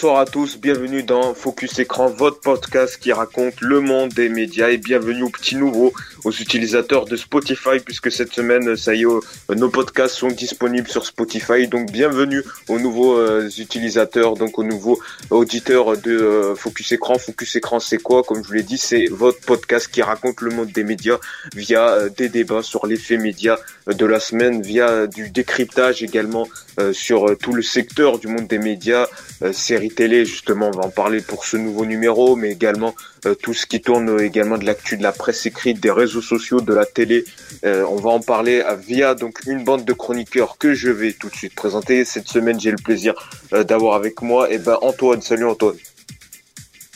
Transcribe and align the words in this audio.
bonsoir 0.00 0.20
à 0.20 0.26
tous, 0.26 0.58
bienvenue 0.60 1.02
dans 1.02 1.34
Focus 1.34 1.80
Écran, 1.80 2.06
votre 2.06 2.38
podcast 2.38 2.98
qui 3.00 3.12
raconte 3.12 3.60
le 3.60 3.80
monde 3.80 4.10
des 4.10 4.28
médias. 4.28 4.68
Et 4.68 4.78
bienvenue 4.78 5.24
aux 5.24 5.28
petits 5.28 5.56
nouveaux, 5.56 5.92
aux 6.22 6.30
utilisateurs 6.30 7.04
de 7.04 7.16
Spotify 7.16 7.80
puisque 7.84 8.12
cette 8.12 8.32
semaine, 8.32 8.76
ça 8.76 8.94
y 8.94 9.02
est, 9.02 9.56
nos 9.56 9.68
podcasts 9.68 10.14
sont 10.14 10.28
disponibles 10.28 10.86
sur 10.86 11.04
Spotify, 11.04 11.66
donc 11.66 11.90
bienvenue 11.90 12.44
aux 12.68 12.78
nouveaux 12.78 13.18
euh, 13.18 13.50
utilisateurs, 13.58 14.34
donc 14.34 14.60
aux 14.60 14.62
nouveaux 14.62 15.00
auditeurs 15.30 15.96
de 15.96 16.12
euh, 16.12 16.54
Focus 16.54 16.92
Écran. 16.92 17.18
Focus 17.18 17.56
Écran, 17.56 17.80
c'est 17.80 17.98
quoi? 17.98 18.22
Comme 18.22 18.44
je 18.44 18.46
vous 18.46 18.54
l'ai 18.54 18.62
dit, 18.62 18.78
c'est 18.78 19.06
votre 19.06 19.40
podcast 19.40 19.88
qui 19.88 20.02
raconte 20.02 20.42
le 20.42 20.50
monde 20.50 20.70
des 20.70 20.84
médias 20.84 21.18
via 21.56 21.88
euh, 21.88 22.08
des 22.08 22.28
débats 22.28 22.62
sur 22.62 22.86
l'effet 22.86 23.16
média 23.16 23.58
de 23.88 24.06
la 24.06 24.20
semaine, 24.20 24.62
via 24.62 25.08
du 25.08 25.30
décryptage 25.30 26.04
également 26.04 26.46
sur 26.92 27.36
tout 27.38 27.52
le 27.52 27.62
secteur 27.62 28.20
du 28.20 28.28
monde 28.28 28.46
des 28.46 28.58
médias, 28.58 29.08
euh, 29.42 29.52
séries 29.88 29.94
télé 29.94 30.24
justement, 30.24 30.70
on 30.72 30.76
va 30.78 30.86
en 30.86 30.90
parler 30.90 31.20
pour 31.20 31.44
ce 31.44 31.56
nouveau 31.56 31.84
numéro, 31.84 32.36
mais 32.36 32.50
également 32.50 32.94
euh, 33.26 33.34
tout 33.34 33.54
ce 33.54 33.66
qui 33.66 33.80
tourne 33.80 34.20
également 34.20 34.58
de 34.58 34.64
l'actu 34.64 34.96
de 34.96 35.02
la 35.02 35.12
presse 35.12 35.46
écrite, 35.46 35.80
des 35.80 35.90
réseaux 35.90 36.22
sociaux, 36.22 36.60
de 36.60 36.74
la 36.74 36.86
télé. 36.86 37.24
Euh, 37.64 37.84
on 37.88 37.96
va 37.96 38.10
en 38.10 38.20
parler 38.20 38.62
via 38.86 39.14
donc 39.14 39.40
une 39.46 39.64
bande 39.64 39.84
de 39.84 39.92
chroniqueurs 39.92 40.58
que 40.58 40.74
je 40.74 40.90
vais 40.90 41.12
tout 41.12 41.28
de 41.28 41.34
suite 41.34 41.54
présenter. 41.54 42.04
Cette 42.04 42.28
semaine, 42.28 42.60
j'ai 42.60 42.70
le 42.70 42.82
plaisir 42.82 43.14
d'avoir 43.50 43.96
avec 43.96 44.22
moi 44.22 44.50
et 44.50 44.54
eh 44.54 44.58
ben 44.58 44.78
Antoine. 44.82 45.22
Salut 45.22 45.46
Antoine. 45.46 45.76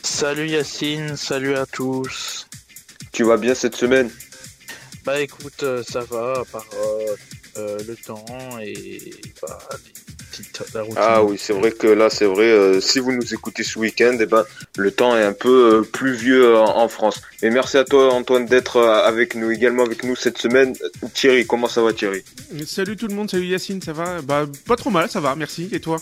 Salut 0.03 0.49
Yacine, 0.49 1.17
salut 1.17 1.55
à 1.55 1.67
tous. 1.67 2.47
Tu 3.13 3.25
vas 3.25 3.37
bien 3.37 3.55
cette 3.55 3.77
semaine? 3.77 4.11
Bah 5.05 5.21
écoute, 5.21 5.65
ça 5.89 6.01
va, 6.01 6.41
à 6.41 6.45
part 6.45 6.67
le 7.57 7.95
temps 7.95 8.25
et 8.61 9.11
bah, 9.43 9.59
ah 10.97 11.23
oui, 11.23 11.37
c'est 11.39 11.53
vrai 11.53 11.73
que 11.73 11.87
là, 11.87 12.11
c'est 12.11 12.25
vrai. 12.25 12.47
Euh, 12.47 12.81
si 12.81 12.99
vous 12.99 13.13
nous 13.13 13.35
écoutez 13.35 13.63
ce 13.63 13.79
week-end, 13.79 14.17
eh 14.21 14.27
ben, 14.27 14.45
le 14.77 14.91
temps 14.91 15.17
est 15.17 15.23
un 15.23 15.33
peu 15.33 15.81
euh, 15.81 15.83
plus 15.83 16.15
vieux 16.15 16.57
en, 16.57 16.89
France. 16.89 17.23
Et 17.43 17.51
merci 17.51 17.77
à 17.77 17.85
toi, 17.85 18.13
Antoine, 18.13 18.47
d'être 18.47 18.77
euh, 18.77 19.05
avec 19.05 19.35
nous 19.35 19.51
également 19.51 19.85
avec 19.85 20.05
nous 20.05 20.17
cette 20.17 20.39
semaine. 20.39 20.75
Thierry, 21.15 21.47
comment 21.47 21.69
ça 21.69 21.83
va, 21.83 21.93
Thierry? 21.93 22.25
Salut 22.67 22.97
tout 22.97 23.09
le 23.09 23.15
monde, 23.15 23.31
salut 23.31 23.47
Yacine, 23.47 23.81
ça 23.83 23.93
va? 23.93 24.21
Bah, 24.23 24.47
pas 24.67 24.77
trop 24.77 24.91
mal, 24.91 25.11
ça 25.11 25.21
va, 25.21 25.35
merci. 25.37 25.69
Et 25.73 25.81
toi? 25.81 25.99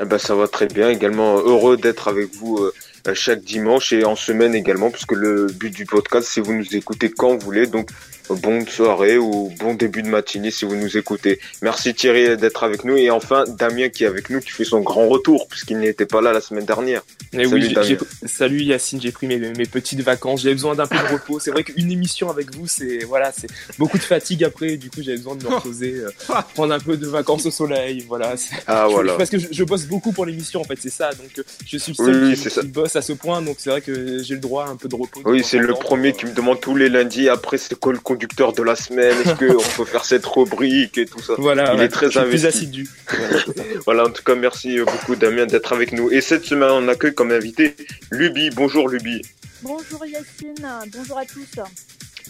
Eh 0.00 0.04
ben, 0.04 0.18
ça 0.18 0.34
va 0.34 0.48
très 0.48 0.66
bien. 0.66 0.90
Également 0.90 1.36
heureux 1.36 1.76
d'être 1.76 2.08
avec 2.08 2.34
vous 2.34 2.70
chaque 3.14 3.42
dimanche 3.42 3.92
et 3.92 4.04
en 4.04 4.16
semaine 4.16 4.54
également, 4.54 4.90
puisque 4.90 5.12
le 5.12 5.46
but 5.46 5.74
du 5.74 5.86
podcast, 5.86 6.28
c'est 6.30 6.40
vous 6.40 6.54
nous 6.54 6.76
écoutez 6.76 7.10
quand 7.10 7.34
vous 7.34 7.44
voulez. 7.44 7.66
Donc 7.66 7.88
bonne 8.30 8.66
soirée 8.66 9.18
ou 9.18 9.52
bon 9.58 9.74
début 9.74 10.02
de 10.02 10.08
matinée 10.08 10.50
si 10.50 10.64
vous 10.64 10.76
nous 10.76 10.96
écoutez. 10.96 11.40
Merci 11.62 11.94
Thierry 11.94 12.36
d'être 12.36 12.62
avec 12.64 12.84
nous 12.84 12.96
et 12.96 13.10
enfin 13.10 13.44
Damien 13.46 13.88
qui 13.88 14.04
est 14.04 14.06
avec 14.06 14.30
nous 14.30 14.40
qui 14.40 14.50
fait 14.50 14.64
son 14.64 14.80
grand 14.80 15.08
retour 15.08 15.48
puisqu'il 15.48 15.78
n'était 15.78 16.06
pas 16.06 16.20
là 16.20 16.32
la 16.32 16.40
semaine 16.40 16.64
dernière. 16.64 17.02
Eh 17.34 17.44
salut, 17.46 17.76
oui, 17.78 17.96
salut 18.26 18.62
Yacine, 18.62 19.00
j'ai 19.00 19.10
pris 19.10 19.26
mes, 19.26 19.38
mes, 19.38 19.64
petites 19.64 20.00
vacances, 20.00 20.42
j'avais 20.42 20.54
besoin 20.54 20.74
d'un 20.74 20.86
peu 20.86 20.96
de 20.96 21.12
repos. 21.12 21.40
C'est 21.40 21.50
vrai 21.50 21.64
qu'une 21.64 21.90
émission 21.90 22.28
avec 22.28 22.54
vous, 22.54 22.66
c'est 22.66 22.98
voilà, 23.04 23.32
c'est 23.32 23.48
beaucoup 23.78 23.96
de 23.96 24.02
fatigue 24.02 24.44
après. 24.44 24.76
Du 24.76 24.90
coup, 24.90 25.02
j'avais 25.02 25.16
besoin 25.16 25.36
de 25.36 25.44
me 25.44 25.48
reposer, 25.48 25.94
euh, 25.94 26.10
prendre 26.54 26.74
un 26.74 26.78
peu 26.78 26.96
de 26.96 27.06
vacances 27.06 27.46
au 27.46 27.50
soleil. 27.50 28.04
Voilà. 28.06 28.34
Ah 28.66 28.86
voilà. 28.90 29.14
Parce 29.14 29.30
que 29.30 29.38
je, 29.38 29.64
bosse 29.64 29.86
beaucoup 29.86 30.12
pour 30.12 30.26
l'émission 30.26 30.60
en 30.60 30.64
fait, 30.64 30.76
c'est 30.78 30.90
ça. 30.90 31.10
Donc 31.12 31.30
euh, 31.38 31.42
je 31.64 31.78
suis 31.78 31.94
le 31.98 32.36
seul 32.36 32.52
qui, 32.52 32.68
bosse 32.68 32.96
à 32.96 33.02
ce 33.02 33.14
point, 33.14 33.40
donc 33.40 33.56
c'est 33.58 33.70
vrai 33.70 33.80
que 33.80 34.22
j'ai 34.22 34.34
le 34.34 34.40
droit 34.40 34.66
un 34.66 34.76
peu 34.76 34.88
de 34.88 34.94
repos. 34.94 35.22
Oui, 35.24 35.42
c'est 35.42 35.58
le 35.58 35.72
premier 35.72 36.12
qui 36.12 36.26
me 36.26 36.32
demande 36.32 36.60
tous 36.60 36.76
les 36.76 36.90
lundis. 36.90 37.30
Après, 37.30 37.56
c'est 37.56 37.78
quoi 37.78 37.92
le 37.92 37.98
conducteur 38.12 38.52
de 38.52 38.62
la 38.62 38.76
semaine 38.76 39.16
Est-ce 39.24 39.34
qu'on 39.34 39.82
peut 39.82 39.90
faire 39.90 40.04
cette 40.04 40.26
rubrique 40.26 40.98
et 40.98 41.06
tout 41.06 41.20
ça 41.20 41.34
Voilà, 41.38 41.72
il 41.74 41.80
est 41.80 41.88
très 41.88 42.16
investi. 42.18 42.28
Plus 42.28 42.46
assidu. 42.46 42.90
voilà, 43.86 44.04
en 44.04 44.10
tout 44.10 44.22
cas, 44.22 44.34
merci 44.34 44.78
beaucoup 44.80 45.16
Damien 45.16 45.46
d'être 45.46 45.72
avec 45.72 45.92
nous. 45.92 46.10
Et 46.10 46.20
cette 46.20 46.44
semaine, 46.44 46.70
on 46.70 46.88
accueille 46.88 47.14
comme 47.14 47.32
invité 47.32 47.74
Luby. 48.10 48.50
Bonjour 48.50 48.88
Luby. 48.88 49.22
Bonjour 49.62 50.04
Yacine, 50.04 50.68
bonjour 50.92 51.18
à 51.18 51.24
tous. 51.24 51.62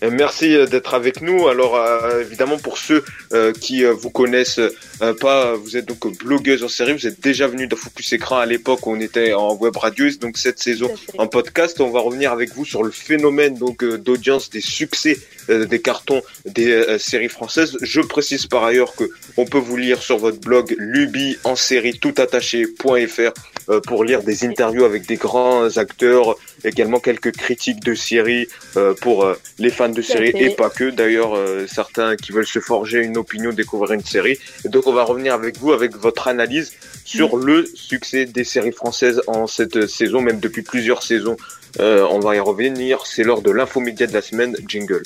Euh, 0.03 0.11
merci 0.11 0.57
euh, 0.57 0.67
d'être 0.67 0.95
avec 0.95 1.21
nous. 1.21 1.49
Alors 1.49 1.77
euh, 1.77 2.21
évidemment 2.23 2.59
pour 2.59 2.79
ceux 2.79 3.05
qui 3.61 3.85
vous 3.85 4.11
connaissent 4.11 4.61
pas, 5.21 5.55
vous 5.55 5.77
êtes 5.77 5.87
donc 5.87 6.19
blogueuse 6.19 6.63
en 6.63 6.69
série, 6.69 6.93
vous 6.93 7.07
êtes 7.07 7.21
déjà 7.21 7.47
venu 7.47 7.67
dans 7.67 7.77
Focus 7.77 8.13
Écran 8.13 8.39
à 8.39 8.47
l'époque 8.47 8.87
où 8.87 8.93
on 8.93 9.01
était 9.01 9.33
en 9.33 9.55
web 9.55 9.77
radieuse. 9.77 10.19
Donc 10.19 10.37
cette 10.37 10.59
saison 10.59 10.91
en 11.19 11.27
podcast, 11.27 11.81
on 11.81 11.91
va 11.91 12.01
revenir 12.01 12.33
avec 12.33 12.55
vous 12.55 12.65
sur 12.65 12.83
le 12.83 12.91
phénomène 12.91 13.55
donc 13.55 13.85
d'audience 13.85 14.51
des 14.51 14.61
succès 14.61 15.19
des 15.49 15.81
cartons 15.81 16.23
des 16.45 16.99
séries 16.99 17.29
françaises. 17.29 17.77
Je 17.81 18.01
précise 18.01 18.47
par 18.47 18.65
ailleurs 18.65 18.95
que 18.95 19.11
on 19.37 19.45
peut 19.45 19.59
vous 19.59 19.77
lire 19.77 20.03
sur 20.03 20.19
votre 20.19 20.41
blog 20.41 20.75
lubi 20.79 21.39
en 21.45 21.57
série 21.57 21.99
toutattaché.fr 21.99 23.33
pour 23.81 24.05
lire 24.05 24.23
des 24.23 24.45
interviews 24.45 24.85
avec 24.85 25.07
des 25.07 25.17
grands 25.17 25.77
acteurs, 25.77 26.37
également 26.65 27.01
quelques 27.01 27.33
critiques 27.33 27.81
de 27.81 27.95
séries 27.95 28.47
pour 29.01 29.27
les 29.59 29.71
fans 29.71 29.89
de 29.89 30.03
séries 30.03 30.33
et 30.35 30.51
pas 30.51 30.71
que. 30.71 30.91
D'ailleurs, 30.91 31.37
euh, 31.37 31.67
certains 31.67 32.17
qui 32.17 32.33
veulent 32.33 32.47
se 32.47 32.61
forger 32.61 33.01
une 33.01 33.17
opinion, 33.17 33.53
découvrir 33.53 33.93
une 33.93 34.05
série. 34.05 34.39
Et 34.65 34.69
donc, 34.69 34.87
on 34.87 34.93
va 34.93 35.05
revenir 35.05 35.35
avec 35.35 35.59
vous 35.59 35.73
avec 35.73 35.97
votre 35.97 36.29
analyse 36.29 36.73
sur 37.05 37.37
mm. 37.37 37.45
le 37.45 37.67
succès 37.75 38.25
des 38.25 38.45
séries 38.45 38.73
françaises 38.73 39.23
en 39.27 39.47
cette 39.47 39.87
saison, 39.87 40.21
même 40.21 40.41
depuis 40.41 40.63
plusieurs 40.63 41.03
saisons. 41.03 41.37
Euh, 41.81 42.07
on 42.11 42.21
va 42.21 42.37
y 42.37 42.41
revenir. 42.41 43.07
C'est 43.07 43.23
l'heure 43.23 43.43
de 43.43 43.51
l'infomédia 43.51 44.07
de 44.07 44.13
la 44.13 44.23
semaine. 44.23 44.57
Jingle. 44.67 45.03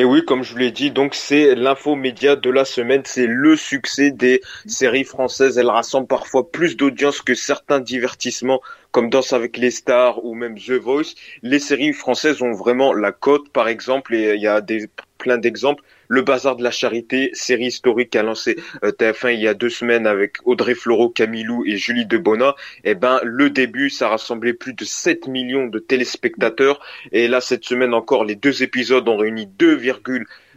Et 0.00 0.04
oui, 0.04 0.24
comme 0.24 0.42
je 0.42 0.52
vous 0.52 0.56
l'ai 0.56 0.70
dit, 0.70 0.90
donc 0.90 1.14
c'est 1.14 1.54
l'info 1.54 1.94
média 1.94 2.34
de 2.34 2.48
la 2.48 2.64
semaine, 2.64 3.02
c'est 3.04 3.26
le 3.26 3.54
succès 3.54 4.10
des 4.10 4.40
séries 4.64 5.04
françaises. 5.04 5.58
Elles 5.58 5.68
rassemblent 5.68 6.06
parfois 6.06 6.50
plus 6.50 6.74
d'audience 6.74 7.20
que 7.20 7.34
certains 7.34 7.80
divertissements 7.80 8.62
comme 8.92 9.10
Danse 9.10 9.34
avec 9.34 9.58
les 9.58 9.70
stars 9.70 10.24
ou 10.24 10.32
même 10.32 10.58
The 10.58 10.70
Voice. 10.70 11.14
Les 11.42 11.58
séries 11.58 11.92
françaises 11.92 12.40
ont 12.40 12.52
vraiment 12.52 12.94
la 12.94 13.12
cote, 13.12 13.50
par 13.50 13.68
exemple, 13.68 14.14
et 14.14 14.36
il 14.36 14.40
y 14.40 14.46
a 14.46 14.62
des 14.62 14.88
plein 15.18 15.36
d'exemples. 15.36 15.84
Le 16.12 16.22
Bazar 16.22 16.56
de 16.56 16.64
la 16.64 16.72
Charité, 16.72 17.30
série 17.34 17.66
historique 17.66 18.10
qu'a 18.10 18.24
lancé 18.24 18.56
euh, 18.82 18.90
TF1 18.90 19.32
il 19.32 19.42
y 19.42 19.46
a 19.46 19.54
deux 19.54 19.68
semaines 19.68 20.08
avec 20.08 20.38
Audrey 20.44 20.74
Fleurot, 20.74 21.08
Camilou 21.08 21.62
et 21.64 21.76
Julie 21.76 22.04
Debona. 22.04 22.56
Eh 22.82 22.96
ben, 22.96 23.20
le 23.22 23.48
début, 23.48 23.90
ça 23.90 24.08
rassemblait 24.08 24.52
plus 24.52 24.74
de 24.74 24.84
7 24.84 25.28
millions 25.28 25.68
de 25.68 25.78
téléspectateurs. 25.78 26.80
Et 27.12 27.28
là, 27.28 27.40
cette 27.40 27.64
semaine 27.64 27.94
encore, 27.94 28.24
les 28.24 28.34
deux 28.34 28.64
épisodes 28.64 29.08
ont 29.08 29.18
réuni 29.18 29.46
2, 29.46 29.76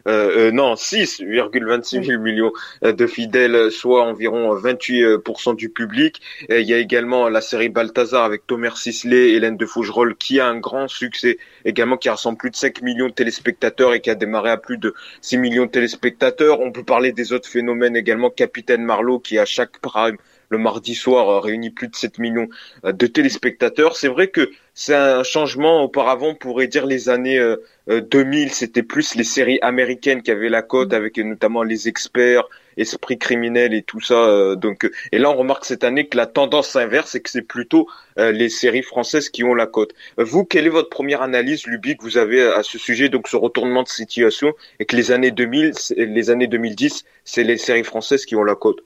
euh, 0.07 0.47
euh, 0.49 0.51
non, 0.51 0.73
6,26 0.73 2.17
millions 2.17 2.51
euh, 2.83 2.91
de 2.91 3.07
fidèles, 3.07 3.71
soit 3.71 4.03
environ 4.03 4.53
28% 4.55 5.55
du 5.55 5.69
public. 5.69 6.21
il 6.49 6.61
y 6.61 6.73
a 6.73 6.77
également 6.77 7.29
la 7.29 7.41
série 7.41 7.69
Balthazar 7.69 8.23
avec 8.23 8.45
Thomas 8.45 8.73
Sisley, 8.75 9.31
Hélène 9.31 9.57
de 9.57 9.65
Fougerolles, 9.65 10.15
qui 10.15 10.39
a 10.39 10.47
un 10.47 10.59
grand 10.59 10.87
succès 10.87 11.37
également, 11.65 11.97
qui 11.97 12.09
rassemble 12.09 12.37
plus 12.37 12.51
de 12.51 12.55
5 12.55 12.81
millions 12.81 13.07
de 13.07 13.13
téléspectateurs 13.13 13.93
et 13.93 14.01
qui 14.01 14.09
a 14.09 14.15
démarré 14.15 14.49
à 14.49 14.57
plus 14.57 14.77
de 14.77 14.93
6 15.21 15.37
millions 15.37 15.65
de 15.65 15.71
téléspectateurs. 15.71 16.59
On 16.59 16.71
peut 16.71 16.83
parler 16.83 17.13
des 17.13 17.31
autres 17.31 17.49
phénomènes 17.49 17.95
également, 17.95 18.29
Capitaine 18.29 18.83
Marlowe, 18.83 19.19
qui 19.19 19.37
à 19.39 19.45
chaque 19.45 19.79
prime 19.79 20.17
le 20.53 20.57
mardi 20.57 20.95
soir 20.95 21.43
réunit 21.43 21.71
plus 21.71 21.89
de 21.89 21.95
7 21.95 22.19
millions 22.19 22.47
de 22.83 23.07
téléspectateurs. 23.07 23.97
C'est 23.97 24.07
vrai 24.07 24.27
que 24.27 24.49
c'est 24.73 24.95
un 24.95 25.23
changement. 25.23 25.83
Auparavant, 25.83 26.29
on 26.29 26.35
pourrait 26.35 26.67
dire 26.67 26.85
les 26.85 27.09
années 27.09 27.39
2000, 27.87 28.47
euh, 28.47 28.51
c'était 28.51 28.83
plus 28.83 29.15
les 29.15 29.23
séries 29.23 29.59
américaines 29.61 30.21
qui 30.23 30.31
avaient 30.31 30.49
la 30.49 30.61
cote, 30.61 30.91
mm. 30.91 30.95
avec 30.95 31.17
notamment 31.17 31.63
les 31.63 31.87
experts, 31.87 32.43
esprit 32.77 33.17
criminel 33.17 33.73
et 33.73 33.83
tout 33.83 34.01
ça. 34.01 34.15
Euh, 34.15 34.55
donc, 34.55 34.89
et 35.11 35.19
là, 35.19 35.29
on 35.29 35.35
remarque 35.35 35.65
cette 35.65 35.83
année 35.83 36.07
que 36.07 36.17
la 36.17 36.25
tendance 36.25 36.75
inverse, 36.75 37.15
et 37.15 37.21
que 37.21 37.29
c'est 37.29 37.43
plutôt 37.43 37.87
euh, 38.17 38.31
les 38.31 38.49
séries 38.49 38.83
françaises 38.83 39.29
qui 39.29 39.43
ont 39.43 39.53
la 39.53 39.67
cote. 39.67 39.93
Vous, 40.17 40.43
quelle 40.45 40.65
est 40.65 40.69
votre 40.69 40.89
première 40.89 41.21
analyse, 41.21 41.67
Luby, 41.67 41.97
que 41.97 42.03
vous 42.03 42.17
avez 42.17 42.41
à 42.41 42.63
ce 42.63 42.77
sujet, 42.77 43.09
donc 43.09 43.27
ce 43.27 43.35
retournement 43.35 43.83
de 43.83 43.89
situation, 43.89 44.53
et 44.79 44.85
que 44.85 44.95
les 44.95 45.11
années 45.11 45.31
2000, 45.31 45.73
les 45.97 46.29
années 46.29 46.47
2010, 46.47 47.05
c'est 47.25 47.43
les 47.43 47.57
séries 47.57 47.83
françaises 47.83 48.25
qui 48.25 48.35
ont 48.35 48.43
la 48.43 48.55
cote? 48.55 48.79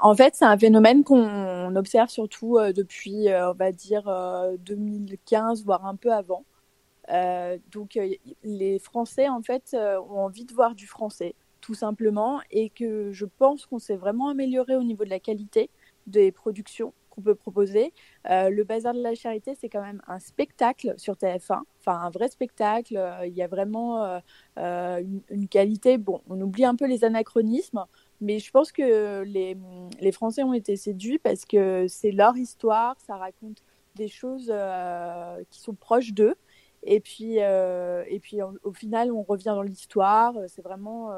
En 0.00 0.14
fait, 0.14 0.34
c'est 0.34 0.44
un 0.44 0.58
phénomène 0.58 1.04
qu'on 1.04 1.74
observe 1.76 2.08
surtout 2.08 2.58
euh, 2.58 2.72
depuis, 2.72 3.28
euh, 3.28 3.50
on 3.50 3.54
va 3.54 3.72
dire, 3.72 4.04
2015, 4.60 5.60
euh, 5.60 5.64
voire 5.64 5.86
un 5.86 5.96
peu 5.96 6.12
avant. 6.12 6.44
donc, 7.72 7.98
les 8.42 8.78
Français, 8.78 9.28
en 9.28 9.42
fait, 9.42 9.74
ont 9.74 10.20
envie 10.20 10.44
de 10.44 10.52
voir 10.52 10.74
du 10.74 10.86
français, 10.86 11.34
tout 11.60 11.74
simplement, 11.74 12.40
et 12.50 12.70
que 12.70 13.12
je 13.12 13.24
pense 13.26 13.66
qu'on 13.66 13.78
s'est 13.78 13.96
vraiment 13.96 14.28
amélioré 14.28 14.76
au 14.76 14.82
niveau 14.82 15.04
de 15.04 15.10
la 15.10 15.20
qualité 15.20 15.70
des 16.06 16.32
productions 16.32 16.92
qu'on 17.10 17.22
peut 17.22 17.34
proposer. 17.34 17.92
le 18.26 18.62
Bazar 18.62 18.92
de 18.94 19.02
la 19.02 19.14
Charité, 19.14 19.54
c'est 19.58 19.70
quand 19.70 19.82
même 19.82 20.02
un 20.06 20.18
spectacle 20.18 20.94
sur 20.98 21.14
TF1, 21.14 21.62
enfin 21.80 21.98
un 22.00 22.10
vrai 22.10 22.28
spectacle. 22.28 23.00
Il 23.24 23.32
y 23.32 23.42
a 23.42 23.48
vraiment 23.48 24.20
une, 24.56 25.48
qualité. 25.50 25.96
Bon, 25.96 26.20
on 26.28 26.38
oublie 26.42 26.66
un 26.66 26.76
peu 26.76 26.86
les 26.86 27.04
anachronismes. 27.04 27.86
Mais 28.20 28.38
je 28.38 28.50
pense 28.50 28.72
que 28.72 29.22
les, 29.22 29.56
les 30.00 30.12
Français 30.12 30.42
ont 30.42 30.52
été 30.52 30.76
séduits 30.76 31.18
parce 31.18 31.44
que 31.44 31.86
c'est 31.88 32.10
leur 32.10 32.36
histoire, 32.36 32.96
ça 33.06 33.16
raconte 33.16 33.62
des 33.94 34.08
choses 34.08 34.50
euh, 34.52 35.42
qui 35.50 35.60
sont 35.60 35.74
proches 35.74 36.12
d'eux. 36.12 36.34
Et 36.84 37.00
puis, 37.00 37.38
et 37.38 38.20
puis 38.22 38.38
au 38.62 38.72
final, 38.72 39.10
on 39.10 39.22
revient 39.22 39.46
dans 39.46 39.62
l'histoire. 39.62 40.34
C'est 40.46 40.62
vraiment. 40.62 41.12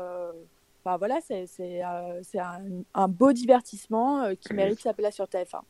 Enfin, 0.82 0.96
voilà, 0.96 1.20
c'est 1.20 1.82
un, 1.82 2.60
un, 2.94 3.08
beau 3.08 3.32
divertissement 3.34 4.34
qui 4.40 4.54
mérite 4.54 4.80
sa 4.80 4.94
place 4.94 5.14
sur 5.14 5.26
TF1. 5.26 5.60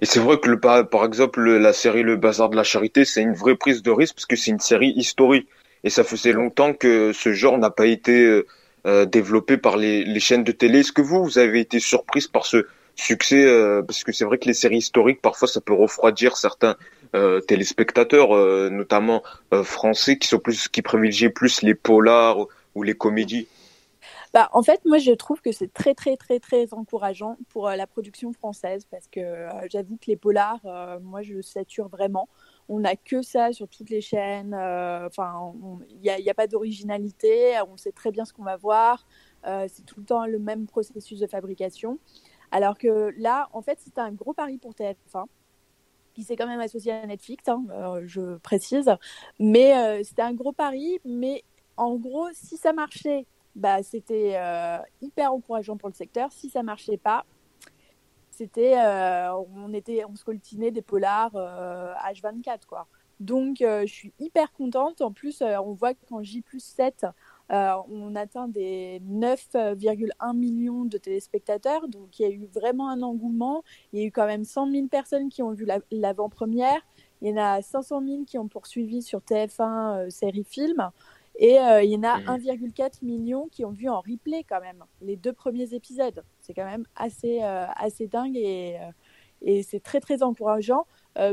Et 0.00 0.06
c'est 0.06 0.20
vrai 0.20 0.38
que 0.38 0.48
le, 0.48 0.60
par 0.60 1.04
exemple 1.04 1.42
la 1.42 1.72
série 1.72 2.02
Le 2.02 2.16
Bazar 2.16 2.48
de 2.48 2.56
la 2.56 2.64
Charité, 2.64 3.04
c'est 3.04 3.22
une 3.22 3.34
vraie 3.34 3.56
prise 3.56 3.82
de 3.82 3.90
risque 3.90 4.14
parce 4.14 4.26
que 4.26 4.36
c'est 4.36 4.50
une 4.50 4.60
série 4.60 4.92
historique 4.96 5.48
et 5.84 5.90
ça 5.90 6.04
faisait 6.04 6.32
longtemps 6.32 6.72
que 6.72 7.12
ce 7.12 7.32
genre 7.32 7.58
n'a 7.58 7.70
pas 7.70 7.86
été 7.86 8.42
euh, 8.86 9.02
euh, 9.02 9.06
développé 9.06 9.56
par 9.56 9.76
les, 9.76 10.04
les, 10.04 10.20
chaînes 10.20 10.44
de 10.44 10.52
télé. 10.52 10.80
Est-ce 10.80 10.92
que 10.92 11.02
vous, 11.02 11.22
vous 11.22 11.38
avez 11.38 11.60
été 11.60 11.80
surprise 11.80 12.26
par 12.26 12.46
ce 12.46 12.66
succès 12.94 13.44
euh, 13.44 13.82
Parce 13.82 14.04
que 14.04 14.12
c'est 14.12 14.24
vrai 14.24 14.38
que 14.38 14.46
les 14.46 14.54
séries 14.54 14.78
historiques, 14.78 15.22
parfois, 15.22 15.48
ça 15.48 15.60
peut 15.60 15.74
refroidir 15.74 16.36
certains 16.36 16.76
téléspectateurs, 17.48 18.30
notamment 18.70 19.24
français, 19.64 20.16
qui 20.16 20.28
sont 20.28 20.38
plus, 20.38 20.68
qui 20.68 20.80
privilégient 20.80 21.28
plus 21.28 21.60
les 21.62 21.74
polars 21.74 22.46
ou 22.76 22.84
les 22.84 22.94
comédies? 22.94 23.48
Bah, 24.32 24.48
en 24.52 24.62
fait, 24.62 24.80
moi, 24.84 24.98
je 24.98 25.10
trouve 25.10 25.40
que 25.40 25.50
c'est 25.50 25.72
très, 25.72 25.94
très, 25.94 26.16
très, 26.16 26.38
très 26.38 26.72
encourageant 26.72 27.36
pour 27.48 27.68
la 27.68 27.88
production 27.88 28.32
française 28.32 28.86
parce 28.88 29.08
que 29.08 29.48
j'avoue 29.72 29.96
que 29.96 30.06
les 30.06 30.16
polars, 30.16 30.60
moi, 31.02 31.22
je 31.22 31.42
sature 31.42 31.88
vraiment 31.88 32.28
on 32.70 32.78
n'a 32.78 32.94
que 32.94 33.20
ça 33.20 33.52
sur 33.52 33.68
toutes 33.68 33.90
les 33.90 34.00
chaînes. 34.00 34.54
Euh, 34.54 35.08
enfin, 35.08 35.52
il 35.90 36.00
n'y 36.00 36.30
a, 36.30 36.34
pas 36.34 36.46
d'originalité. 36.46 37.60
On 37.68 37.76
sait 37.76 37.90
très 37.90 38.12
bien 38.12 38.24
ce 38.24 38.32
qu'on 38.32 38.44
va 38.44 38.56
voir. 38.56 39.06
Euh, 39.44 39.66
c'est 39.68 39.84
tout 39.84 39.98
le 39.98 40.06
temps 40.06 40.24
le 40.24 40.38
même 40.38 40.66
processus 40.66 41.18
de 41.18 41.26
fabrication. 41.26 41.98
Alors 42.52 42.78
que 42.78 43.12
là, 43.18 43.48
en 43.52 43.60
fait, 43.60 43.80
c'était 43.80 44.00
un 44.00 44.12
gros 44.12 44.32
pari 44.34 44.56
pour 44.56 44.72
TF1 44.72 45.24
qui 46.14 46.22
s'est 46.22 46.36
quand 46.36 46.46
même 46.46 46.60
associé 46.60 46.92
à 46.92 47.06
Netflix, 47.06 47.48
hein, 47.48 47.64
euh, 47.70 48.02
je 48.04 48.36
précise. 48.38 48.90
Mais 49.40 50.04
c'était 50.04 50.22
un 50.22 50.34
gros 50.34 50.52
pari. 50.52 51.00
Mais 51.04 51.42
en 51.76 51.96
gros, 51.96 52.28
si 52.32 52.56
ça 52.56 52.72
marchait, 52.72 53.26
bah, 53.56 53.82
c'était 53.82 54.38
hyper 55.00 55.32
encourageant 55.32 55.76
pour 55.76 55.88
le 55.88 55.94
secteur. 55.94 56.30
Si 56.30 56.50
ça 56.50 56.62
marchait 56.62 56.98
pas, 56.98 57.24
c'était, 58.40 58.78
euh, 58.78 59.34
on 59.54 59.70
était, 59.74 60.02
on 60.06 60.16
se 60.16 60.24
des 60.70 60.80
polars 60.80 61.34
H24 61.34 62.48
euh, 62.48 62.56
quoi. 62.66 62.86
Donc 63.18 63.60
euh, 63.60 63.82
je 63.82 63.92
suis 63.92 64.14
hyper 64.18 64.50
contente. 64.54 65.02
En 65.02 65.12
plus, 65.12 65.42
on 65.42 65.74
voit 65.74 65.92
qu'en 65.92 66.22
J 66.22 66.42
7, 66.56 67.04
on 67.50 68.16
atteint 68.16 68.48
des 68.48 69.02
9,1 69.06 70.34
millions 70.34 70.86
de 70.86 70.96
téléspectateurs. 70.96 71.86
Donc 71.88 72.18
il 72.18 72.22
y 72.22 72.24
a 72.24 72.30
eu 72.30 72.46
vraiment 72.46 72.88
un 72.88 73.02
engouement. 73.02 73.62
Il 73.92 74.00
y 74.00 74.04
a 74.04 74.06
eu 74.06 74.10
quand 74.10 74.24
même 74.24 74.44
100 74.44 74.70
000 74.70 74.86
personnes 74.86 75.28
qui 75.28 75.42
ont 75.42 75.52
vu 75.52 75.66
l'avant-première. 75.90 76.80
Il 77.20 77.28
y 77.28 77.32
en 77.34 77.36
a 77.36 77.60
500 77.60 78.00
000 78.06 78.24
qui 78.24 78.38
ont 78.38 78.48
poursuivi 78.48 79.02
sur 79.02 79.20
TF1 79.20 80.08
série 80.08 80.44
film. 80.44 80.90
Et 81.36 81.58
euh, 81.58 81.82
il 81.82 81.90
y 81.90 81.96
en 81.96 82.02
a 82.02 82.20
1,4 82.20 83.02
mmh. 83.02 83.06
million 83.06 83.48
qui 83.50 83.64
ont 83.64 83.70
vu 83.70 83.88
en 83.88 84.00
replay 84.00 84.44
quand 84.44 84.60
même 84.60 84.84
les 85.00 85.16
deux 85.16 85.32
premiers 85.32 85.74
épisodes. 85.74 86.22
C'est 86.40 86.54
quand 86.54 86.64
même 86.64 86.84
assez, 86.96 87.42
euh, 87.42 87.66
assez 87.76 88.06
dingue 88.06 88.36
et, 88.36 88.78
euh, 88.80 88.90
et 89.42 89.62
c'est 89.62 89.80
très 89.80 90.00
très 90.00 90.22
encourageant. 90.22 90.86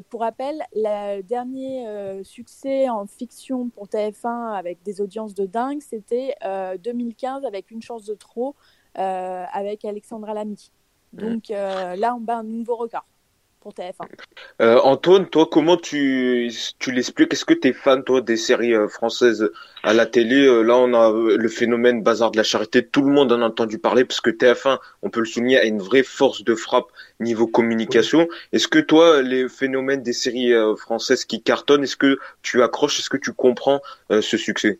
pour 0.09 0.21
rappel, 0.21 0.63
le 0.73 1.21
dernier 1.21 2.23
succès 2.23 2.89
en 2.89 3.05
fiction 3.05 3.69
pour 3.69 3.87
TF1 3.87 4.53
avec 4.53 4.81
des 4.83 5.01
audiences 5.01 5.33
de 5.33 5.45
dingue, 5.45 5.81
c'était 5.81 6.35
2015 6.79 7.43
avec 7.43 7.69
Une 7.69 7.81
chance 7.81 8.05
de 8.05 8.15
trop 8.15 8.55
avec 8.95 9.83
Alexandra 9.83 10.33
Lamy. 10.33 10.71
Mmh. 11.13 11.17
Donc 11.19 11.49
là, 11.49 12.15
on 12.15 12.21
bat 12.21 12.37
un 12.37 12.43
nouveau 12.43 12.77
record. 12.77 13.05
Euh, 14.61 14.79
Antoine, 14.83 15.27
toi, 15.27 15.47
comment 15.51 15.77
tu, 15.77 16.51
tu 16.79 16.91
l'expliques? 16.91 17.33
Est-ce 17.33 17.45
que 17.45 17.53
tu 17.53 17.69
es 17.69 17.73
fan, 17.73 18.03
toi, 18.03 18.21
des 18.21 18.37
séries 18.37 18.73
euh, 18.73 18.87
françaises 18.87 19.49
à 19.83 19.93
la 19.93 20.05
télé? 20.05 20.45
Euh, 20.45 20.61
Là, 20.61 20.77
on 20.77 20.93
a 20.93 21.11
le 21.11 21.49
phénomène 21.49 22.03
Bazar 22.03 22.31
de 22.31 22.37
la 22.37 22.43
Charité. 22.43 22.85
Tout 22.85 23.01
le 23.01 23.11
monde 23.11 23.31
en 23.31 23.41
a 23.41 23.45
entendu 23.45 23.77
parler 23.79 24.05
parce 24.05 24.21
que 24.21 24.29
TF1, 24.29 24.79
on 25.01 25.09
peut 25.09 25.19
le 25.19 25.25
souligner, 25.25 25.57
a 25.59 25.65
une 25.65 25.79
vraie 25.79 26.03
force 26.03 26.43
de 26.43 26.55
frappe 26.55 26.87
niveau 27.19 27.47
communication. 27.47 28.27
Est-ce 28.53 28.67
que 28.67 28.79
toi, 28.79 29.21
les 29.21 29.49
phénomènes 29.49 30.03
des 30.03 30.13
séries 30.13 30.53
françaises 30.77 31.25
qui 31.25 31.41
cartonnent, 31.41 31.83
est-ce 31.83 31.97
que 31.97 32.19
tu 32.41 32.63
accroches? 32.63 32.99
Est-ce 32.99 33.09
que 33.09 33.17
tu 33.17 33.33
comprends 33.33 33.81
ce 34.09 34.37
succès? 34.37 34.79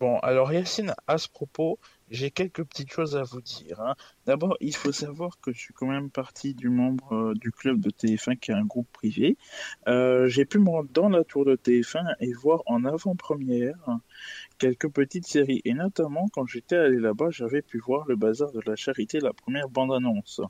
Bon, 0.00 0.18
alors 0.20 0.52
Yacine, 0.52 0.94
à 1.08 1.18
ce 1.18 1.28
propos, 1.28 1.78
j'ai 2.10 2.30
quelques 2.30 2.62
petites 2.62 2.92
choses 2.92 3.16
à 3.16 3.24
vous 3.24 3.40
dire. 3.40 3.80
Hein. 3.80 3.94
D'abord, 4.28 4.58
il 4.60 4.76
faut 4.76 4.92
savoir 4.92 5.40
que 5.40 5.54
je 5.54 5.58
suis 5.58 5.72
quand 5.72 5.86
même 5.86 6.10
partie 6.10 6.52
du 6.52 6.68
membre 6.68 7.14
euh, 7.14 7.32
du 7.32 7.50
club 7.50 7.80
de 7.80 7.88
TF1 7.88 8.38
qui 8.38 8.50
est 8.50 8.54
un 8.54 8.66
groupe 8.66 8.86
privé. 8.92 9.38
Euh, 9.88 10.28
j'ai 10.28 10.44
pu 10.44 10.58
me 10.58 10.68
rendre 10.68 10.90
dans 10.92 11.08
la 11.08 11.24
tour 11.24 11.46
de 11.46 11.56
TF1 11.56 12.04
et 12.20 12.34
voir 12.34 12.62
en 12.66 12.84
avant-première 12.84 13.98
quelques 14.58 14.90
petites 14.90 15.26
séries. 15.26 15.62
Et 15.64 15.72
notamment, 15.72 16.28
quand 16.30 16.44
j'étais 16.44 16.76
allé 16.76 16.98
là-bas, 16.98 17.30
j'avais 17.30 17.62
pu 17.62 17.78
voir 17.78 18.06
le 18.06 18.16
bazar 18.16 18.52
de 18.52 18.60
la 18.66 18.76
charité, 18.76 19.18
la 19.18 19.32
première 19.32 19.70
bande-annonce. 19.70 20.42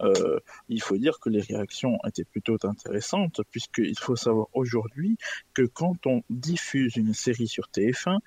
Euh, 0.00 0.38
il 0.68 0.80
faut 0.80 0.96
dire 0.96 1.18
que 1.18 1.28
les 1.28 1.40
réactions 1.40 1.98
étaient 2.06 2.24
plutôt 2.24 2.56
intéressantes, 2.62 3.40
puisqu'il 3.50 3.98
faut 3.98 4.14
savoir 4.14 4.46
aujourd'hui 4.52 5.16
que 5.54 5.62
quand 5.62 6.06
on 6.06 6.22
diffuse 6.30 6.94
une 6.94 7.14
série 7.14 7.48
sur 7.48 7.68
TF1, 7.74 8.18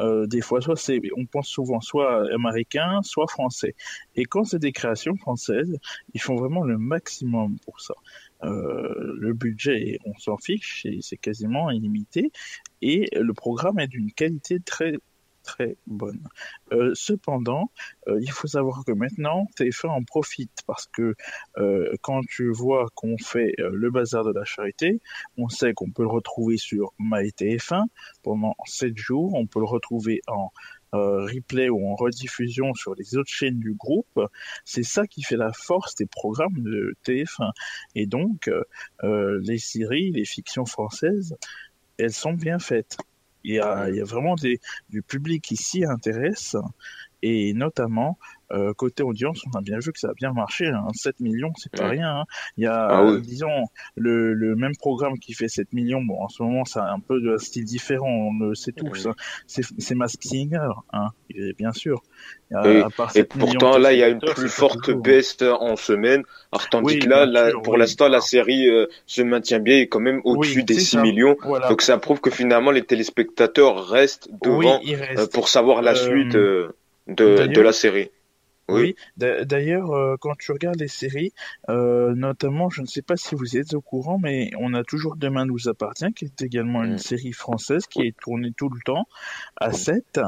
euh, 0.00 0.26
des 0.26 0.40
fois, 0.40 0.62
soit 0.62 0.76
on 1.16 1.26
pense 1.26 1.48
souvent 1.48 1.82
soit 1.82 2.32
américain, 2.32 3.00
soit 3.02 3.26
français. 3.26 3.74
Et 4.14 4.24
quand 4.24 4.37
c'est 4.44 4.58
des 4.58 4.72
créations 4.72 5.16
françaises, 5.16 5.78
ils 6.14 6.20
font 6.20 6.36
vraiment 6.36 6.64
le 6.64 6.78
maximum 6.78 7.58
pour 7.64 7.80
ça. 7.80 7.94
Euh, 8.44 9.14
le 9.18 9.32
budget, 9.32 9.98
on 10.04 10.16
s'en 10.18 10.36
fiche, 10.36 10.86
c'est 11.00 11.16
quasiment 11.16 11.70
illimité, 11.70 12.30
et 12.82 13.08
le 13.16 13.34
programme 13.34 13.78
est 13.78 13.88
d'une 13.88 14.12
qualité 14.12 14.60
très 14.60 14.94
très 15.42 15.78
bonne. 15.86 16.28
Euh, 16.72 16.90
cependant, 16.94 17.70
euh, 18.06 18.18
il 18.20 18.30
faut 18.30 18.48
savoir 18.48 18.84
que 18.84 18.92
maintenant, 18.92 19.46
TF1 19.56 19.88
en 19.88 20.02
profite 20.02 20.52
parce 20.66 20.86
que 20.88 21.14
quand 22.02 22.20
tu 22.28 22.52
vois 22.52 22.88
qu'on 22.94 23.16
fait 23.16 23.54
le 23.58 23.90
bazar 23.90 24.24
de 24.24 24.32
la 24.32 24.44
charité, 24.44 25.00
on 25.38 25.48
sait 25.48 25.72
qu'on 25.72 25.90
peut 25.90 26.02
le 26.02 26.08
retrouver 26.08 26.58
sur 26.58 26.92
MyTF1 27.00 27.84
pendant 28.22 28.54
7 28.66 28.96
jours, 28.98 29.32
on 29.34 29.46
peut 29.46 29.60
le 29.60 29.64
retrouver 29.64 30.20
en 30.26 30.50
replay 30.92 31.68
ou 31.68 31.86
en 31.88 31.94
rediffusion 31.94 32.74
sur 32.74 32.94
les 32.94 33.16
autres 33.16 33.30
chaînes 33.30 33.58
du 33.58 33.74
groupe, 33.74 34.20
c'est 34.64 34.82
ça 34.82 35.06
qui 35.06 35.22
fait 35.22 35.36
la 35.36 35.52
force 35.52 35.94
des 35.94 36.06
programmes 36.06 36.58
de 36.62 36.94
TF1. 37.04 37.50
Et 37.94 38.06
donc, 38.06 38.48
euh, 38.48 38.62
euh, 39.04 39.40
les 39.42 39.58
séries, 39.58 40.10
les 40.12 40.24
fictions 40.24 40.66
françaises, 40.66 41.36
elles 41.98 42.12
sont 42.12 42.32
bien 42.32 42.58
faites. 42.58 42.96
Il 43.44 43.54
y 43.54 43.60
a, 43.60 43.88
il 43.88 43.96
y 43.96 44.00
a 44.00 44.04
vraiment 44.04 44.34
des, 44.34 44.60
du 44.90 45.02
public 45.02 45.42
qui 45.42 45.56
s'y 45.56 45.84
intéresse 45.84 46.56
et 47.22 47.52
notamment 47.54 48.18
euh, 48.50 48.72
côté 48.72 49.02
audience, 49.02 49.42
on 49.52 49.58
a 49.58 49.60
bien 49.60 49.78
vu 49.78 49.92
que 49.92 49.98
ça 49.98 50.08
a 50.08 50.14
bien 50.14 50.32
marché. 50.32 50.66
Hein. 50.66 50.86
7 50.94 51.20
millions, 51.20 51.52
c'est 51.56 51.70
pas 51.70 51.88
rien. 51.88 52.20
Hein. 52.20 52.24
Il 52.56 52.64
y 52.64 52.66
a, 52.66 52.86
ah 52.88 53.16
disons, 53.20 53.66
le, 53.94 54.32
le, 54.32 54.56
même 54.56 54.74
programme 54.74 55.18
qui 55.18 55.34
fait 55.34 55.48
7 55.48 55.74
millions. 55.74 56.00
Bon, 56.00 56.22
en 56.22 56.28
ce 56.28 56.42
moment, 56.42 56.64
c'est 56.64 56.78
un 56.80 56.98
peu 56.98 57.20
de 57.20 57.36
style 57.36 57.64
différent, 57.64 58.08
on 58.08 58.38
le 58.38 58.54
sait 58.54 58.72
tous. 58.72 59.06
Hein. 59.06 59.14
C'est 59.46 59.94
Mask 59.94 60.22
Singer, 60.22 60.70
hein, 60.94 61.08
bien 61.58 61.72
sûr. 61.72 62.02
et, 62.64 62.82
et 63.16 63.24
pourtant, 63.24 63.76
là, 63.76 63.92
il 63.92 63.98
y 63.98 64.02
a 64.02 64.08
une 64.08 64.20
plus 64.20 64.48
forte 64.48 64.90
baisse 64.92 65.36
en 65.42 65.76
semaine. 65.76 66.22
Alors, 66.50 66.70
tandis 66.70 67.00
que 67.00 67.08
là, 67.08 67.52
pour 67.62 67.76
l'instant, 67.76 68.08
la 68.08 68.22
série 68.22 68.66
euh, 68.66 68.86
se 69.04 69.20
maintient 69.20 69.58
bien 69.58 69.76
et 69.76 69.88
quand 69.88 70.00
même 70.00 70.22
au-dessus 70.24 70.62
des 70.62 70.80
6 70.80 70.98
millions. 70.98 71.36
Donc, 71.68 71.82
ça 71.82 71.98
prouve 71.98 72.20
que 72.20 72.30
finalement, 72.30 72.70
les 72.70 72.82
téléspectateurs 72.82 73.88
restent 73.88 74.30
devant 74.42 74.80
euh, 74.86 75.26
pour 75.26 75.50
savoir 75.50 75.82
la 75.82 75.94
suite. 75.94 76.34
De, 77.08 77.46
de 77.46 77.60
la 77.60 77.72
série. 77.72 78.10
Oui. 78.68 78.96
D'ailleurs, 79.16 79.92
euh, 79.92 80.16
quand 80.20 80.36
tu 80.38 80.52
regardes 80.52 80.78
les 80.78 80.88
séries, 80.88 81.32
euh, 81.70 82.14
notamment, 82.14 82.68
je 82.68 82.82
ne 82.82 82.86
sais 82.86 83.00
pas 83.00 83.16
si 83.16 83.34
vous 83.34 83.56
êtes 83.56 83.72
au 83.72 83.80
courant, 83.80 84.18
mais 84.18 84.50
on 84.58 84.74
a 84.74 84.84
toujours 84.84 85.16
Demain 85.16 85.46
nous 85.46 85.68
appartient, 85.68 86.12
qui 86.14 86.26
est 86.26 86.42
également 86.42 86.84
une 86.84 86.94
mm. 86.94 86.98
série 86.98 87.32
française 87.32 87.86
qui 87.86 88.02
est 88.02 88.14
tournée 88.20 88.52
tout 88.54 88.68
le 88.68 88.80
temps 88.84 89.06
à 89.56 89.72
7. 89.72 90.20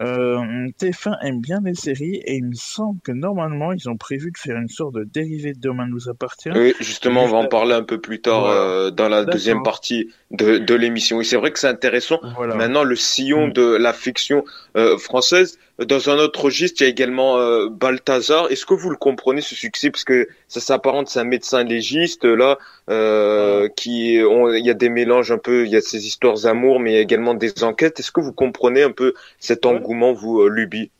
Euh, 0.00 0.68
TF1 0.80 1.16
aime 1.22 1.40
bien 1.40 1.58
les 1.64 1.74
séries 1.74 2.22
et 2.24 2.36
il 2.36 2.44
me 2.44 2.54
semble 2.54 3.00
que 3.00 3.12
normalement, 3.12 3.72
ils 3.72 3.88
ont 3.88 3.96
prévu 3.96 4.30
de 4.30 4.38
faire 4.38 4.56
une 4.56 4.68
sorte 4.68 4.94
de 4.94 5.04
dérivé 5.04 5.54
de 5.54 5.60
Demain 5.60 5.86
nous 5.88 6.08
appartient. 6.08 6.50
Oui, 6.54 6.74
justement, 6.80 7.24
on 7.24 7.28
va 7.28 7.38
en 7.38 7.46
parler 7.46 7.74
un 7.74 7.82
peu 7.82 8.00
plus 8.00 8.20
tard 8.20 8.46
euh, 8.46 8.90
dans 8.90 9.08
la 9.08 9.24
deuxième 9.24 9.62
partie 9.62 10.08
de, 10.30 10.58
de 10.58 10.74
l'émission. 10.74 11.20
Et 11.20 11.24
c'est 11.24 11.36
vrai 11.36 11.50
que 11.50 11.58
c'est 11.58 11.68
intéressant. 11.68 12.20
Maintenant, 12.54 12.84
le 12.84 12.96
sillon 12.96 13.48
mm. 13.48 13.52
de 13.52 13.76
la 13.76 13.92
fiction 13.92 14.44
euh, 14.76 14.98
française, 14.98 15.58
dans 15.86 16.10
un 16.10 16.18
autre 16.18 16.44
registre, 16.44 16.82
il 16.82 16.84
y 16.84 16.86
a 16.86 16.90
également 16.90 17.38
euh, 17.38 17.68
Balthazar. 17.68 18.50
Est-ce 18.50 18.66
que 18.66 18.74
vous 18.74 18.90
le 18.90 18.96
comprenez 18.96 19.40
ce 19.40 19.54
succès? 19.54 19.90
Parce 19.90 20.04
que 20.04 20.28
ça 20.48 20.60
s'apparente, 20.60 21.08
c'est 21.08 21.20
un 21.20 21.24
médecin 21.24 21.62
légiste 21.62 22.24
là, 22.24 22.58
euh, 22.90 23.68
qui 23.68 24.14
il 24.14 24.66
y 24.66 24.70
a 24.70 24.74
des 24.74 24.88
mélanges 24.88 25.30
un 25.30 25.38
peu, 25.38 25.66
il 25.66 25.70
y 25.70 25.76
a 25.76 25.80
ces 25.80 26.06
histoires 26.06 26.40
d'amour, 26.40 26.80
mais 26.80 26.92
il 26.92 26.94
y 26.94 26.98
a 26.98 27.00
également 27.00 27.34
des 27.34 27.62
enquêtes. 27.62 28.00
Est-ce 28.00 28.10
que 28.10 28.20
vous 28.20 28.32
comprenez 28.32 28.82
un 28.82 28.90
peu 28.90 29.14
cet 29.38 29.66
engouement, 29.88 30.12
vous, 30.12 30.40
euh, 30.40 30.48
Luby 30.48 30.90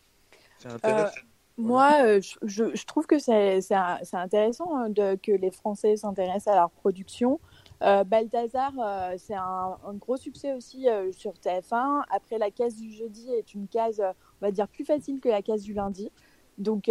euh, 0.85 1.07
Moi, 1.57 2.21
je, 2.21 2.75
je, 2.75 2.85
trouve 2.87 3.07
que 3.07 3.19
c'est 3.19 3.61
intéressant 4.13 4.77
hein, 4.77 4.89
de, 4.89 5.17
que 5.17 5.33
les 5.33 5.51
Français 5.51 5.97
s'intéressent 5.97 6.55
à 6.55 6.57
leur 6.57 6.71
production. 6.71 7.41
Balthazar, 7.81 8.73
c'est 9.19 9.35
un, 9.35 9.77
gros 9.95 10.17
succès 10.17 10.53
aussi 10.53 10.87
sur 11.13 11.33
TF1. 11.35 12.03
Après, 12.11 12.39
la 12.39 12.51
case 12.51 12.77
du 12.77 12.91
jeudi 12.91 13.31
est 13.33 13.55
une 13.55 13.69
case, 13.69 14.01
on 14.01 14.47
va 14.47 14.51
dire, 14.51 14.67
plus 14.67 14.85
facile 14.85 15.21
que 15.21 15.29
la 15.29 15.43
case 15.43 15.63
du 15.63 15.75
lundi. 15.75 16.11
Donc, 16.59 16.91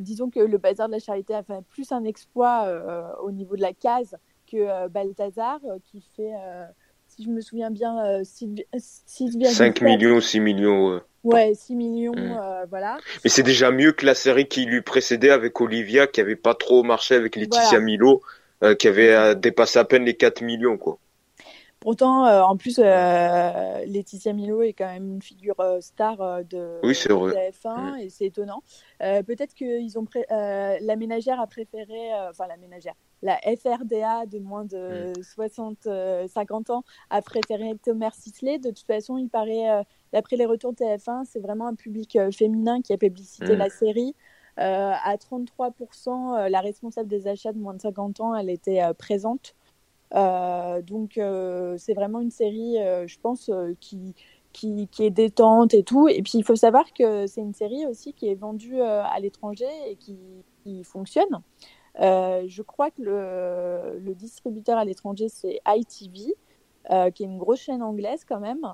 disons 0.00 0.28
que 0.28 0.40
le 0.40 0.58
Bazar 0.58 0.88
de 0.88 0.92
la 0.92 0.98
Charité 0.98 1.34
a 1.34 1.42
fait 1.42 1.62
plus 1.70 1.90
un 1.90 2.04
exploit 2.04 2.68
au 3.22 3.30
niveau 3.30 3.56
de 3.56 3.62
la 3.62 3.72
case 3.72 4.16
que 4.50 4.88
Balthazar, 4.88 5.58
qui 5.84 6.02
fait 6.16 6.32
si 7.08 7.24
je 7.24 7.30
me 7.30 7.40
souviens 7.40 7.70
bien, 7.70 8.22
6, 8.24 8.66
5 8.76 9.80
millions, 9.80 10.20
6 10.20 10.40
millions. 10.40 11.00
Ouais, 11.26 11.54
6 11.54 11.74
millions, 11.74 12.14
mm. 12.14 12.38
euh, 12.38 12.64
voilà. 12.70 12.98
Mais 13.24 13.30
c'est 13.30 13.42
déjà 13.42 13.70
mieux 13.70 13.92
que 13.92 14.06
la 14.06 14.14
série 14.14 14.46
qui 14.46 14.64
lui 14.64 14.80
précédait 14.80 15.30
avec 15.30 15.60
Olivia, 15.60 16.06
qui 16.06 16.20
avait 16.20 16.36
pas 16.36 16.54
trop 16.54 16.82
marché 16.82 17.14
avec 17.14 17.36
Laetitia 17.36 17.80
Milo, 17.80 18.22
euh, 18.62 18.74
qui 18.74 18.88
avait 18.88 19.14
euh, 19.14 19.34
dépassé 19.34 19.78
à 19.78 19.84
peine 19.84 20.04
les 20.04 20.14
4 20.14 20.42
millions, 20.42 20.78
quoi. 20.78 20.98
Pourtant, 21.80 22.26
en 22.42 22.56
plus, 22.56 22.78
Laetitia 22.78 24.32
Milo 24.32 24.62
est 24.62 24.72
quand 24.72 24.86
même 24.86 25.14
une 25.14 25.22
figure 25.22 25.56
star 25.80 26.16
de, 26.44 26.80
oui, 26.82 26.92
TF1 26.92 27.94
mm. 27.94 27.98
et 28.00 28.08
c'est 28.08 28.24
étonnant. 28.26 28.62
Peut-être 28.98 29.54
qu'ils 29.54 29.98
ont 29.98 30.06
la 30.30 30.96
ménagère 30.96 31.38
a 31.38 31.46
préféré, 31.46 32.12
enfin 32.28 32.46
la 32.48 32.56
ménagère, 32.56 32.94
la 33.22 33.38
FRDA 33.38 34.26
de 34.26 34.38
moins 34.38 34.64
de 34.64 35.12
60, 35.22 35.86
mm. 35.86 36.28
50 36.28 36.70
ans 36.70 36.82
a 37.10 37.22
préféré 37.22 37.74
Thomas 37.84 38.10
Sisley. 38.12 38.58
De 38.58 38.70
toute 38.70 38.86
façon, 38.86 39.18
il 39.18 39.28
paraît 39.28 39.84
D'après 40.12 40.36
les 40.36 40.46
retours 40.46 40.72
TF1, 40.72 41.24
c'est 41.24 41.40
vraiment 41.40 41.66
un 41.66 41.74
public 41.74 42.16
euh, 42.16 42.30
féminin 42.30 42.80
qui 42.80 42.92
a 42.92 42.96
publicité 42.96 43.54
mm. 43.54 43.58
la 43.58 43.68
série. 43.68 44.14
Euh, 44.58 44.92
à 45.04 45.16
33%, 45.16 46.38
euh, 46.38 46.48
la 46.48 46.60
responsable 46.60 47.08
des 47.08 47.28
achats 47.28 47.52
de 47.52 47.58
moins 47.58 47.74
de 47.74 47.82
50 47.82 48.20
ans, 48.20 48.34
elle 48.34 48.48
était 48.48 48.80
présente. 48.94 49.54
Donc 50.12 51.20
c'est 51.78 51.94
vraiment 51.94 52.20
une 52.20 52.30
série, 52.30 52.76
je 53.06 53.18
pense, 53.20 53.50
qui, 53.80 54.14
qui, 54.52 54.88
est 54.98 55.10
détente 55.10 55.74
et 55.74 55.82
tout. 55.82 56.08
Et 56.08 56.22
puis 56.22 56.32
il 56.38 56.44
faut 56.44 56.56
savoir 56.56 56.84
que 56.92 57.26
c'est 57.26 57.40
une 57.40 57.54
série 57.54 57.86
aussi 57.86 58.12
qui 58.12 58.28
est 58.28 58.34
vendue 58.34 58.80
à 58.80 59.18
l'étranger 59.20 59.68
et 59.88 59.96
qui, 59.96 60.84
fonctionne. 60.84 61.42
je 61.98 62.62
crois 62.62 62.90
que 62.90 63.02
le, 63.02 64.14
distributeur 64.14 64.78
à 64.78 64.84
l'étranger, 64.84 65.28
c'est 65.28 65.60
ITV, 65.66 66.34
qui 67.14 67.22
est 67.22 67.26
une 67.26 67.38
grosse 67.38 67.60
chaîne 67.60 67.82
anglaise 67.82 68.24
quand 68.24 68.40
même 68.40 68.66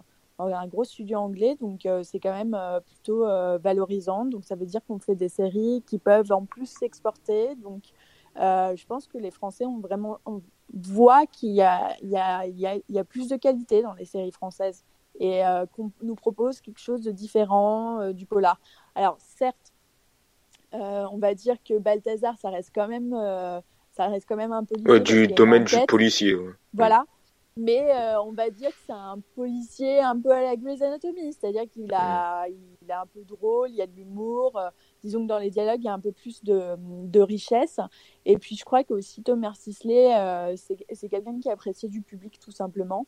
un 0.51 0.67
gros 0.67 0.85
studio 0.85 1.19
anglais, 1.19 1.57
donc 1.61 1.87
euh, 1.87 2.03
c'est 2.03 2.19
quand 2.19 2.33
même 2.33 2.55
euh, 2.55 2.81
plutôt 2.81 3.25
euh, 3.25 3.59
valorisant. 3.59 4.25
Donc 4.25 4.45
ça 4.45 4.57
veut 4.57 4.67
dire 4.67 4.81
qu'on 4.87 4.99
fait 4.99 5.15
des 5.15 5.29
séries 5.29 5.83
qui 5.87 5.99
peuvent 5.99 6.33
en 6.33 6.45
plus 6.45 6.67
s'exporter. 6.67 7.55
Donc 7.57 7.83
je 8.37 8.87
pense 8.87 9.07
que 9.07 9.19
les 9.19 9.31
Français 9.31 9.67
ont 9.67 9.79
vraiment 9.79 10.19
on 10.25 10.41
voit 10.73 11.27
qu'il 11.27 11.51
y 11.51 11.63
a, 11.63 11.97
il 12.03 12.09
y, 12.09 12.17
a, 12.17 12.47
il 12.47 12.59
y, 12.89 12.99
a, 12.99 13.05
plus 13.05 13.29
de 13.29 13.37
qualité 13.37 13.83
dans 13.83 13.95
les 13.95 14.05
séries 14.05 14.33
françaises 14.33 14.85
et 15.21 15.43
qu'on 15.73 15.93
nous 16.03 16.15
propose 16.15 16.61
quelque 16.61 16.81
chose 16.81 17.03
de 17.03 17.11
différent 17.11 18.13
du 18.13 18.25
polar. 18.25 18.59
Alors 18.95 19.17
certes, 19.19 19.73
on 20.73 21.19
va 21.19 21.35
dire 21.35 21.57
que 21.63 21.79
Balthazar, 21.79 22.39
ça 22.39 22.49
reste 22.49 22.73
quand 22.75 22.89
même, 22.89 23.13
ça 23.93 24.07
reste 24.07 24.27
quand 24.27 24.37
même 24.37 24.53
un 24.53 24.65
peu 24.65 25.01
du 25.01 25.29
domaine 25.29 25.65
du 25.65 25.77
policier. 25.87 26.35
Voilà. 26.73 27.05
Mais 27.57 27.91
euh, 27.95 28.21
on 28.23 28.33
va 28.33 28.49
dire 28.49 28.71
que 28.71 28.81
c'est 28.87 28.93
un 28.93 29.19
policier 29.35 30.01
un 30.01 30.19
peu 30.19 30.31
à 30.31 30.41
la 30.41 30.57
Grey's 30.57 30.81
Anatomy, 30.81 31.35
c'est-à-dire 31.35 31.69
qu'il 31.71 31.93
a, 31.93 32.47
il 32.49 32.89
est 32.89 32.95
un 32.95 33.07
peu 33.07 33.23
drôle, 33.25 33.69
il 33.71 33.77
y 33.77 33.83
a 33.83 33.87
de 33.87 33.95
l'humour. 33.95 34.59
Euh, 35.03 35.09
disons 35.09 35.23
que 35.23 35.29
dans 35.29 35.39
les 35.39 35.51
dialogues, 35.51 35.81
il 35.81 35.87
y 35.87 35.89
a 35.89 35.93
un 35.93 36.01
peu 36.01 36.13
plus 36.13 36.43
de, 36.45 36.77
de 36.79 37.21
richesse. 37.21 37.81
Et 38.25 38.39
puis 38.39 38.57
je 38.57 38.65
crois 38.65 38.85
qu'aussi 38.85 39.23
Thomas 39.23 39.55
Sisley, 39.55 40.15
euh, 40.15 40.55
c'est 40.57 41.09
quelqu'un 41.09 41.39
qui 41.41 41.51
apprécié 41.51 41.89
du 41.89 42.03
public 42.03 42.39
tout 42.39 42.53
simplement. 42.53 43.07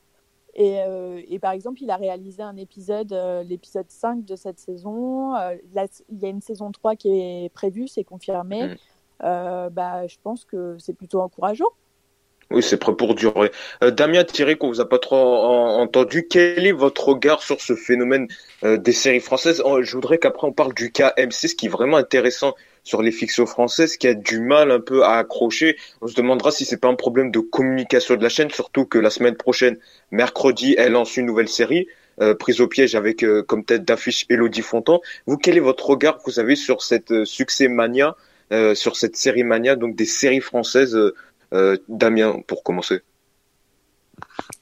Et, 0.56 0.78
et, 1.26 1.40
par 1.40 1.50
exemple, 1.50 1.82
il 1.82 1.90
a 1.90 1.96
réalisé 1.96 2.40
un 2.40 2.56
épisode, 2.56 3.12
l'épisode 3.44 3.90
5 3.90 4.24
de 4.24 4.36
cette 4.36 4.60
saison. 4.60 5.34
il 5.34 6.18
y 6.20 6.24
a 6.24 6.28
une 6.28 6.40
saison 6.40 6.70
3 6.70 6.94
qui 6.94 7.08
est 7.08 7.48
prévue, 7.52 7.88
c'est 7.88 8.04
confirmé. 8.04 8.68
Mm. 8.68 8.76
bah, 9.18 10.06
je 10.06 10.16
pense 10.22 10.44
que 10.44 10.76
c'est 10.78 10.94
plutôt 10.94 11.22
encourageant. 11.22 11.70
Oui, 12.50 12.62
c'est 12.62 12.76
prêt 12.76 12.94
pour 12.94 13.14
durer. 13.14 13.50
Euh, 13.82 13.90
Damien 13.90 14.24
Thierry, 14.24 14.56
qu'on 14.56 14.68
vous 14.68 14.80
a 14.80 14.88
pas 14.88 14.98
trop 14.98 15.16
entendu, 15.16 16.26
quel 16.28 16.66
est 16.66 16.72
votre 16.72 17.08
regard 17.08 17.42
sur 17.42 17.60
ce 17.60 17.74
phénomène 17.74 18.28
euh, 18.64 18.76
des 18.76 18.92
séries 18.92 19.20
françaises? 19.20 19.62
Oh, 19.64 19.82
Je 19.82 19.92
voudrais 19.92 20.18
qu'après 20.18 20.46
on 20.46 20.52
parle 20.52 20.74
du 20.74 20.92
cas 20.92 21.12
M6, 21.16 21.54
qui 21.56 21.66
est 21.66 21.70
vraiment 21.70 21.96
intéressant 21.96 22.54
sur 22.82 23.00
les 23.02 23.12
fictions 23.12 23.46
françaises, 23.46 23.96
qui 23.96 24.06
a 24.08 24.14
du 24.14 24.40
mal 24.40 24.70
un 24.70 24.80
peu 24.80 25.04
à 25.04 25.14
accrocher. 25.14 25.76
On 26.02 26.06
se 26.06 26.14
demandera 26.14 26.50
si 26.50 26.66
c'est 26.66 26.76
pas 26.76 26.88
un 26.88 26.94
problème 26.94 27.30
de 27.30 27.40
communication 27.40 28.14
de 28.16 28.22
la 28.22 28.28
chaîne, 28.28 28.50
surtout 28.50 28.84
que 28.84 28.98
la 28.98 29.10
semaine 29.10 29.36
prochaine, 29.36 29.78
mercredi, 30.10 30.74
elle 30.76 30.92
lance 30.92 31.16
une 31.16 31.26
nouvelle 31.26 31.48
série. 31.48 31.88
Euh, 32.20 32.34
prise 32.34 32.60
au 32.60 32.68
piège 32.68 32.94
avec 32.94 33.24
comme 33.48 33.64
tête 33.64 33.84
d'affiche 33.84 34.26
Elodie 34.28 34.62
Fontan. 34.62 35.00
Vous, 35.26 35.36
quel 35.36 35.56
est 35.56 35.60
votre 35.60 35.86
regard 35.86 36.18
que 36.18 36.30
vous 36.30 36.38
avez 36.38 36.54
sur 36.56 36.82
cette 36.82 37.24
succès 37.24 37.68
mania, 37.68 38.16
sur 38.74 38.94
cette 38.94 39.16
série 39.16 39.42
mania, 39.42 39.74
donc 39.74 39.96
des 39.96 40.04
séries 40.04 40.40
françaises 40.40 40.96
Damien, 41.88 42.40
pour 42.46 42.62
commencer. 42.62 43.02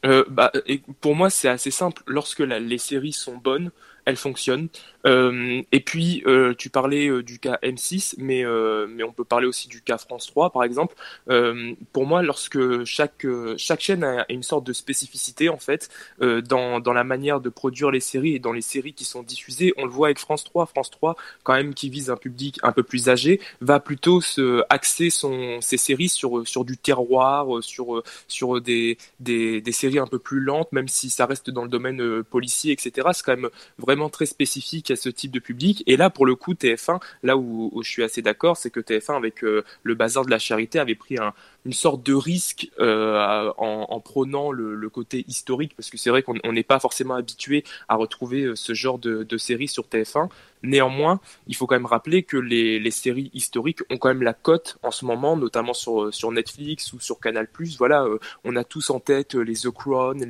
Euh, 0.05 0.25
bah, 0.29 0.53
pour 1.01 1.15
moi, 1.15 1.31
c'est 1.31 1.49
assez 1.49 1.71
simple. 1.71 2.03
Lorsque 2.07 2.41
les 2.41 2.79
séries 2.79 3.13
sont 3.13 3.37
bonnes, 3.37 3.71
elles 4.05 4.17
fonctionnent. 4.17 4.69
Euh, 5.07 5.63
et 5.73 5.81
puis, 5.81 6.23
euh, 6.27 6.55
tu 6.57 6.71
parlais 6.71 7.09
euh, 7.09 7.23
du 7.23 7.39
cas 7.39 7.59
M6, 7.63 8.15
mais, 8.19 8.45
mais 8.89 9.03
on 9.03 9.13
peut 9.13 9.25
parler 9.25 9.47
aussi 9.47 9.69
du 9.69 9.83
cas 9.83 9.99
France 9.99 10.27
3, 10.27 10.51
par 10.51 10.65
exemple. 10.65 10.95
pour 11.93 12.07
moi, 12.07 12.23
lorsque 12.23 12.85
chaque, 12.85 13.27
chaque 13.57 13.81
chaîne 13.81 14.05
a 14.05 14.25
une 14.29 14.43
sorte 14.43 14.65
de 14.67 14.73
spécificité, 14.73 15.49
en 15.49 15.59
fait, 15.59 15.89
dans, 16.21 16.81
dans 16.81 16.93
la 16.93 17.05
manière 17.05 17.41
de 17.41 17.49
produire 17.49 17.91
les 17.91 18.01
séries 18.01 18.35
et 18.35 18.39
dans 18.39 18.53
les 18.53 18.63
séries 18.63 18.95
qui 18.95 19.05
sont 19.05 19.23
diffusées, 19.23 19.73
on 19.77 19.85
le 19.85 19.91
voit 19.91 20.09
avec 20.09 20.19
France 20.19 20.45
3. 20.45 20.67
France 20.67 20.91
3, 20.91 21.17
quand 21.43 21.55
même, 21.55 21.75
qui 21.75 21.89
vise 21.89 22.11
un 22.11 22.17
public 22.17 22.59
un 22.63 22.73
peu 22.73 22.83
plus 22.83 23.09
âgé, 23.09 23.41
va 23.61 23.81
plutôt 23.81 24.21
se 24.21 24.63
axer 24.69 25.11
son, 25.11 25.61
ses 25.61 25.77
séries 25.77 26.09
sur, 26.09 26.47
sur 26.47 26.65
du 26.65 26.77
terroir, 26.77 27.63
sur, 27.63 28.03
sur 28.29 28.61
des, 28.61 28.99
des, 29.21 29.61
des 29.61 29.73
séries 29.73 29.99
un 29.99 30.07
peu 30.07 30.19
plus 30.19 30.41
lentes, 30.41 30.73
même 30.73 30.89
si 30.89 31.11
ça 31.11 31.27
reste 31.27 31.51
dans 31.51 31.63
le 31.63 31.69
domaine 31.69 32.23
policier, 32.25 32.73
etc. 32.73 33.09
C'est 33.13 33.25
quand 33.25 33.37
même 33.37 33.51
vraiment 33.79 34.09
très 34.09 34.27
spécifique 34.27 34.92
ce 34.97 35.09
type 35.09 35.31
de 35.31 35.39
public. 35.39 35.83
Et 35.87 35.97
là, 35.97 36.11
pour 36.11 36.27
le 36.27 36.35
coup, 36.35 36.55
TF1, 36.55 37.01
là 37.23 37.37
où, 37.37 37.81
je 37.83 37.89
suis 37.89 38.03
assez 38.03 38.23
d'accord, 38.23 38.57
c'est 38.57 38.71
que 38.71 38.81
TF1, 38.81 39.17
avec 39.17 39.45
euh, 39.45 39.65
le 39.83 39.95
bazar 39.95 40.25
de 40.25 40.31
la 40.31 40.39
charité, 40.39 40.79
avait 40.79 40.95
pris 40.95 41.19
un, 41.19 41.33
une 41.65 41.73
sorte 41.73 42.05
de 42.05 42.15
risque 42.15 42.71
euh, 42.81 43.53
en, 43.59 43.87
en, 43.89 44.01
prônant 44.01 44.51
le, 44.53 44.89
côté 44.89 45.25
historique, 45.29 45.75
parce 45.77 45.91
que 45.91 45.97
c'est 45.97 46.11
vrai 46.11 46.23
qu'on 46.23 46.53
n'est 46.53 46.63
pas 46.63 46.79
forcément 46.79 47.15
habitué 47.15 47.65
à 47.89 47.97
retrouver 47.97 48.43
euh, 48.43 48.57
ce 48.57 48.75
genre 48.75 48.99
de, 48.99 49.23
de 49.23 49.39
séries 49.39 49.69
sur 49.69 49.85
TF1. 49.85 50.29
Néanmoins, 50.63 51.21
il 51.47 51.57
faut 51.57 51.67
quand 51.67 51.75
même 51.75 51.87
rappeler 51.87 52.23
que 52.23 52.37
les, 52.37 52.79
les, 52.79 52.91
séries 52.91 53.31
historiques 53.35 53.81
ont 53.91 53.99
quand 53.99 54.09
même 54.09 54.23
la 54.23 54.35
cote 54.35 54.79
en 54.83 54.91
ce 54.91 55.05
moment, 55.05 55.37
notamment 55.37 55.75
sur, 55.75 56.13
sur 56.15 56.31
Netflix 56.31 56.93
ou 56.93 57.01
sur 57.01 57.21
Canal+. 57.21 57.49
Voilà, 57.79 58.05
euh, 58.05 58.19
on 58.45 58.55
a 58.57 58.65
tous 58.65 58.91
en 58.91 59.01
tête 59.01 59.35
les 59.35 59.55
The 59.55 59.71
Crown, 59.71 60.25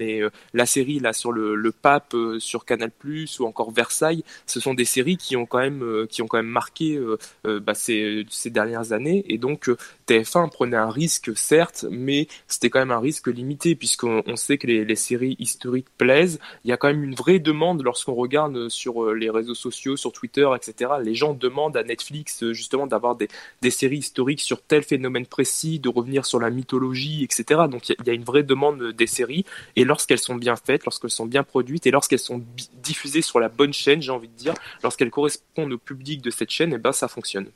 la 0.54 0.66
série 0.66 1.00
là 1.00 1.12
sur 1.12 1.32
le, 1.32 1.54
le 1.54 1.72
pape 1.72 2.14
sur 2.38 2.64
Canal+, 2.64 2.90
ou 3.04 3.44
encore 3.44 3.72
Versailles. 3.72 4.24
Ce 4.46 4.60
sont 4.60 4.74
des 4.74 4.84
séries 4.84 5.16
qui 5.16 5.36
ont 5.36 5.46
quand 5.46 5.58
même 5.58 6.06
qui 6.08 6.22
ont 6.22 6.26
quand 6.26 6.38
même 6.38 6.46
marqué 6.46 7.00
bah, 7.44 7.74
ces, 7.74 8.24
ces 8.30 8.50
dernières 8.50 8.92
années, 8.92 9.24
et 9.28 9.38
donc 9.38 9.70
TF1 10.12 10.50
prenait 10.50 10.76
un 10.76 10.90
risque, 10.90 11.30
certes, 11.36 11.86
mais 11.90 12.28
c'était 12.46 12.68
quand 12.68 12.80
même 12.80 12.90
un 12.90 13.00
risque 13.00 13.28
limité, 13.28 13.74
puisqu'on 13.74 14.36
sait 14.36 14.58
que 14.58 14.66
les, 14.66 14.96
séries 14.96 15.36
historiques 15.38 15.88
plaisent. 15.96 16.38
Il 16.64 16.68
y 16.68 16.72
a 16.72 16.76
quand 16.76 16.88
même 16.88 17.02
une 17.02 17.14
vraie 17.14 17.38
demande 17.38 17.82
lorsqu'on 17.82 18.14
regarde 18.14 18.68
sur 18.68 19.04
euh, 19.04 19.14
les 19.14 19.30
réseaux 19.30 19.54
sociaux, 19.54 19.96
sur 19.96 20.12
Twitter, 20.12 20.48
etc. 20.54 20.92
Les 21.02 21.14
gens 21.14 21.32
demandent 21.32 21.76
à 21.78 21.82
Netflix 21.82 22.42
euh, 22.42 22.52
justement 22.52 22.86
d'avoir 22.86 23.16
des, 23.16 23.28
séries 23.70 23.98
historiques 23.98 24.42
sur 24.42 24.62
tel 24.62 24.82
phénomène 24.82 25.26
précis, 25.26 25.78
de 25.78 25.88
revenir 25.88 26.26
sur 26.26 26.38
la 26.38 26.50
mythologie, 26.50 27.24
etc. 27.24 27.62
Donc 27.70 27.88
il 27.88 27.96
y, 28.06 28.10
a 28.10 28.12
une 28.12 28.24
vraie 28.24 28.42
demande 28.42 28.92
des 28.92 29.06
séries, 29.06 29.46
et 29.76 29.84
lorsqu'elles 29.84 30.18
sont 30.18 30.34
bien 30.34 30.56
faites, 30.56 30.84
lorsqu'elles 30.84 31.10
sont 31.10 31.26
bien 31.26 31.42
produites, 31.42 31.86
et 31.86 31.90
lorsqu'elles 31.90 32.18
sont 32.18 32.42
diffusées 32.82 33.22
sur 33.22 33.40
la 33.40 33.48
bonne 33.48 33.72
chaîne, 33.72 34.02
j'ai 34.02 34.12
envie 34.12 34.28
de 34.28 34.36
dire, 34.36 34.54
lorsqu'elles 34.82 35.10
correspondent 35.10 35.72
au 35.72 35.78
public 35.78 36.20
de 36.20 36.30
cette 36.30 36.50
chaîne, 36.50 36.72
et 36.72 36.76
eh 36.76 36.78
ben 36.78 36.92
ça 36.92 37.08
fonctionne. 37.08 37.46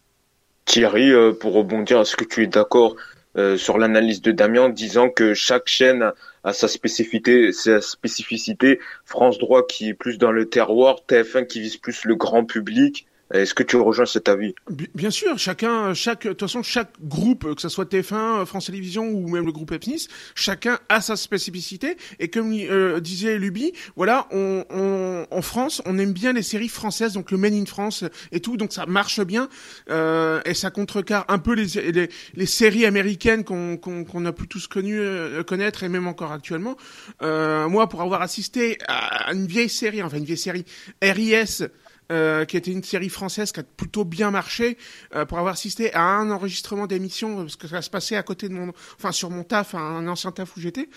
Thierry, 0.67 1.13
euh, 1.13 1.33
pour 1.33 1.55
rebondir, 1.55 2.01
est-ce 2.01 2.17
que 2.17 2.25
tu 2.25 2.43
es 2.43 2.47
d'accord 2.47 2.97
euh, 3.39 3.57
sur 3.57 3.79
l'analyse 3.79 4.21
de 4.21 4.33
Damien 4.33 4.69
disant 4.69 5.09
que 5.09 5.33
chaque 5.33 5.69
chaîne 5.69 6.13
a 6.43 6.53
sa 6.53 6.69
spécificité, 6.69 7.53
sa 7.53 7.81
spécificité. 7.81 8.81
France 9.05 9.39
Droit 9.39 9.67
qui 9.67 9.89
est 9.89 9.95
plus 9.95 10.19
dans 10.19 10.33
le 10.33 10.49
terroir, 10.49 11.01
TF1 11.09 11.47
qui 11.47 11.61
vise 11.61 11.77
plus 11.77 12.05
le 12.05 12.17
grand 12.17 12.45
public, 12.45 13.07
Est-ce 13.33 13.55
que 13.55 13.63
tu 13.63 13.77
rejoins 13.77 14.07
cet 14.07 14.29
avis 14.29 14.55
Bien 14.95 15.11
sûr, 15.11 15.39
chacun, 15.39 15.95
chaque, 15.95 16.25
de 16.25 16.29
toute 16.31 16.41
façon, 16.41 16.63
chaque 16.63 16.93
groupe, 17.03 17.55
que 17.55 17.61
ce 17.61 17.69
soit 17.69 17.91
TF1, 17.91 18.47
France 18.47 18.67
Télévisions 18.67 19.09
ou 19.09 19.29
même 19.29 19.47
le 19.47 19.53
groupe 19.53 19.73
Epnis, 19.73 20.09
chacun 20.35 20.79
a 20.89 21.01
sa 21.01 21.17
spécificité. 21.17 21.97
Et 22.21 22.29
comme 22.29 22.53
euh, 22.53 23.01
disait 23.01 23.39
Luby, 23.39 23.73
voilà, 23.97 24.29
on, 24.31 24.65
on, 24.71 25.27
en 25.31 25.43
France, 25.43 25.83
on 25.87 25.99
aime 25.99 26.13
bien 26.13 26.33
les 26.33 26.43
séries 26.43 26.69
françaises, 26.69 27.15
donc 27.15 27.31
le 27.31 27.39
Made 27.39 27.55
in 27.55 27.67
France 27.67 28.05
et 28.33 28.41
tout, 28.41 28.57
donc 28.57 28.73
ça 28.73 28.87
marche 28.87 29.21
bien 29.21 29.49
euh, 29.91 30.41
et 30.45 30.55
ça 30.55 30.71
contrecarre 30.71 31.25
un 31.29 31.39
peu 31.39 31.55
les, 31.55 31.93
les, 31.93 32.09
les 32.35 32.47
séries 32.47 32.87
américaines 32.87 33.45
qu'on 33.45 33.77
qu'on 33.77 34.25
a 34.25 34.33
pu 34.33 34.49
tous 34.49 34.67
connu, 34.67 34.99
euh, 34.99 35.43
connaître 35.43 35.83
et 35.83 35.89
même 35.89 36.07
encore 36.07 36.33
actuellement. 36.33 36.77
Euh, 37.23 37.69
moi, 37.69 37.89
pour 37.89 38.03
avoir 38.03 38.23
assisté 38.23 38.79
à 38.89 39.33
une 39.33 39.47
vieille 39.47 39.69
série, 39.69 40.03
enfin 40.03 40.17
une 40.19 40.25
vieille 40.25 40.37
série 40.37 40.65
RIS 41.03 41.65
euh, 42.13 42.45
qui 42.45 42.57
était 42.57 42.71
une 42.71 42.83
série 42.83 43.09
française 43.09 43.53
qui 43.53 43.61
a 43.61 43.63
plutôt 43.63 44.05
bien 44.05 44.31
marché, 44.31 44.79
euh, 45.15 45.25
pour 45.25 45.39
avoir 45.39 45.55
assisté 45.55 45.93
à 45.93 46.03
un 46.03 46.31
enregistrement 46.31 46.87
d'émission, 46.87 47.37
parce 47.37 47.57
que 47.57 47.69
ça 47.69 47.83
se 47.83 47.91
passait 47.91 48.17
à 48.17 48.23
côté 48.23 48.49
de 48.49 48.55
mon, 48.55 48.73
enfin 48.97 49.13
sur 49.13 49.31
mon 49.31 49.43
taf, 49.43 49.75
un 49.75 50.07
ancien 50.07 50.33
taf 50.33 50.57
où 50.57 50.61
j'étais. 50.61 50.89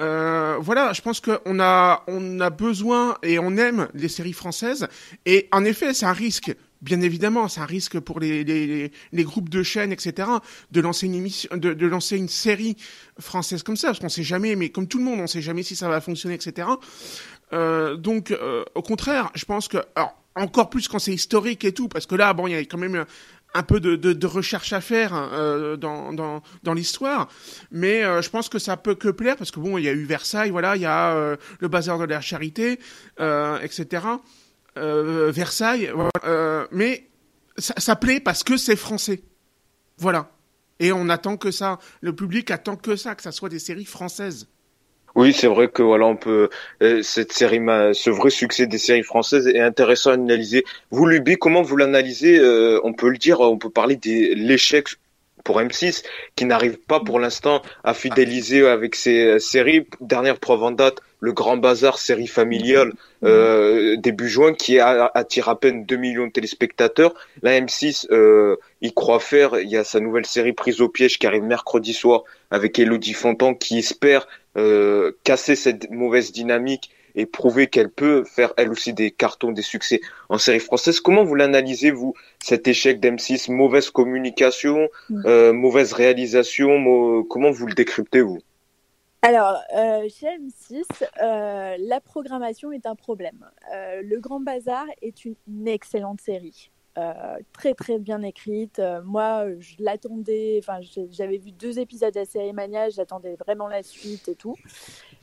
Euh, 0.00 0.56
voilà, 0.60 0.92
je 0.92 1.02
pense 1.02 1.20
qu'on 1.20 1.60
a, 1.60 2.04
on 2.06 2.40
a 2.40 2.50
besoin 2.50 3.18
et 3.22 3.38
on 3.38 3.56
aime 3.56 3.88
les 3.94 4.08
séries 4.08 4.32
françaises. 4.32 4.86
Et 5.26 5.48
en 5.52 5.64
effet, 5.64 5.94
c'est 5.94 6.06
un 6.06 6.12
risque. 6.12 6.54
Bien 6.82 7.00
évidemment, 7.00 7.48
c'est 7.48 7.60
un 7.60 7.66
risque 7.66 7.98
pour 7.98 8.20
les, 8.20 8.44
les, 8.44 8.92
les, 9.12 9.24
groupes 9.24 9.48
de 9.48 9.62
chaînes, 9.62 9.90
etc., 9.90 10.28
de 10.70 10.80
lancer 10.82 11.06
une 11.06 11.14
émission, 11.14 11.48
de, 11.56 11.72
de 11.72 11.86
lancer 11.86 12.18
une 12.18 12.28
série 12.28 12.76
française 13.18 13.62
comme 13.62 13.76
ça, 13.76 13.88
parce 13.88 14.00
qu'on 14.00 14.10
sait 14.10 14.22
jamais, 14.22 14.54
mais 14.54 14.68
comme 14.68 14.86
tout 14.86 14.98
le 14.98 15.04
monde, 15.04 15.18
on 15.20 15.26
sait 15.26 15.40
jamais 15.40 15.62
si 15.62 15.76
ça 15.76 15.88
va 15.88 16.02
fonctionner, 16.02 16.34
etc. 16.34 16.68
Euh, 17.54 17.96
donc, 17.96 18.32
euh, 18.32 18.64
au 18.74 18.82
contraire, 18.82 19.30
je 19.34 19.46
pense 19.46 19.68
que, 19.68 19.78
alors, 19.94 20.14
encore 20.36 20.70
plus 20.70 20.88
quand 20.88 20.98
c'est 20.98 21.12
historique 21.12 21.64
et 21.64 21.72
tout, 21.72 21.88
parce 21.88 22.06
que 22.06 22.14
là, 22.14 22.32
bon, 22.34 22.46
il 22.46 22.52
y 22.52 22.56
a 22.56 22.60
quand 22.60 22.78
même 22.78 23.04
un 23.54 23.62
peu 23.62 23.78
de, 23.78 23.94
de, 23.94 24.12
de 24.12 24.26
recherche 24.26 24.72
à 24.72 24.80
faire 24.80 25.14
euh, 25.14 25.76
dans, 25.76 26.12
dans, 26.12 26.42
dans 26.64 26.74
l'histoire, 26.74 27.28
mais 27.70 28.02
euh, 28.02 28.20
je 28.20 28.28
pense 28.28 28.48
que 28.48 28.58
ça 28.58 28.76
peut 28.76 28.96
que 28.96 29.08
plaire 29.08 29.36
parce 29.36 29.52
que 29.52 29.60
bon, 29.60 29.78
il 29.78 29.84
y 29.84 29.88
a 29.88 29.92
eu 29.92 30.04
Versailles, 30.04 30.50
voilà, 30.50 30.74
il 30.74 30.82
y 30.82 30.86
a 30.86 31.14
euh, 31.14 31.36
le 31.60 31.68
bazar 31.68 31.98
de 31.98 32.04
la 32.04 32.20
charité, 32.20 32.80
euh, 33.20 33.58
etc. 33.60 34.06
Versailles, 34.76 35.92
voilà, 35.94 36.66
mais 36.72 37.08
ça, 37.56 37.74
ça 37.78 37.94
plaît 37.94 38.18
parce 38.18 38.42
que 38.42 38.56
c'est 38.56 38.76
français, 38.76 39.22
voilà. 39.98 40.32
Et 40.80 40.92
on 40.92 41.08
attend 41.08 41.36
que 41.36 41.52
ça, 41.52 41.78
le 42.00 42.12
public 42.12 42.50
attend 42.50 42.74
que 42.74 42.96
ça, 42.96 43.14
que 43.14 43.22
ça 43.22 43.30
soit 43.30 43.48
des 43.48 43.60
séries 43.60 43.84
françaises. 43.84 44.48
Oui, 45.14 45.32
c'est 45.32 45.46
vrai 45.46 45.68
que 45.68 45.82
voilà, 45.82 46.06
on 46.06 46.16
peut 46.16 46.50
euh, 46.82 47.02
cette 47.02 47.32
série, 47.32 47.60
ce 47.92 48.10
vrai 48.10 48.30
succès 48.30 48.66
des 48.66 48.78
séries 48.78 49.02
françaises 49.02 49.46
est 49.46 49.60
intéressant 49.60 50.10
à 50.10 50.14
analyser. 50.14 50.64
Vous, 50.90 51.06
Luby, 51.06 51.36
comment 51.36 51.62
vous 51.62 51.76
l'analysez 51.76 52.38
euh, 52.38 52.80
On 52.82 52.92
peut 52.92 53.08
le 53.08 53.18
dire, 53.18 53.40
on 53.40 53.58
peut 53.58 53.70
parler 53.70 53.96
de 53.96 54.34
l'échec 54.34 54.88
pour 55.44 55.60
M6 55.60 56.02
qui 56.34 56.46
n'arrive 56.46 56.78
pas 56.78 57.00
pour 57.00 57.20
l'instant 57.20 57.62
à 57.84 57.94
fidéliser 57.94 58.66
avec 58.66 58.96
ses 58.96 59.38
séries. 59.38 59.86
Dernière 60.00 60.38
preuve 60.38 60.62
en 60.64 60.70
date, 60.72 61.00
le 61.24 61.32
Grand 61.32 61.56
Bazar, 61.56 61.98
série 61.98 62.26
familiale, 62.26 62.88
mhm. 62.88 62.94
euh, 63.24 63.96
début 63.96 64.28
juin, 64.28 64.52
qui 64.52 64.78
attire 64.80 65.48
à 65.48 65.58
peine 65.58 65.84
2 65.84 65.96
millions 65.96 66.26
de 66.26 66.32
téléspectateurs. 66.32 67.14
La 67.42 67.58
M6, 67.60 68.06
euh, 68.10 68.56
il 68.80 68.92
croit 68.92 69.20
faire, 69.20 69.58
il 69.58 69.68
y 69.68 69.76
a 69.76 69.84
sa 69.84 70.00
nouvelle 70.00 70.26
série 70.26 70.52
Prise 70.52 70.80
au 70.80 70.88
piège 70.88 71.18
qui 71.18 71.26
arrive 71.26 71.42
mercredi 71.42 71.92
soir 71.92 72.24
avec 72.50 72.78
Elodie 72.78 73.14
Fontan 73.14 73.54
qui 73.54 73.78
espère 73.78 74.26
euh, 74.56 75.12
casser 75.24 75.56
cette 75.56 75.90
mauvaise 75.90 76.32
dynamique 76.32 76.90
et 77.14 77.26
prouver 77.26 77.68
qu'elle 77.68 77.90
peut 77.90 78.24
faire 78.24 78.52
elle 78.56 78.70
aussi 78.70 78.92
des 78.92 79.10
cartons, 79.10 79.52
des 79.52 79.62
succès 79.62 80.00
en 80.28 80.38
série 80.38 80.60
française. 80.60 81.00
Comment 81.00 81.24
vous 81.24 81.34
l'analysez, 81.34 81.90
vous, 81.90 82.14
cet 82.42 82.66
échec 82.68 83.00
d'M6 83.00 83.52
Mauvaise 83.52 83.90
communication, 83.90 84.88
euh, 85.24 85.52
mauvaise 85.52 85.92
réalisation 85.92 87.24
Comment 87.24 87.50
vous 87.50 87.66
le 87.66 87.74
décryptez, 87.74 88.20
vous? 88.20 88.40
Alors, 89.22 89.58
euh, 89.74 90.06
chez 90.08 90.26
M6, 90.26 90.84
euh, 91.22 91.76
la 91.78 92.00
programmation 92.00 92.72
est 92.72 92.84
un 92.84 92.94
problème. 92.94 93.48
Le 93.72 94.18
Grand 94.18 94.40
Bazar 94.40 94.84
est 95.00 95.24
une, 95.24 95.36
excellente 95.66 96.20
série. 96.20 96.70
Très 97.52 97.74
très 97.74 97.98
bien 97.98 98.22
écrite. 98.22 98.80
moi, 99.04 99.46
je 99.58 99.76
l'attendais. 99.78 100.60
Enfin, 100.62 100.80
j'avais 101.10 101.38
vu 101.38 101.52
deux 101.52 101.78
épisodes 101.78 102.14
de 102.14 102.20
la 102.20 102.26
série 102.26 102.52
Mania. 102.52 102.90
J'attendais 102.90 103.36
vraiment 103.36 103.68
la 103.68 103.82
suite 103.82 104.28
et 104.28 104.34
tout. 104.34 104.56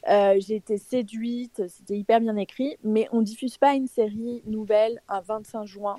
J'ai 0.06 0.56
été 0.56 0.78
séduite. 0.78 1.68
C'était 1.68 1.98
hyper 1.98 2.20
bien 2.20 2.36
écrit. 2.36 2.78
Mais 2.84 3.08
on 3.12 3.22
diffuse 3.22 3.58
pas 3.58 3.74
une 3.74 3.88
série 3.88 4.42
nouvelle 4.46 5.02
un 5.08 5.22
25 5.22 5.66
juin 5.66 5.98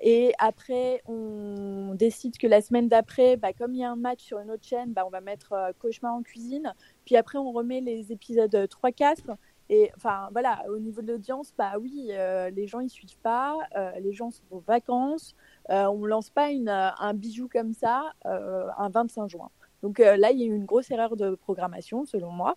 et 0.00 0.32
après, 0.38 1.02
on 1.06 1.94
décide 1.94 2.38
que 2.38 2.46
la 2.46 2.62
semaine 2.62 2.88
d'après, 2.88 3.36
bah, 3.36 3.52
comme 3.52 3.74
il 3.74 3.80
y 3.80 3.84
a 3.84 3.90
un 3.90 3.96
match 3.96 4.22
sur 4.22 4.38
une 4.38 4.50
autre 4.50 4.64
chaîne, 4.64 4.94
bah, 4.94 5.04
on 5.06 5.10
va 5.10 5.20
mettre 5.20 5.52
euh, 5.52 5.72
Cauchemar 5.78 6.14
en 6.14 6.22
cuisine. 6.22 6.72
Puis 7.04 7.16
après, 7.16 7.38
on 7.38 7.52
remet 7.52 7.82
les 7.82 8.10
épisodes 8.10 8.54
3-4. 8.54 9.36
Et 9.70 9.90
enfin, 9.96 10.28
voilà, 10.32 10.64
au 10.68 10.78
niveau 10.78 11.00
de 11.00 11.12
l'audience, 11.12 11.54
bah 11.56 11.74
oui, 11.80 12.08
euh, 12.10 12.50
les 12.50 12.66
gens 12.66 12.80
ils 12.80 12.90
suivent 12.90 13.18
pas, 13.22 13.56
euh, 13.76 13.92
les 14.00 14.12
gens 14.12 14.30
sont 14.30 14.42
en 14.50 14.58
vacances. 14.58 15.34
on 15.68 15.96
ne 15.98 16.06
lance 16.06 16.28
pas 16.28 16.50
une, 16.50 16.68
un 16.68 17.14
bijou 17.14 17.48
comme 17.48 17.72
ça 17.72 18.12
un 18.24 18.88
25 18.90 19.30
juin. 19.30 19.50
Donc 19.82 19.98
là, 19.98 20.30
il 20.32 20.38
y 20.38 20.42
a 20.42 20.46
eu 20.46 20.54
une 20.54 20.66
grosse 20.66 20.90
erreur 20.90 21.16
de 21.16 21.36
programmation, 21.36 22.04
selon 22.04 22.30
moi. 22.32 22.56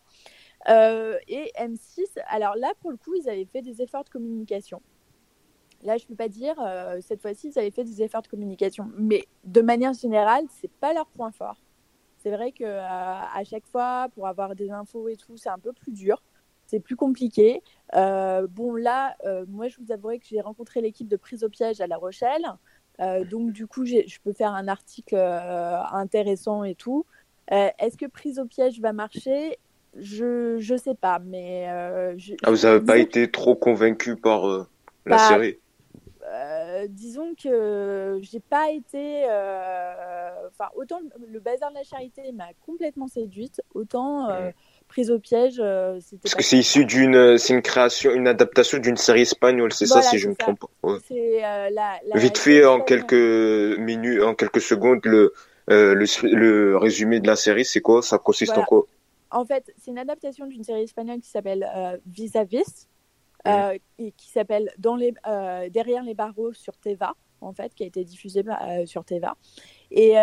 et 0.67 1.52
M6, 1.56 2.19
alors 2.28 2.56
là, 2.56 2.73
pour 2.82 2.91
le 2.91 2.97
coup, 2.97 3.13
ils 3.15 3.30
avaient 3.30 3.45
fait 3.45 3.62
des 3.62 3.82
efforts 3.82 4.04
de 4.04 4.10
communication. 4.10 4.82
Là, 5.84 5.97
je 5.97 6.04
ne 6.06 6.08
peux 6.10 6.15
pas 6.15 6.30
dire, 6.30 6.56
euh, 6.60 6.99
cette 7.02 7.21
fois-ci, 7.21 7.49
ils 7.49 7.60
avaient 7.60 7.71
fait 7.71 7.84
des 7.84 8.02
efforts 8.02 8.21
de 8.21 8.28
communication. 8.28 8.89
Mais 8.97 9.26
de 9.43 9.62
manière 9.62 9.93
générale, 9.93 10.45
ce 10.49 10.65
n'est 10.65 10.73
pas 10.80 10.93
leur 10.93 11.08
point 11.08 11.32
fort. 11.32 11.58
C'est 12.17 12.32
vrai 12.32 12.54
qu'à 12.54 12.65
euh, 12.65 13.26
à 13.34 13.43
chaque 13.43 13.65
fois, 13.65 14.08
pour 14.15 14.28
avoir 14.28 14.56
des 14.56 14.71
infos 14.71 15.10
et 15.10 15.17
tout, 15.17 15.36
c'est 15.36 15.49
un 15.49 15.60
peu 15.60 15.73
plus 15.73 15.91
dur. 15.91 16.23
C'est 16.73 16.79
plus 16.79 16.95
compliqué. 16.95 17.62
Euh, 17.95 18.47
bon, 18.49 18.73
là, 18.73 19.15
moi, 19.47 19.67
je 19.67 19.77
vous 19.79 19.91
avouerai 19.91 20.17
que 20.17 20.25
j'ai 20.25 20.41
rencontré 20.41 20.81
l'équipe 20.81 21.07
de 21.07 21.17
prise 21.17 21.43
au 21.43 21.49
piège 21.49 21.81
à 21.81 21.86
La 21.86 21.97
Rochelle. 21.97 22.41
donc, 23.29 23.51
du 23.51 23.67
coup, 23.67 23.86
je 23.86 24.17
peux 24.23 24.33
faire 24.33 24.53
un 24.53 24.67
article 24.67 25.15
intéressant 25.15 26.63
et 26.63 26.73
tout. 26.73 27.05
Est-ce 27.51 27.95
que 27.95 28.07
prise 28.07 28.39
au 28.39 28.45
piège 28.45 28.79
va 28.79 28.91
marcher? 28.91 29.59
Je 29.95 30.57
ne 30.57 30.77
sais 30.77 30.95
pas, 30.95 31.19
mais... 31.19 31.67
ah, 32.41 32.49
vous 32.49 32.63
n'avez 32.63 32.83
pas 32.83 32.97
été 32.97 33.29
trop 33.29 33.53
convaincu 33.53 34.15
par 34.15 34.67
la 35.05 35.19
série? 35.19 35.59
Euh, 36.33 36.88
disons 36.89 37.36
que 37.36 38.19
j'ai 38.21 38.39
pas 38.39 38.71
été. 38.71 39.25
Euh, 39.29 40.47
enfin, 40.47 40.69
autant 40.75 40.99
le, 41.27 41.39
bazar 41.39 41.69
de 41.69 41.75
la 41.75 41.83
charité 41.83 42.31
m'a 42.31 42.47
complètement 42.65 43.07
séduite, 43.07 43.62
autant 43.73 44.29
euh, 44.29 44.51
prise 44.93 45.12
au 45.12 45.19
piège. 45.19 45.62
c'était 45.99 46.21
Parce 46.21 46.36
que 46.36 46.43
c'est 46.43 46.58
issu 46.58 46.86
d'une, 46.86 47.38
c'est 47.38 47.53
une 47.53 47.62
création, 47.62 48.12
une 48.12 48.27
adaptation 48.27 48.77
d'une 48.77 48.97
série 48.97 49.21
espagnole, 49.21 49.73
c'est 49.73 49.86
ça 49.86 50.01
si 50.01 50.17
je 50.17 50.29
me 50.29 50.36
trompe 50.36 50.65
pas. 50.82 50.97
La, 51.10 51.99
Vite 52.15 52.38
fait 52.38 52.65
en 52.65 52.79
quelques 52.82 53.77
minutes, 53.79 54.21
en 54.21 54.36
quelques 54.36 54.62
secondes, 54.62 55.06
le 55.06 55.34
le, 55.67 56.06
le, 56.23 56.77
résumé 56.77 57.19
de 57.19 57.27
la 57.27 57.36
série, 57.36 57.65
c'est 57.65 57.82
quoi? 57.82 58.01
Ça 58.01 58.17
consiste 58.17 58.58
en 58.58 58.63
quoi? 58.63 58.86
En 59.32 59.45
fait, 59.45 59.73
c'est 59.82 59.91
une 59.91 59.97
adaptation 59.97 60.45
d'une 60.45 60.63
série 60.63 60.84
espagnole 60.84 61.19
qui 61.21 61.29
s'appelle 61.29 61.67
Vis 62.06 62.36
à 62.36 62.43
Vis. 62.43 62.88
Euh, 63.45 63.77
qui 64.15 64.29
s'appelle 64.29 64.71
Dans 64.77 64.95
les, 64.95 65.13
euh, 65.27 65.69
Derrière 65.69 66.03
les 66.03 66.13
barreaux 66.13 66.53
sur 66.53 66.77
Teva, 66.77 67.13
en 67.41 67.51
fait, 67.51 67.73
qui 67.75 67.84
a 67.84 67.88
été 67.88 68.03
diffusé 68.06 68.41
euh, 68.47 68.86
sur 68.86 69.03
Teva. 69.03 69.36
Et, 69.91 70.13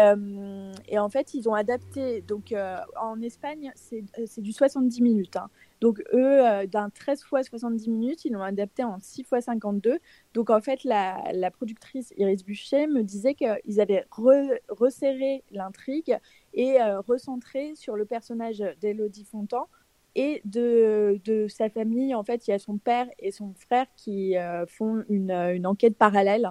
et, 0.88 0.98
en 0.98 1.08
fait, 1.08 1.34
ils 1.34 1.48
ont 1.48 1.54
adapté. 1.54 2.22
Donc, 2.22 2.54
en 3.00 3.20
Espagne, 3.20 3.72
c'est 3.74 4.40
du 4.40 4.52
70 4.52 5.00
minutes. 5.02 5.36
Hein. 5.36 5.48
Donc, 5.80 6.02
eux, 6.12 6.66
d'un 6.66 6.90
13 6.90 7.22
fois 7.22 7.42
70 7.42 7.88
minutes, 7.88 8.24
ils 8.24 8.32
l'ont 8.32 8.42
adapté 8.42 8.84
en 8.84 8.98
6 8.98 9.24
fois 9.24 9.40
52. 9.40 9.98
Donc, 10.34 10.50
en 10.50 10.60
fait, 10.60 10.84
la, 10.84 11.50
productrice 11.52 12.12
Iris 12.16 12.44
Buchet 12.44 12.86
me 12.86 13.02
disait 13.02 13.34
qu'ils 13.34 13.80
avaient 13.80 14.06
resserré 14.68 15.44
l'intrigue 15.50 16.18
et 16.54 16.78
recentré 17.06 17.74
sur 17.76 17.96
le 17.96 18.04
personnage 18.04 18.62
d'Elodie 18.80 19.24
Fontan 19.24 19.68
et 20.14 20.42
de, 20.44 21.46
sa 21.48 21.70
famille. 21.70 22.14
En 22.14 22.24
fait, 22.24 22.46
il 22.46 22.50
y 22.50 22.54
a 22.54 22.58
son 22.58 22.78
père 22.78 23.06
et 23.18 23.30
son 23.30 23.54
frère 23.54 23.86
qui 23.96 24.36
euh, 24.36 24.66
font 24.66 25.04
une, 25.08 25.66
enquête 25.66 25.96
parallèle 25.96 26.50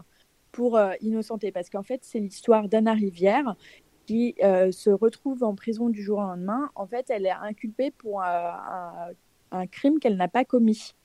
pour 0.52 0.78
euh, 0.78 0.94
innocenter. 1.02 1.52
Parce 1.52 1.70
qu'en 1.70 1.84
fait, 1.84 2.02
c'est 2.04 2.20
l'histoire 2.20 2.70
d'Anna 2.70 2.94
Rivière 2.94 3.56
qui 4.06 4.36
euh, 4.44 4.72
se 4.72 4.90
retrouve 4.90 5.44
en 5.44 5.56
prison 5.56 5.90
du 5.90 6.02
jour 6.02 6.20
au 6.20 6.22
lendemain. 6.22 6.70
En 6.76 6.88
fait, 6.88 7.10
elle 7.10 7.26
est 7.26 7.32
inculpée 7.32 7.92
pour 7.92 8.24
un, 8.24 9.10
un, 9.52 9.68
crime 9.68 10.00
qu'elle 10.00 10.18
n'a 10.18 10.28
pas 10.28 10.46
commis. 10.46 10.96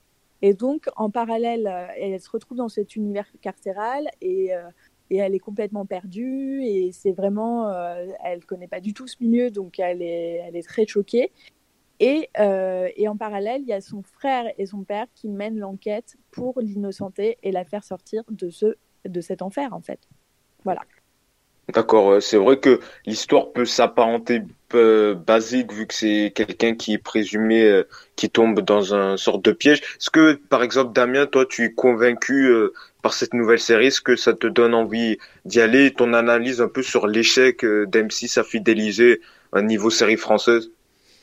Et 0.41 0.53
donc, 0.53 0.87
en 0.95 1.09
parallèle, 1.09 1.67
elle 1.97 2.19
se 2.19 2.29
retrouve 2.29 2.57
dans 2.57 2.69
cet 2.69 2.95
univers 2.95 3.27
carcéral 3.41 4.09
et, 4.21 4.51
et 5.09 5.17
elle 5.17 5.33
est 5.33 5.39
complètement 5.39 5.85
perdue. 5.85 6.61
Et 6.63 6.91
c'est 6.91 7.13
vraiment, 7.13 7.71
elle 8.23 8.43
connaît 8.45 8.67
pas 8.67 8.81
du 8.81 8.93
tout 8.93 9.07
ce 9.07 9.15
milieu, 9.21 9.49
donc 9.49 9.79
elle 9.79 10.01
est, 10.01 10.43
elle 10.47 10.55
est 10.55 10.67
très 10.67 10.85
choquée. 10.85 11.31
Et, 11.99 12.29
euh, 12.39 12.89
et, 12.97 13.07
en 13.07 13.15
parallèle, 13.15 13.61
il 13.61 13.67
y 13.67 13.73
a 13.73 13.79
son 13.79 14.01
frère 14.01 14.51
et 14.57 14.65
son 14.65 14.83
père 14.83 15.07
qui 15.13 15.29
mènent 15.29 15.57
l'enquête 15.57 16.17
pour 16.31 16.59
l'innocenter 16.59 17.37
et 17.41 17.51
la 17.51 17.63
faire 17.63 17.83
sortir 17.83 18.23
de 18.29 18.49
ce 18.49 18.75
de 19.07 19.21
cet 19.21 19.41
enfer 19.41 19.73
en 19.73 19.81
fait. 19.81 19.99
Voilà. 20.63 20.81
D'accord, 21.73 22.21
c'est 22.21 22.37
vrai 22.37 22.59
que 22.59 22.79
l'histoire 23.07 23.51
peut 23.51 23.65
s'apparenter 23.65 24.43
basique 25.13 25.71
vu 25.71 25.87
que 25.87 25.93
c'est 25.93 26.31
quelqu'un 26.35 26.75
qui 26.75 26.93
est 26.93 26.97
présumé 26.97 27.63
euh, 27.63 27.83
qui 28.15 28.29
tombe 28.29 28.61
dans 28.61 28.93
un 28.93 29.17
sorte 29.17 29.43
de 29.45 29.51
piège. 29.51 29.79
Est-ce 29.79 30.09
que 30.09 30.33
par 30.49 30.63
exemple 30.63 30.93
Damien, 30.93 31.25
toi 31.25 31.45
tu 31.45 31.65
es 31.65 31.71
convaincu 31.71 32.47
euh, 32.47 32.73
par 33.01 33.13
cette 33.13 33.33
nouvelle 33.33 33.59
série, 33.59 33.87
est-ce 33.87 34.01
que 34.01 34.15
ça 34.15 34.33
te 34.33 34.47
donne 34.47 34.73
envie 34.73 35.17
d'y 35.45 35.61
aller? 35.61 35.93
Ton 35.93 36.13
analyse 36.13 36.61
un 36.61 36.67
peu 36.67 36.81
sur 36.81 37.07
l'échec 37.07 37.63
euh, 37.63 37.85
d'M6 37.85 38.39
à 38.39 38.43
fidéliser 38.43 39.21
un 39.53 39.61
niveau 39.61 39.89
série 39.89 40.17
française? 40.17 40.71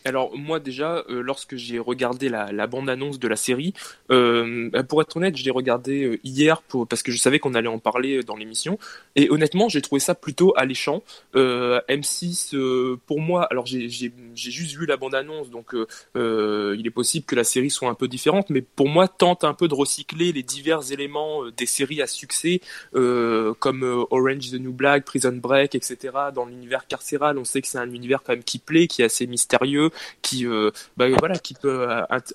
Alors 0.04 0.36
moi 0.36 0.60
déjà, 0.60 1.04
euh, 1.08 1.22
lorsque 1.22 1.56
j'ai 1.56 1.78
regardé 1.78 2.28
la, 2.28 2.66
bande-annonce 2.66 3.18
de 3.18 3.28
la 3.28 3.36
série, 3.36 3.74
euh, 4.10 4.70
bah, 4.70 4.82
pour 4.82 5.02
être 5.02 5.16
honnête, 5.16 5.36
je 5.36 5.44
l'ai 5.44 5.50
regardé 5.50 6.04
euh, 6.04 6.20
hier 6.24 6.62
pour, 6.62 6.86
parce 6.86 7.02
que 7.02 7.12
je 7.12 7.18
savais 7.18 7.38
qu'on 7.38 7.54
allait 7.54 7.68
en 7.68 7.78
parler 7.78 8.22
dans 8.22 8.36
l'émission. 8.36 8.78
Et 9.16 9.30
honnêtement, 9.30 9.68
j'ai 9.68 9.82
trouvé 9.82 10.00
ça 10.00 10.14
plutôt 10.14 10.54
alléchant. 10.56 11.02
M6, 11.34 12.96
pour 13.06 13.20
moi, 13.20 13.46
alors 13.50 13.66
j'ai 13.66 13.88
juste 14.34 14.76
vu 14.76 14.86
la 14.86 14.96
bande-annonce, 14.96 15.50
donc 15.50 15.74
il 16.14 16.82
est 16.86 16.90
possible 16.90 17.26
que 17.26 17.36
la 17.36 17.44
série 17.44 17.70
soit 17.70 17.88
un 17.88 17.94
peu 17.94 18.08
différente, 18.08 18.50
mais 18.50 18.62
pour 18.62 18.88
moi, 18.88 19.08
tente 19.08 19.44
un 19.44 19.54
peu 19.54 19.68
de 19.68 19.74
recycler 19.74 20.32
les 20.32 20.42
divers 20.42 20.92
éléments 20.92 21.42
des 21.56 21.66
séries 21.66 22.02
à 22.02 22.06
succès, 22.06 22.60
comme 22.92 24.06
Orange 24.10 24.50
the 24.50 24.60
New 24.60 24.72
Black, 24.72 25.04
Prison 25.04 25.32
Break, 25.32 25.74
etc. 25.74 25.96
Dans 26.34 26.46
l'univers 26.46 26.86
carcéral, 26.86 27.38
on 27.38 27.44
sait 27.44 27.60
que 27.60 27.68
c'est 27.68 27.78
un 27.78 27.92
univers 27.92 28.22
quand 28.22 28.32
même 28.32 28.44
qui 28.44 28.58
plaît, 28.58 28.86
qui 28.86 29.02
est 29.02 29.06
assez 29.06 29.26
mystérieux 29.26 29.91
qui 30.22 30.46
euh, 30.46 30.70
bah, 30.96 31.06
qui 31.42 31.54
peut 31.54 31.86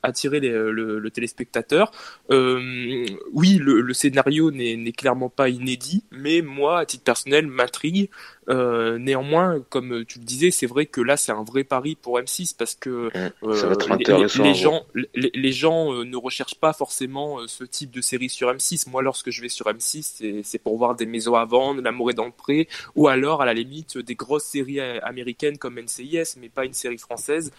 attirer 0.03 0.39
le, 0.39 1.09
téléspectateur. 1.09 1.91
Euh, 2.31 3.05
oui, 3.33 3.59
le, 3.61 3.93
scénario 3.93 4.51
n'est 4.51 4.91
clairement 4.91 5.29
pas 5.29 5.49
inédit, 5.49 6.03
mais 6.11 6.41
moi, 6.41 6.79
à 6.79 6.85
titre 6.85 7.03
personnel, 7.03 7.47
m'intrigue. 7.47 8.09
Euh, 8.49 8.97
néanmoins, 8.97 9.61
comme 9.69 10.05
tu 10.05 10.19
le 10.19 10.25
disais, 10.25 10.51
c'est 10.51 10.65
vrai 10.65 10.85
que 10.85 11.01
là, 11.01 11.17
c'est 11.17 11.31
un 11.31 11.43
vrai 11.43 11.63
pari 11.63 11.95
pour 11.95 12.19
M6 12.19 12.55
parce 12.57 12.75
que 12.75 13.09
les, 13.13 14.53
gens, 14.53 14.85
les, 15.13 15.51
gens 15.51 15.93
ne 15.93 16.17
recherchent 16.17 16.59
pas 16.59 16.73
forcément 16.73 17.45
ce 17.47 17.63
type 17.63 17.91
de 17.91 18.01
série 18.01 18.29
sur 18.29 18.49
M6. 18.51 18.89
Moi, 18.89 19.01
lorsque 19.01 19.31
je 19.31 19.41
vais 19.41 19.49
sur 19.49 19.67
M6, 19.67 20.41
c'est 20.43 20.59
pour 20.59 20.77
voir 20.77 20.95
des 20.95 21.05
maisons 21.05 21.35
à 21.35 21.45
vendre, 21.45 21.81
L'amour 21.81 22.11
est 22.11 22.15
dans 22.15 22.25
le 22.25 22.31
pré, 22.31 22.67
ou 22.95 23.07
alors 23.07 23.41
à 23.41 23.45
la 23.45 23.53
limite 23.53 23.97
des 23.97 24.15
grosses 24.15 24.45
séries 24.45 24.79
américaines 24.79 25.57
comme 25.57 25.79
NCIS, 25.79 26.37
mais 26.39 26.49
pas 26.49 26.65
une 26.65 26.73
série 26.73 26.97
française 26.97 27.51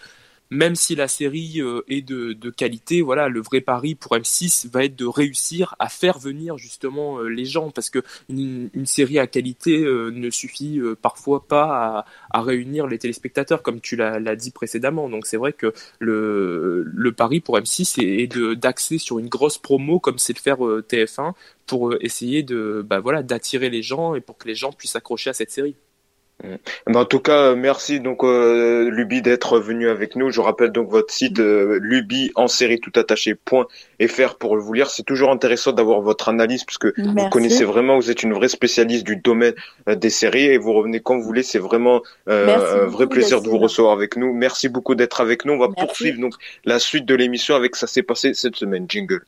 même 0.51 0.75
si 0.75 0.95
la 0.95 1.07
série 1.07 1.61
euh, 1.61 1.81
est 1.87 2.01
de, 2.01 2.49
qualité, 2.49 3.01
voilà, 3.01 3.29
le 3.29 3.41
vrai 3.41 3.61
pari 3.61 3.95
pour 3.95 4.15
M6 4.15 4.69
va 4.69 4.85
être 4.85 4.95
de 4.95 5.05
réussir 5.05 5.75
à 5.79 5.89
faire 5.89 6.17
venir 6.17 6.57
justement 6.57 7.19
euh, 7.19 7.27
les 7.27 7.45
gens, 7.45 7.69
parce 7.71 7.89
que 7.89 7.99
une, 8.29 8.69
série 8.85 9.19
à 9.19 9.27
qualité 9.27 9.83
euh, 9.83 10.09
ne 10.09 10.29
suffit 10.29 10.79
parfois 11.01 11.45
pas 11.47 12.05
à, 12.31 12.41
réunir 12.41 12.87
les 12.87 12.97
téléspectateurs, 12.97 13.61
comme 13.61 13.81
tu 13.81 13.95
l'as 13.95 14.35
dit 14.35 14.51
précédemment. 14.51 15.09
Donc 15.09 15.27
c'est 15.27 15.37
vrai 15.37 15.53
que 15.53 15.73
le, 15.99 17.13
pari 17.15 17.39
pour 17.41 17.57
M6 17.57 18.01
est, 18.01 18.23
est 18.23 18.55
d'axer 18.55 18.97
sur 18.97 19.19
une 19.19 19.27
grosse 19.27 19.57
promo, 19.57 19.99
comme 19.99 20.17
c'est 20.17 20.33
le 20.33 20.41
faire 20.41 20.57
TF1, 20.57 21.33
pour 21.67 21.93
essayer 22.01 22.41
de, 22.43 22.83
bah, 22.87 22.99
voilà, 22.99 23.21
d'attirer 23.21 23.69
les 23.69 23.83
gens 23.83 24.15
et 24.15 24.21
pour 24.21 24.37
que 24.37 24.47
les 24.47 24.55
gens 24.55 24.71
puissent 24.71 24.95
accrocher 24.95 25.29
à 25.29 25.33
cette 25.33 25.51
série. 25.51 25.75
Mm. 26.43 26.95
en 26.95 27.05
tout 27.05 27.19
cas, 27.19 27.55
merci 27.55 27.99
donc 27.99 28.23
euh, 28.23 28.89
Luby 28.89 29.21
d'être 29.21 29.59
venu 29.59 29.89
avec 29.89 30.15
nous. 30.15 30.31
Je 30.31 30.39
rappelle 30.41 30.71
donc 30.71 30.89
votre 30.89 31.13
site 31.13 31.39
euh, 31.39 31.79
Luby 31.81 32.31
en 32.35 32.47
série 32.47 32.79
tout 32.79 32.91
attaché 32.95 33.35
.fr 34.07 34.35
pour 34.35 34.57
vous 34.57 34.73
lire. 34.73 34.89
C'est 34.89 35.03
toujours 35.03 35.31
intéressant 35.31 35.71
d'avoir 35.73 36.01
votre 36.01 36.29
analyse 36.29 36.63
puisque 36.63 36.87
vous 36.97 37.29
connaissez 37.29 37.65
vraiment, 37.65 37.97
vous 37.97 38.09
êtes 38.09 38.23
une 38.23 38.33
vraie 38.33 38.47
spécialiste 38.47 39.05
du 39.05 39.17
domaine 39.17 39.53
euh, 39.87 39.95
des 39.95 40.09
séries 40.09 40.45
et 40.45 40.57
vous 40.57 40.73
revenez 40.73 40.99
quand 41.01 41.17
vous 41.17 41.23
voulez. 41.23 41.43
C'est 41.43 41.59
vraiment 41.59 42.01
euh, 42.29 42.83
un 42.83 42.85
vrai 42.85 43.07
plaisir 43.07 43.41
de 43.41 43.49
vous 43.49 43.57
recevoir 43.57 43.93
avec 43.93 44.15
nous. 44.15 44.33
Merci 44.33 44.69
beaucoup 44.69 44.95
d'être 44.95 45.21
avec 45.21 45.45
nous. 45.45 45.53
On 45.53 45.59
va 45.59 45.69
poursuivre 45.69 46.19
donc 46.19 46.33
la 46.65 46.79
suite 46.79 47.05
de 47.05 47.15
l'émission 47.15 47.55
avec 47.55 47.75
ça 47.75 47.87
s'est 47.87 48.03
passé 48.03 48.33
cette 48.33 48.55
semaine. 48.55 48.85
Jingle. 48.87 49.23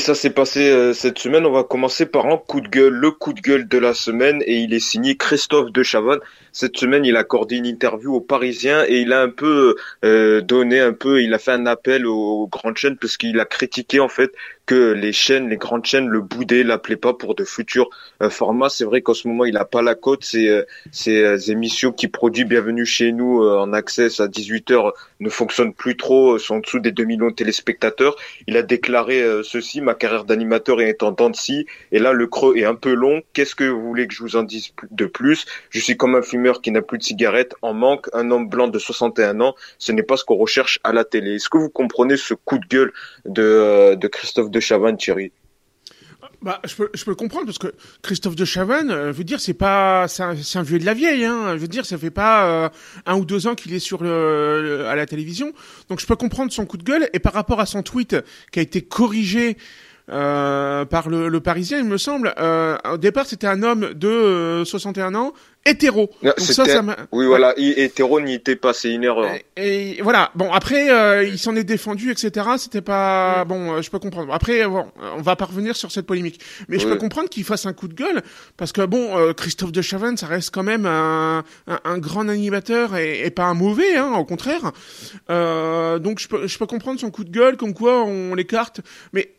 Ça 0.00 0.14
s'est 0.14 0.30
passé 0.30 0.68
euh, 0.70 0.92
cette 0.92 1.18
semaine. 1.18 1.46
On 1.46 1.52
va 1.52 1.64
commencer 1.64 2.06
par 2.06 2.26
un 2.26 2.36
coup 2.36 2.60
de 2.60 2.68
gueule, 2.68 2.92
le 2.92 3.10
coup 3.10 3.32
de 3.32 3.40
gueule 3.40 3.68
de 3.68 3.78
la 3.78 3.94
semaine. 3.94 4.42
Et 4.46 4.56
il 4.56 4.74
est 4.74 4.80
signé 4.80 5.16
Christophe 5.16 5.70
de 5.70 5.82
Chavannes. 5.82 6.20
Cette 6.52 6.76
semaine, 6.76 7.04
il 7.04 7.16
a 7.16 7.20
accordé 7.20 7.56
une 7.56 7.66
interview 7.66 8.14
aux 8.14 8.20
Parisiens 8.20 8.84
et 8.86 9.00
il 9.00 9.12
a 9.12 9.22
un 9.22 9.28
peu 9.28 9.76
euh, 10.04 10.40
donné 10.40 10.80
un 10.80 10.92
peu, 10.92 11.22
il 11.22 11.32
a 11.34 11.38
fait 11.38 11.52
un 11.52 11.66
appel 11.66 12.06
aux 12.06 12.48
grandes 12.48 12.76
chaînes 12.76 12.96
parce 12.96 13.16
qu'il 13.16 13.38
a 13.40 13.44
critiqué 13.44 14.00
en 14.00 14.08
fait 14.08 14.32
que 14.70 14.92
les 14.92 15.12
chaînes, 15.12 15.48
les 15.48 15.56
grandes 15.56 15.84
chaînes 15.84 16.06
le 16.06 16.20
boudaient, 16.20 16.62
l'appelaient 16.62 16.94
pas 16.94 17.12
pour 17.12 17.34
de 17.34 17.42
futurs 17.42 17.90
euh, 18.22 18.30
formats. 18.30 18.68
C'est 18.68 18.84
vrai 18.84 19.02
qu'en 19.02 19.14
ce 19.14 19.26
moment, 19.26 19.44
il 19.44 19.56
a 19.56 19.64
pas 19.64 19.82
la 19.82 19.96
cote. 19.96 20.22
Ces, 20.22 20.46
euh, 20.46 20.62
ces 20.92 21.24
euh, 21.24 21.36
émissions 21.48 21.90
qui 21.90 22.06
produit 22.06 22.44
Bienvenue 22.44 22.86
chez 22.86 23.10
nous 23.10 23.42
en 23.42 23.72
accès 23.72 24.04
à 24.20 24.28
18h 24.28 24.92
ne 25.18 25.28
fonctionnent 25.28 25.74
plus 25.74 25.96
trop, 25.96 26.38
sont 26.38 26.54
en 26.54 26.58
dessous 26.60 26.78
des 26.78 26.92
2 26.92 27.02
millions 27.02 27.30
de 27.30 27.34
téléspectateurs. 27.34 28.14
Il 28.46 28.56
a 28.56 28.62
déclaré 28.62 29.24
ceci, 29.42 29.80
ma 29.80 29.94
carrière 29.94 30.24
d'animateur 30.24 30.80
est 30.80 31.02
en 31.02 31.10
dents 31.10 31.30
de 31.30 31.36
scie, 31.36 31.66
et 31.90 31.98
là, 31.98 32.12
le 32.12 32.28
creux 32.28 32.56
est 32.56 32.64
un 32.64 32.76
peu 32.76 32.94
long. 32.94 33.22
Qu'est-ce 33.32 33.56
que 33.56 33.64
vous 33.64 33.82
voulez 33.82 34.06
que 34.06 34.14
je 34.14 34.22
vous 34.22 34.36
en 34.36 34.44
dise 34.44 34.72
de 34.90 35.06
plus? 35.06 35.46
Je 35.70 35.80
suis 35.80 35.96
comme 35.96 36.14
un 36.14 36.22
fumeur 36.40 36.62
qui 36.62 36.70
n'a 36.70 36.82
plus 36.82 36.98
de 36.98 37.02
cigarette, 37.02 37.54
en 37.62 37.74
manque, 37.74 38.08
un 38.12 38.30
homme 38.30 38.48
blanc 38.48 38.68
de 38.68 38.78
61 38.78 39.40
ans. 39.40 39.54
Ce 39.78 39.92
n'est 39.92 40.02
pas 40.02 40.16
ce 40.16 40.24
qu'on 40.24 40.36
recherche 40.36 40.80
à 40.84 40.92
la 40.92 41.04
télé. 41.04 41.36
Est-ce 41.36 41.48
que 41.48 41.58
vous 41.58 41.68
comprenez 41.68 42.16
ce 42.16 42.34
coup 42.34 42.58
de 42.58 42.66
gueule 42.66 42.92
de, 43.26 43.94
de 43.94 44.08
Christophe 44.08 44.50
de 44.50 44.60
Chavannes, 44.60 44.96
Thierry? 44.96 45.32
Bah, 46.42 46.58
je 46.64 46.74
peux, 46.74 46.88
je 46.94 47.04
peux 47.04 47.14
comprendre 47.14 47.44
parce 47.44 47.58
que 47.58 47.74
Christophe 48.02 48.34
de 48.34 48.46
Chavannes, 48.46 48.90
euh, 48.90 49.12
veux 49.12 49.24
dire, 49.24 49.40
c'est 49.40 49.52
pas, 49.52 50.08
c'est 50.08 50.22
un, 50.22 50.62
vieux 50.62 50.78
de 50.78 50.86
la 50.86 50.94
vieille, 50.94 51.26
hein. 51.26 51.52
Je 51.52 51.58
veux 51.58 51.68
dire, 51.68 51.84
ça 51.84 51.98
fait 51.98 52.10
pas 52.10 52.46
euh, 52.46 52.68
un 53.04 53.16
ou 53.16 53.26
deux 53.26 53.46
ans 53.46 53.54
qu'il 53.54 53.74
est 53.74 53.78
sur 53.78 54.02
le, 54.02 54.86
à 54.86 54.94
la 54.94 55.04
télévision, 55.04 55.52
donc 55.90 56.00
je 56.00 56.06
peux 56.06 56.16
comprendre 56.16 56.50
son 56.50 56.64
coup 56.64 56.78
de 56.78 56.82
gueule. 56.82 57.10
Et 57.12 57.18
par 57.18 57.34
rapport 57.34 57.60
à 57.60 57.66
son 57.66 57.82
tweet 57.82 58.16
qui 58.52 58.58
a 58.58 58.62
été 58.62 58.80
corrigé 58.80 59.58
euh, 60.10 60.84
par 60.84 61.08
le, 61.08 61.28
le, 61.28 61.40
Parisien, 61.40 61.78
il 61.78 61.84
me 61.84 61.96
semble. 61.96 62.34
Euh, 62.38 62.76
au 62.92 62.96
départ, 62.96 63.26
c'était 63.26 63.46
un 63.46 63.62
homme 63.62 63.92
de 63.94 64.62
61 64.64 65.14
euh, 65.14 65.18
ans, 65.18 65.32
hétéro. 65.64 66.10
Donc 66.22 66.38
ça, 66.38 66.64
ça 66.64 66.82
oui, 67.12 67.26
voilà, 67.26 67.54
hétéro 67.56 68.20
n'y 68.20 68.34
était 68.34 68.56
pas, 68.56 68.72
c'est 68.72 68.92
une 68.92 69.04
erreur. 69.04 69.30
Et, 69.56 69.98
et, 69.98 70.02
voilà. 70.02 70.30
Bon, 70.34 70.52
après, 70.52 70.90
euh, 70.90 71.22
il 71.22 71.38
s'en 71.38 71.54
est 71.54 71.64
défendu, 71.64 72.10
etc. 72.10 72.46
C'était 72.58 72.80
pas 72.80 73.44
bon. 73.44 73.80
je 73.80 73.90
peux 73.90 73.98
comprendre. 73.98 74.32
Après, 74.32 74.66
bon, 74.66 74.86
on 75.16 75.22
va 75.22 75.36
pas 75.36 75.44
revenir 75.44 75.76
sur 75.76 75.92
cette 75.92 76.06
polémique, 76.06 76.40
mais 76.68 76.78
je 76.78 76.88
peux 76.88 76.96
comprendre 76.96 77.28
qu'il 77.28 77.44
fasse 77.44 77.66
un 77.66 77.72
coup 77.72 77.88
de 77.88 77.94
gueule 77.94 78.22
parce 78.56 78.72
que 78.72 78.84
bon, 78.84 79.32
Christophe 79.34 79.72
de 79.72 79.82
Chavannes, 79.82 80.16
ça 80.16 80.26
reste 80.26 80.52
quand 80.52 80.62
même 80.62 80.86
un, 80.86 81.44
un, 81.66 81.80
un 81.84 81.98
grand 81.98 82.28
animateur 82.28 82.96
et, 82.96 83.24
et, 83.24 83.30
pas 83.30 83.44
un 83.44 83.54
mauvais, 83.54 83.96
hein, 83.96 84.12
au 84.14 84.24
contraire. 84.24 84.72
donc 85.28 86.18
je 86.18 86.28
peux, 86.28 86.46
je 86.46 86.58
peux 86.58 86.66
comprendre 86.66 86.98
son 86.98 87.10
coup 87.10 87.24
de 87.24 87.30
gueule, 87.30 87.56
comme 87.56 87.74
quoi 87.74 88.02
on 88.04 88.34
l'écarte, 88.34 88.80
mais 89.12 89.34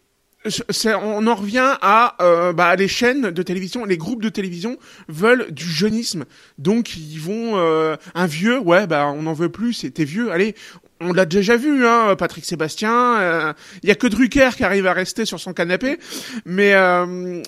on 0.45 1.27
en 1.27 1.35
revient 1.35 1.77
à 1.81 2.15
euh, 2.21 2.53
bah, 2.53 2.75
les 2.75 2.87
chaînes 2.87 3.31
de 3.31 3.43
télévision, 3.43 3.85
les 3.85 3.97
groupes 3.97 4.21
de 4.21 4.29
télévision 4.29 4.77
veulent 5.07 5.51
du 5.51 5.65
jeunisme, 5.65 6.25
donc 6.57 6.95
ils 6.95 7.19
vont 7.19 7.57
euh, 7.57 7.95
un 8.15 8.25
vieux, 8.25 8.59
ouais 8.59 8.87
bah 8.87 9.07
on 9.07 9.23
n'en 9.23 9.33
veut 9.33 9.49
plus, 9.49 9.73
c'était 9.73 10.03
vieux, 10.03 10.31
allez, 10.31 10.55
on 10.99 11.13
l'a 11.13 11.25
déjà 11.25 11.57
vu, 11.57 11.87
hein, 11.87 12.15
Patrick 12.15 12.45
Sébastien. 12.45 13.19
Euh, 13.19 13.53
il 13.81 13.89
y 13.89 13.91
a 13.91 13.95
que 13.95 14.05
Drucker 14.05 14.49
qui 14.55 14.63
arrive 14.63 14.85
à 14.85 14.93
rester 14.93 15.25
sur 15.25 15.39
son 15.39 15.51
canapé, 15.51 15.97
mais 16.45 16.73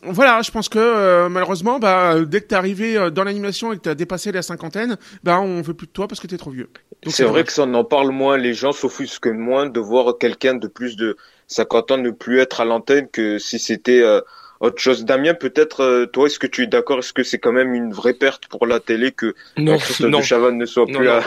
voilà, 0.04 0.42
je 0.42 0.52
pense 0.52 0.70
que 0.70 1.28
malheureusement, 1.28 1.80
bah 1.80 2.16
dès 2.26 2.42
que 2.42 2.48
t'es 2.48 2.56
arrivé 2.56 3.10
dans 3.12 3.24
l'animation 3.24 3.74
et 3.74 3.78
que 3.78 3.82
t'as 3.82 3.96
dépassé 3.96 4.32
la 4.32 4.42
cinquantaine, 4.42 4.98
bah 5.24 5.40
on 5.40 5.62
veut 5.62 5.74
plus 5.74 5.88
de 5.88 5.92
toi 5.92 6.08
parce 6.08 6.20
que 6.20 6.28
t'es 6.28 6.38
trop 6.38 6.52
vieux. 6.52 6.70
C'est 7.08 7.26
vrai 7.26 7.44
que 7.44 7.52
ça 7.52 7.64
on 7.64 7.74
en 7.74 7.84
parle 7.84 8.12
moins, 8.12 8.38
les 8.38 8.54
gens 8.54 8.72
s'offusquent 8.72 9.28
moins 9.28 9.68
de 9.68 9.80
voir 9.80 10.18
quelqu'un 10.20 10.56
de 10.56 10.68
plus 10.68 10.96
de 10.96 11.16
50 11.48 11.92
ans 11.92 11.98
ne 11.98 12.12
plus 12.12 12.40
être 12.40 12.62
à 12.62 12.66
l'antenne 12.66 13.08
que 13.10 13.38
si 13.38 13.60
c'était 13.60 14.02
euh, 14.02 14.22
autre 14.64 14.80
chose. 14.80 15.04
Damien, 15.04 15.34
peut-être, 15.34 15.82
euh, 15.82 16.06
toi, 16.06 16.28
est-ce 16.28 16.40
que 16.40 16.48
tu 16.48 16.64
es 16.64 16.68
d'accord? 16.68 17.00
Est-ce 17.00 17.12
que 17.12 17.24
c'est 17.24 17.38
quand 17.38 17.52
même 17.52 17.74
une 17.74 17.92
vraie 17.92 18.14
perte 18.14 18.48
pour 18.48 18.66
la 18.66 18.80
télé 18.80 19.12
que 19.12 19.36
non, 19.58 19.78
non. 20.00 20.20
de 20.20 20.24
Chavannes 20.24 20.58
ne 20.58 20.66
soit 20.66 20.86
plus 20.86 21.04
là 21.04 21.22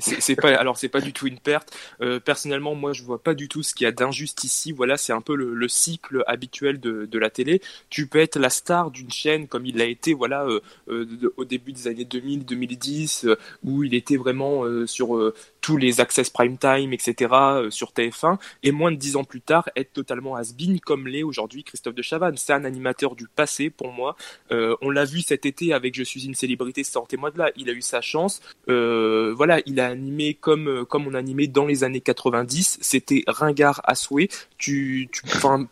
C'est 0.00 0.36
pas, 0.36 0.48
alors 0.56 0.76
c'est 0.76 0.88
pas 0.88 1.00
du 1.00 1.12
tout 1.12 1.28
une 1.28 1.38
perte. 1.38 1.72
Euh, 2.00 2.18
personnellement, 2.18 2.74
moi, 2.74 2.92
je 2.92 3.04
vois 3.04 3.22
pas 3.22 3.34
du 3.34 3.48
tout 3.48 3.62
ce 3.62 3.72
qu'il 3.72 3.84
y 3.84 3.88
a 3.88 3.92
d'injuste 3.92 4.42
ici. 4.42 4.72
Voilà, 4.72 4.96
c'est 4.96 5.12
un 5.12 5.20
peu 5.20 5.36
le, 5.36 5.54
le, 5.54 5.68
cycle 5.68 6.24
habituel 6.26 6.80
de, 6.80 7.06
de, 7.06 7.18
la 7.18 7.30
télé. 7.30 7.62
Tu 7.88 8.08
peux 8.08 8.18
être 8.18 8.36
la 8.36 8.50
star 8.50 8.90
d'une 8.90 9.10
chaîne 9.10 9.46
comme 9.46 9.64
il 9.64 9.76
l'a 9.76 9.84
été, 9.84 10.12
voilà, 10.12 10.44
euh, 10.88 11.30
au 11.36 11.44
début 11.44 11.72
des 11.72 11.86
années 11.86 12.04
2000, 12.04 12.44
2010, 12.44 13.28
où 13.62 13.84
il 13.84 13.94
était 13.94 14.16
vraiment 14.16 14.64
sur 14.86 15.32
tous 15.62 15.78
les 15.78 16.00
access 16.00 16.28
prime 16.28 16.58
time, 16.58 16.92
etc. 16.92 17.32
sur 17.70 17.92
TF1, 17.92 18.38
et 18.62 18.72
moins 18.72 18.92
de 18.92 18.96
dix 18.96 19.16
ans 19.16 19.24
plus 19.24 19.40
tard 19.40 19.68
être 19.76 19.92
totalement 19.92 20.36
has-been 20.36 20.80
comme 20.80 21.08
l'est 21.08 21.22
aujourd'hui 21.22 21.64
Christophe 21.64 21.94
de 21.94 22.02
Chavannes. 22.02 22.36
C'est 22.36 22.52
un 22.52 22.64
animateur 22.64 23.16
du 23.16 23.26
passé 23.28 23.70
pour 23.70 23.92
moi. 23.92 24.16
on 24.50 24.90
l'a 24.90 25.04
vu 25.04 25.20
cet 25.20 25.46
été 25.46 25.72
avec 25.72 25.94
Je 25.94 26.02
suis 26.02 26.26
une 26.26 26.34
célébrité, 26.34 26.84
sortez-moi 26.84 27.30
de 27.30 27.38
là. 27.38 27.50
Il 27.56 27.70
a 27.70 27.72
eu 27.72 27.82
sa 27.82 28.00
chance. 28.00 28.42
voilà, 28.66 29.60
il 29.66 29.80
a 29.80 29.86
animé 29.86 30.34
comme 30.34 30.84
comme 30.84 31.06
on 31.06 31.14
animait 31.14 31.46
dans 31.46 31.66
les 31.66 31.84
années 31.84 32.00
90. 32.00 32.78
C'était 32.80 33.22
ringard 33.26 33.80
à 33.84 33.94
souhait. 33.94 34.28
Tu 34.58 35.08
tu, 35.12 35.22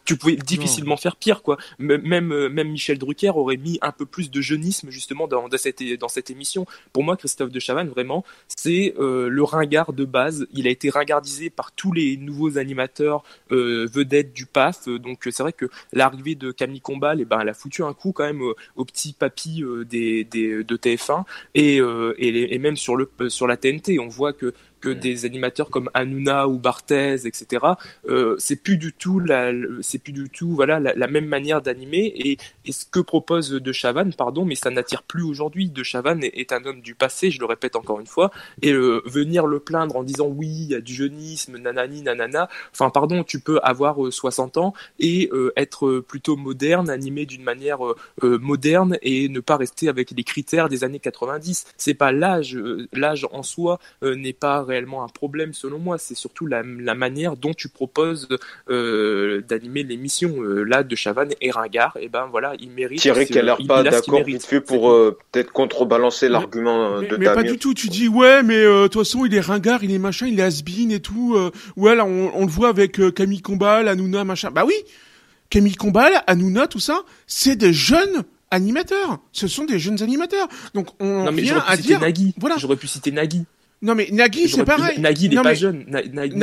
tu 0.04 0.16
pouvais 0.16 0.36
difficilement 0.36 0.96
faire 0.96 1.16
pire 1.16 1.42
quoi. 1.42 1.58
Même 1.78 2.48
même 2.48 2.70
Michel 2.70 2.98
Drucker 2.98 3.30
aurait 3.30 3.56
mis 3.56 3.78
un 3.82 3.92
peu 3.92 4.06
plus 4.06 4.30
de 4.30 4.40
jeunisme 4.40 4.90
justement 4.90 5.26
dans, 5.26 5.48
dans 5.48 5.58
cette 5.58 5.82
dans 5.98 6.08
cette 6.08 6.30
émission. 6.30 6.66
Pour 6.92 7.04
moi, 7.04 7.16
Christophe 7.16 7.50
de 7.50 7.60
Chavannes, 7.60 7.88
vraiment, 7.88 8.24
c'est 8.48 8.94
euh, 8.98 9.28
le 9.28 9.42
ringard 9.42 9.79
de 9.92 10.04
base. 10.04 10.46
Il 10.52 10.66
a 10.66 10.70
été 10.70 10.90
ringardisé 10.90 11.50
par 11.50 11.72
tous 11.72 11.92
les 11.92 12.16
nouveaux 12.16 12.58
animateurs 12.58 13.22
euh, 13.52 13.86
vedettes 13.92 14.32
du 14.32 14.46
PAF. 14.46 14.88
Donc 14.88 15.28
c'est 15.30 15.42
vrai 15.42 15.52
que 15.52 15.66
l'arrivée 15.92 16.34
de 16.34 16.50
Camille 16.52 16.80
Combal, 16.80 17.20
eh 17.20 17.24
ben, 17.24 17.40
elle 17.40 17.48
a 17.48 17.54
foutu 17.54 17.82
un 17.82 17.92
coup 17.92 18.12
quand 18.12 18.24
même 18.24 18.42
au, 18.76 18.84
petit 18.84 19.12
papy 19.12 19.64
des, 19.88 20.24
de 20.24 20.76
TF1 20.76 21.24
et, 21.54 21.76
et, 21.76 22.54
et, 22.54 22.58
même 22.58 22.76
sur, 22.76 22.96
le, 22.96 23.10
sur 23.28 23.46
la 23.46 23.56
TNT. 23.56 23.98
On 23.98 24.08
voit 24.08 24.32
que 24.32 24.54
que 24.80 24.88
des 24.88 25.24
animateurs 25.24 25.70
comme 25.70 25.90
Hanouna 25.94 26.48
ou 26.48 26.58
Barthez, 26.58 27.26
etc. 27.26 27.66
Euh, 28.08 28.36
c'est 28.38 28.56
plus 28.56 28.76
du 28.76 28.92
tout 28.92 29.20
la, 29.20 29.52
c'est 29.80 29.98
plus 29.98 30.12
du 30.12 30.28
tout 30.28 30.50
voilà 30.50 30.80
la, 30.80 31.06
même 31.06 31.26
manière 31.26 31.62
d'animer 31.62 32.12
et, 32.14 32.38
et, 32.64 32.72
ce 32.72 32.84
que 32.84 33.00
propose 33.00 33.50
De 33.50 33.72
Chavannes, 33.72 34.14
pardon, 34.14 34.44
mais 34.44 34.54
ça 34.54 34.70
n'attire 34.70 35.02
plus 35.02 35.22
aujourd'hui. 35.22 35.70
De 35.70 35.82
Chavannes 35.82 36.22
est, 36.22 36.52
un 36.52 36.64
homme 36.64 36.80
du 36.80 36.94
passé, 36.94 37.30
je 37.30 37.40
le 37.40 37.46
répète 37.46 37.76
encore 37.76 38.00
une 38.00 38.06
fois, 38.06 38.30
et 38.62 38.72
euh, 38.72 39.02
venir 39.04 39.46
le 39.46 39.60
plaindre 39.60 39.96
en 39.96 40.02
disant 40.02 40.26
oui, 40.26 40.48
il 40.48 40.70
y 40.70 40.74
a 40.74 40.80
du 40.80 40.94
jeunisme, 40.94 41.58
nanani, 41.58 42.02
nanana. 42.02 42.48
Enfin, 42.72 42.90
pardon, 42.90 43.24
tu 43.24 43.40
peux 43.40 43.60
avoir 43.62 43.96
60 44.10 44.56
euh, 44.56 44.60
ans 44.60 44.74
et 44.98 45.28
euh, 45.32 45.52
être 45.56 46.00
plutôt 46.00 46.36
moderne, 46.36 46.90
animé 46.90 47.26
d'une 47.26 47.42
manière 47.42 47.78
moderne 48.22 48.98
et 49.02 49.28
ne 49.28 49.40
pas 49.40 49.56
rester 49.56 49.88
avec 49.88 50.10
les 50.10 50.24
critères 50.24 50.68
des 50.68 50.84
années 50.84 50.98
90. 50.98 51.66
C'est 51.76 51.94
pas 51.94 52.12
l'âge, 52.12 52.58
l'âge 52.92 53.26
en 53.32 53.42
soi 53.42 53.78
n'est 54.02 54.32
pas 54.32 54.66
réellement 54.70 55.04
un 55.04 55.08
problème 55.08 55.52
selon 55.52 55.78
moi, 55.78 55.98
c'est 55.98 56.14
surtout 56.14 56.46
la, 56.46 56.62
manière 56.62 57.36
dont 57.36 57.52
tu 57.52 57.68
proposes 57.68 58.28
euh, 58.68 59.42
d'animer 59.48 59.82
l'émission. 59.82 60.42
Euh, 60.42 60.64
là, 60.64 60.82
de 60.82 60.96
Chavannes 60.96 61.32
et 61.40 61.50
Ringard, 61.50 61.96
et 61.96 62.04
eh 62.04 62.08
ben 62.08 62.26
voilà, 62.30 62.54
il 62.58 62.70
mérite. 62.70 63.00
Thierry 63.00 63.26
qui 63.26 63.38
a 63.38 63.42
l'air 63.42 63.58
pas 63.66 63.82
d'accord 63.82 64.24
vite 64.24 64.44
fait 64.44 64.60
pour 64.60 64.90
euh, 64.90 65.18
peut-être 65.32 65.52
contrebalancer 65.52 66.28
l'argument 66.28 67.02
de 67.02 67.16
Mais 67.16 67.26
pas 67.26 67.42
du 67.42 67.58
tout, 67.58 67.74
tu 67.74 67.88
dis 67.88 68.08
ouais, 68.08 68.42
mais 68.42 68.62
de 68.62 68.86
toute 68.86 69.02
façon 69.02 69.24
il 69.24 69.34
est 69.34 69.40
ringard, 69.40 69.84
il 69.84 69.92
est 69.92 69.98
machin, 69.98 70.26
il 70.26 70.38
est 70.40 70.42
has 70.42 70.62
et 70.90 71.00
tout. 71.00 71.36
ouais, 71.76 71.94
là 71.94 72.04
on, 72.04 72.32
on, 72.34 72.46
le 72.46 72.50
voit 72.50 72.68
avec 72.68 73.00
Camille 73.14 73.42
Combal, 73.42 73.88
Hanouna, 73.88 74.24
machin. 74.24 74.50
Bah 74.50 74.64
oui, 74.66 74.74
Camille 75.50 75.76
Combal, 75.76 76.12
Hanouna, 76.26 76.66
tout 76.66 76.80
ça, 76.80 77.02
c'est 77.26 77.56
des 77.56 77.72
jeunes 77.72 78.24
animateurs. 78.50 79.18
Ce 79.32 79.48
sont 79.48 79.64
des 79.64 79.78
jeunes 79.78 80.02
animateurs. 80.02 80.48
Donc 80.74 80.88
on 81.00 81.24
non, 81.24 81.32
mais 81.32 81.42
vient 81.42 81.62
à 81.66 81.76
dire. 81.76 82.00
Nagui. 82.00 82.34
Voilà. 82.38 82.56
J'aurais 82.58 82.76
pu 82.76 82.86
citer 82.86 83.12
Nagui. 83.12 83.44
Non 83.82 83.94
mais 83.94 84.08
Nagui 84.12 84.48
c'est 84.48 84.64
pareil. 84.64 85.00
Nagui 85.00 85.28
n'est 85.30 85.42
pas 85.42 85.54
jeune. 85.54 85.84
Nagui 85.88 86.36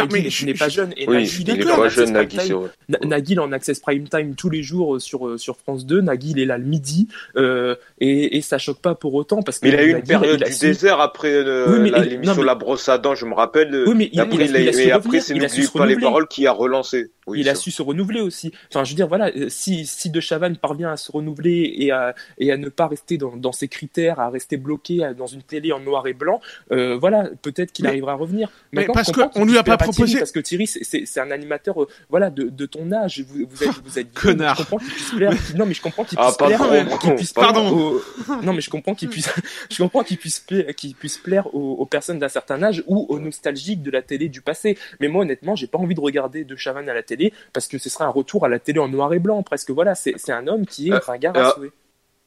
n'est 0.45 0.53
pas 0.53 0.69
jeune. 0.69 0.91
Et 0.97 1.05
Nagui, 1.05 1.41
il 1.41 1.49
est 1.51 1.65
pas 1.65 1.89
jeune. 1.89 2.11
Nagui 2.11 2.37
c'est 2.39 2.53
vrai. 2.53 2.69
Nagui 3.03 3.33
il 3.33 3.37
est 3.37 3.41
en 3.41 3.51
access 3.51 3.79
prime 3.79 4.07
time 4.07 4.33
tous 4.35 4.49
les 4.49 4.63
jours 4.63 4.95
euh, 4.95 4.99
sur 4.99 5.27
euh, 5.27 5.37
sur 5.37 5.57
France 5.57 5.85
2. 5.85 6.01
Nagui 6.01 6.31
il 6.31 6.39
est 6.39 6.45
là 6.45 6.57
le 6.57 6.65
midi 6.65 7.07
euh, 7.35 7.75
et 7.99 8.37
et 8.37 8.41
ça 8.41 8.57
choque 8.57 8.81
pas 8.81 8.95
pour 8.95 9.13
autant 9.13 9.43
parce 9.43 9.59
que. 9.59 9.67
Il 9.67 9.75
a 9.75 9.83
eu 9.83 9.91
une 9.91 10.03
période 10.03 10.43
du 10.43 10.59
désert 10.59 10.99
après 10.99 11.31
euh, 11.31 11.77
l'émission 12.03 12.41
La 12.41 12.55
Brosse 12.55 12.89
à 12.89 12.97
dents, 12.97 13.13
je 13.13 13.25
me 13.25 13.33
rappelle. 13.33 13.83
Oui 13.85 13.93
mais 13.95 14.09
il, 14.11 14.19
après, 14.19 14.45
il, 14.45 14.55
a, 14.55 14.59
il 14.59 14.69
a, 14.69 14.81
et 14.81 14.91
après 14.91 15.19
c'est 15.19 15.35
n'oublie 15.35 15.67
pas 15.73 15.85
les 15.85 15.97
paroles 15.97 16.27
qui 16.27 16.47
a 16.47 16.51
relancé. 16.51 17.11
Oui, 17.27 17.41
il 17.41 17.49
a 17.49 17.55
su 17.55 17.71
se 17.71 17.81
renouveler 17.81 18.21
aussi. 18.21 18.53
Enfin, 18.69 18.85
je 18.85 18.91
veux 18.91 18.95
dire, 18.95 19.07
voilà, 19.07 19.29
si, 19.49 19.85
si 19.85 20.09
De 20.09 20.21
Chavannes 20.21 20.55
parvient 20.55 20.91
à 20.91 20.97
se 20.97 21.11
renouveler 21.11 21.73
et 21.77 21.91
à, 21.91 22.15
et 22.37 22.53
à 22.53 22.57
ne 22.57 22.69
pas 22.69 22.87
rester 22.87 23.17
dans, 23.17 23.35
dans 23.35 23.51
ses 23.51 23.67
critères, 23.67 24.21
à 24.21 24.29
rester 24.29 24.55
bloqué 24.55 25.11
dans 25.17 25.27
une 25.27 25.41
télé 25.41 25.73
en 25.73 25.81
noir 25.81 26.07
et 26.07 26.13
blanc, 26.13 26.39
euh, 26.71 26.97
peut-être 27.41 27.71
qu'il 27.71 27.87
arrivera 27.87 28.13
à 28.13 28.15
revenir. 28.15 28.49
Mais 28.71 28.85
parce 28.85 29.11
qu'on 29.11 29.45
lui 29.45 29.57
a 29.57 29.63
pas 29.63 29.77
proposé. 29.77 30.19
parce 30.19 30.31
que 30.31 30.39
Thierry, 30.39 30.67
c'est 30.67 31.19
un 31.19 31.31
animateur, 31.31 31.81
euh, 31.83 31.87
voilà, 32.09 32.29
de, 32.29 32.43
de 32.49 32.65
ton 32.65 32.91
âge. 32.91 33.23
Vous, 33.27 33.45
vous 33.49 33.63
êtes, 33.63 33.71
vous 33.83 33.99
êtes 33.99 34.13
connard. 34.13 34.57
Je 34.57 34.63
comprends 34.63 34.77
qu'il 34.77 34.93
puisse 34.93 35.11
plaire. 35.11 35.33
Non, 35.55 35.65
mais 35.65 35.73
je 35.73 35.81
comprends 35.81 36.03
qu'il 36.03 36.17
ah, 36.19 36.31
puisse 36.37 36.37
ah, 36.39 36.67
plaire. 36.67 36.99
Qu 36.99 37.15
puisse 37.15 37.33
pardon. 37.33 37.99
Non, 38.43 38.53
mais 38.53 38.61
je 38.61 38.69
comprends 38.69 38.95
qu'il 38.95 39.09
puisse, 39.09 39.29
je 39.71 39.77
comprends 39.77 40.03
qu'il 40.03 40.17
puisse 40.17 40.39
plaire, 40.39 40.75
qu'il 40.75 40.95
puisse 40.95 41.17
plaire 41.17 41.53
aux, 41.53 41.73
aux 41.73 41.85
personnes 41.85 42.19
d'un 42.19 42.29
certain 42.29 42.61
âge 42.63 42.83
ou 42.87 43.05
aux 43.09 43.19
nostalgiques 43.19 43.81
de 43.81 43.91
la 43.91 44.01
télé 44.01 44.29
du 44.29 44.41
passé. 44.41 44.77
Mais 44.99 45.07
moi, 45.07 45.23
honnêtement, 45.23 45.55
j'ai 45.55 45.67
pas 45.67 45.77
envie 45.77 45.95
de 45.95 46.01
regarder 46.01 46.43
De 46.43 46.55
Chavannes 46.55 46.89
à 46.89 46.93
la 46.93 47.03
télé 47.03 47.33
parce 47.53 47.67
que 47.67 47.77
c'est 47.77 48.01
un 48.01 48.09
retour 48.09 48.45
à 48.45 48.49
la 48.49 48.59
télé 48.59 48.79
en 48.79 48.87
noir 48.87 49.13
et 49.13 49.19
blanc, 49.19 49.41
presque. 49.43 49.71
Voilà, 49.71 49.95
c'est 49.95 50.31
un 50.31 50.47
homme 50.47 50.65
qui 50.65 50.89
est 50.89 50.93
euh, 50.93 50.99
ringard 50.99 51.35
à 51.35 51.49
euh, 51.49 51.51
souhait. 51.53 51.71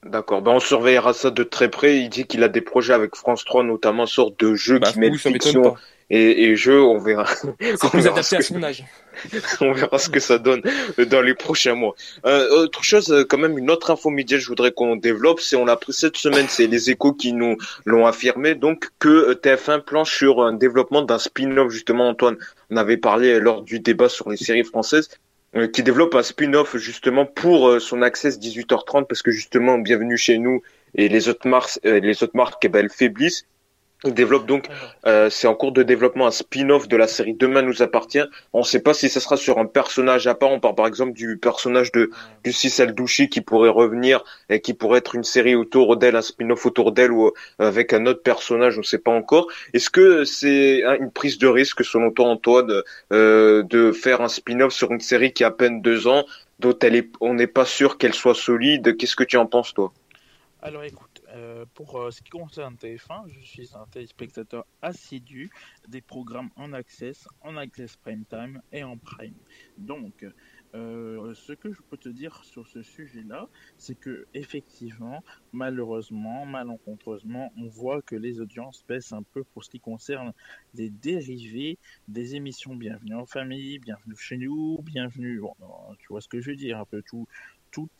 D'accord, 0.04 0.40
ben 0.40 0.52
on 0.52 0.60
surveillera 0.60 1.12
ça 1.12 1.30
de 1.30 1.42
très 1.42 1.70
près. 1.70 1.98
Il 1.98 2.08
dit 2.08 2.26
qu'il 2.26 2.42
a 2.42 2.48
des 2.48 2.62
projets 2.62 2.94
avec 2.94 3.14
France 3.16 3.44
3, 3.44 3.64
notamment 3.64 4.06
sorte 4.06 4.40
de 4.40 4.54
jeux 4.54 4.78
bah, 4.78 4.90
qui 4.90 4.98
mettent 4.98 5.16
fiction 5.16 5.76
et, 6.10 6.44
et 6.44 6.56
jeux, 6.56 6.82
on 6.82 6.98
verra. 6.98 7.26
C'est 7.26 7.90
plus 7.90 8.06
adapté 8.06 8.36
à 8.36 8.42
son 8.42 8.62
âge. 8.62 8.84
on 9.60 9.72
verra 9.72 9.98
ce 9.98 10.08
que 10.08 10.18
ça 10.18 10.38
donne 10.38 10.62
dans 10.98 11.20
les 11.20 11.34
prochains 11.34 11.74
mois. 11.74 11.94
Euh, 12.26 12.62
autre 12.62 12.82
chose, 12.82 13.12
euh, 13.12 13.24
quand 13.24 13.38
même, 13.38 13.58
une 13.58 13.70
autre 13.70 13.90
info 13.90 14.10
média, 14.10 14.38
je 14.38 14.46
voudrais 14.46 14.72
qu'on 14.72 14.96
développe, 14.96 15.40
c'est 15.40 15.56
on 15.56 15.64
l'a 15.64 15.76
pris 15.76 15.92
cette 15.92 16.16
semaine, 16.16 16.46
c'est 16.48 16.66
les 16.66 16.90
échos 16.90 17.12
qui 17.12 17.32
nous 17.32 17.56
l'ont 17.84 18.06
affirmé, 18.06 18.54
donc 18.54 18.88
que 18.98 19.08
euh, 19.08 19.34
TF1 19.34 19.82
planche 19.82 20.16
sur 20.16 20.42
un 20.42 20.52
développement 20.52 21.02
d'un 21.02 21.18
spin-off, 21.18 21.70
justement, 21.70 22.08
Antoine, 22.08 22.36
on 22.70 22.76
avait 22.76 22.96
parlé 22.96 23.38
lors 23.38 23.62
du 23.62 23.78
débat 23.78 24.08
sur 24.08 24.30
les 24.30 24.36
séries 24.36 24.64
françaises, 24.64 25.10
qui 25.72 25.82
développe 25.82 26.14
un 26.14 26.22
spin-off 26.22 26.76
justement 26.76 27.26
pour 27.26 27.68
euh, 27.68 27.80
son 27.80 28.02
access 28.02 28.38
18h30 28.38 29.06
parce 29.06 29.22
que 29.22 29.32
justement 29.32 29.78
bienvenue 29.78 30.16
chez 30.16 30.38
nous 30.38 30.62
et 30.94 31.08
les 31.08 31.28
autres 31.28 31.48
marques 31.48 31.80
euh, 31.84 31.98
les 31.98 32.22
autres 32.22 32.36
marques 32.36 32.64
eh 32.64 32.68
ben, 32.68 32.84
elles 32.84 32.90
faiblissent 32.90 33.46
il 34.04 34.14
développe 34.14 34.46
donc, 34.46 34.66
euh, 35.06 35.28
c'est 35.28 35.46
en 35.46 35.54
cours 35.54 35.72
de 35.72 35.82
développement 35.82 36.26
un 36.26 36.30
spin-off 36.30 36.88
de 36.88 36.96
la 36.96 37.06
série 37.06 37.34
Demain 37.34 37.62
nous 37.62 37.82
appartient. 37.82 38.22
On 38.52 38.60
ne 38.60 38.64
sait 38.64 38.80
pas 38.80 38.94
si 38.94 39.10
ce 39.10 39.20
sera 39.20 39.36
sur 39.36 39.58
un 39.58 39.66
personnage 39.66 40.26
à 40.26 40.34
part. 40.34 40.50
On 40.50 40.60
parle 40.60 40.74
par 40.74 40.86
exemple 40.86 41.12
du 41.12 41.36
personnage 41.36 41.92
de 41.92 42.10
Lucie 42.44 42.72
Douchy 42.94 43.28
qui 43.28 43.42
pourrait 43.42 43.68
revenir 43.68 44.24
et 44.48 44.60
qui 44.60 44.72
pourrait 44.72 44.98
être 44.98 45.14
une 45.14 45.24
série 45.24 45.54
autour 45.54 45.98
d'elle, 45.98 46.16
un 46.16 46.22
spin-off 46.22 46.64
autour 46.64 46.92
d'elle 46.92 47.12
ou 47.12 47.26
euh, 47.26 47.32
avec 47.58 47.92
un 47.92 48.06
autre 48.06 48.22
personnage. 48.22 48.76
On 48.76 48.80
ne 48.80 48.84
sait 48.84 48.98
pas 48.98 49.12
encore. 49.12 49.48
Est-ce 49.74 49.90
que 49.90 50.24
c'est 50.24 50.82
une 50.82 51.10
prise 51.10 51.38
de 51.38 51.46
risque 51.46 51.84
selon 51.84 52.10
toi, 52.10 52.28
Antoine, 52.28 52.82
euh, 53.12 53.62
de 53.64 53.92
faire 53.92 54.22
un 54.22 54.28
spin-off 54.28 54.72
sur 54.72 54.92
une 54.92 55.00
série 55.00 55.32
qui 55.32 55.44
a 55.44 55.48
à 55.48 55.50
peine 55.50 55.82
deux 55.82 56.06
ans, 56.06 56.24
dont 56.60 56.78
elle 56.80 56.94
est, 56.94 57.10
on 57.20 57.34
n'est 57.34 57.48
pas 57.48 57.64
sûr 57.64 57.98
qu'elle 57.98 58.14
soit 58.14 58.36
solide? 58.36 58.96
Qu'est-ce 58.96 59.16
que 59.16 59.24
tu 59.24 59.36
en 59.36 59.46
penses, 59.46 59.74
toi? 59.74 59.92
Alors 60.62 60.84
écoute. 60.84 61.09
Euh, 61.32 61.64
pour 61.74 61.96
euh, 61.96 62.10
ce 62.10 62.22
qui 62.22 62.30
concerne 62.30 62.74
TF1, 62.74 63.28
je 63.28 63.40
suis 63.40 63.70
un 63.74 63.86
téléspectateur 63.86 64.66
assidu 64.82 65.50
des 65.88 66.00
programmes 66.00 66.50
en 66.56 66.72
access, 66.72 67.28
en 67.42 67.56
access 67.56 67.96
prime 67.96 68.24
time 68.24 68.60
et 68.72 68.82
en 68.82 68.96
prime. 68.96 69.34
Donc, 69.78 70.26
euh, 70.74 71.34
ce 71.34 71.52
que 71.52 71.72
je 71.72 71.80
peux 71.88 71.96
te 71.96 72.08
dire 72.08 72.44
sur 72.44 72.66
ce 72.66 72.82
sujet-là, 72.82 73.48
c'est 73.76 73.94
que 73.94 74.26
effectivement, 74.34 75.22
malheureusement, 75.52 76.46
malencontreusement, 76.46 77.52
on 77.56 77.68
voit 77.68 78.02
que 78.02 78.16
les 78.16 78.40
audiences 78.40 78.84
baissent 78.88 79.12
un 79.12 79.22
peu 79.22 79.44
pour 79.44 79.64
ce 79.64 79.70
qui 79.70 79.80
concerne 79.80 80.32
les 80.74 80.90
dérivés 80.90 81.78
des 82.08 82.34
émissions 82.34 82.74
Bienvenue 82.74 83.14
en 83.14 83.26
famille, 83.26 83.78
Bienvenue 83.78 84.16
chez 84.16 84.36
nous, 84.36 84.80
Bienvenue, 84.82 85.40
bon, 85.40 85.54
tu 85.98 86.06
vois 86.08 86.20
ce 86.20 86.28
que 86.28 86.40
je 86.40 86.50
veux 86.50 86.56
dire, 86.56 86.78
un 86.78 86.84
peu 86.84 87.02
tout, 87.02 87.26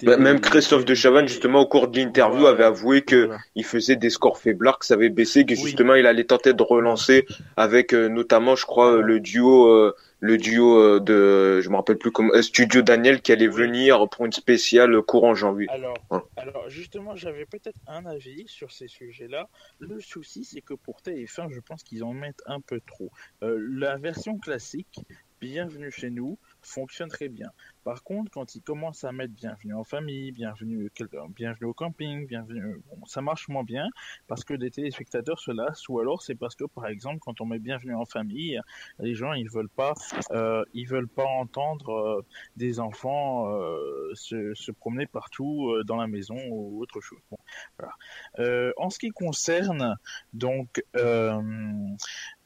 bah, 0.02 0.16
même 0.16 0.40
Christophe 0.40 0.85
de 0.85 0.94
Chavannes, 0.94 1.28
justement, 1.28 1.61
au 1.61 1.66
cours 1.66 1.88
de 1.88 1.98
l'interview, 1.98 2.46
avait 2.46 2.64
avoué 2.64 3.02
que 3.02 3.30
il 3.54 3.64
faisait 3.64 3.96
des 3.96 4.11
scores 4.11 4.38
faiblards, 4.38 4.78
que 4.78 4.87
ça 4.87 4.94
avait 4.94 5.09
baissé, 5.09 5.44
que 5.44 5.54
justement, 5.54 5.94
il 5.94 6.06
allait 6.06 6.24
tenter 6.24 6.54
de 6.54 6.62
relancer 6.62 7.26
avec 7.56 7.94
euh, 7.94 8.09
notamment, 8.09 8.56
je 8.56 8.66
crois, 8.66 9.00
le 9.00 9.20
duo, 9.20 9.68
euh, 9.68 9.94
le 10.20 10.38
duo 10.38 10.78
euh, 10.78 11.00
de, 11.00 11.61
je 11.61 11.68
me 11.68 11.76
rappelle 11.76 11.98
plus 11.98 12.11
comment, 12.11 12.30
Studio 12.42 12.83
Daniel, 12.83 13.20
qui 13.22 13.33
allait 13.33 13.48
venir 13.48 14.09
pour 14.09 14.26
une 14.26 14.33
spéciale 14.33 15.00
courant 15.02 15.35
janvier. 15.35 15.68
Alors, 15.68 15.96
alors 16.37 16.68
justement, 16.68 17.14
j'avais 17.14 17.46
peut-être 17.46 17.78
un 17.87 18.06
avis 18.06 18.44
sur 18.48 18.72
ces 18.72 18.88
sujets-là. 18.88 19.48
Le 19.78 20.00
souci, 20.00 20.44
c'est 20.44 20.61
que 20.62 20.74
pour 20.74 21.00
TF1, 21.00 21.52
je 21.52 21.61
pense 21.61 21.83
qu'ils 21.83 22.02
en 22.02 22.12
mettent 22.12 22.42
un 22.46 22.61
peu 22.61 22.80
trop. 22.80 23.11
la 23.42 23.96
version 23.96 24.38
classique, 24.38 25.00
Bienvenue 25.40 25.90
chez 25.90 26.11
nous, 26.11 26.37
fonctionne 26.61 27.09
très 27.09 27.30
bien. 27.30 27.48
Par 27.84 28.02
contre, 28.02 28.30
quand 28.30 28.54
ils 28.54 28.62
commencent 28.62 29.04
à 29.04 29.12
mettre 29.12 29.32
bienvenue 29.32 29.74
en 29.74 29.84
famille, 29.84 30.32
bienvenue, 30.32 30.90
bienvenue 31.34 31.66
au 31.66 31.72
camping, 31.72 32.26
bienvenue, 32.26 32.82
bon, 32.86 33.06
ça 33.06 33.22
marche 33.22 33.48
moins 33.48 33.64
bien 33.64 33.88
parce 34.26 34.44
que 34.44 34.54
des 34.54 34.70
téléspectateurs 34.70 35.40
se 35.40 35.50
lassent 35.50 35.88
ou 35.88 35.98
alors 35.98 36.22
c'est 36.22 36.34
parce 36.34 36.54
que, 36.54 36.64
par 36.64 36.86
exemple, 36.86 37.18
quand 37.20 37.40
on 37.40 37.46
met 37.46 37.58
bienvenue 37.58 37.94
en 37.94 38.04
famille, 38.04 38.60
les 38.98 39.14
gens 39.14 39.32
ils 39.32 39.50
veulent 39.50 39.70
pas, 39.70 39.94
euh, 40.32 40.64
ils 40.74 40.86
veulent 40.86 41.08
pas 41.08 41.24
entendre 41.24 41.90
euh, 41.90 42.24
des 42.56 42.80
enfants 42.80 43.50
euh, 43.50 44.10
se, 44.14 44.54
se, 44.54 44.72
promener 44.72 45.06
partout 45.06 45.70
euh, 45.70 45.84
dans 45.84 45.96
la 45.96 46.06
maison 46.06 46.36
ou 46.50 46.82
autre 46.82 47.00
chose. 47.00 47.20
Bon, 47.30 47.38
voilà. 47.78 47.94
Euh, 48.38 48.72
en 48.76 48.90
ce 48.90 48.98
qui 48.98 49.10
concerne 49.10 49.96
donc 50.32 50.82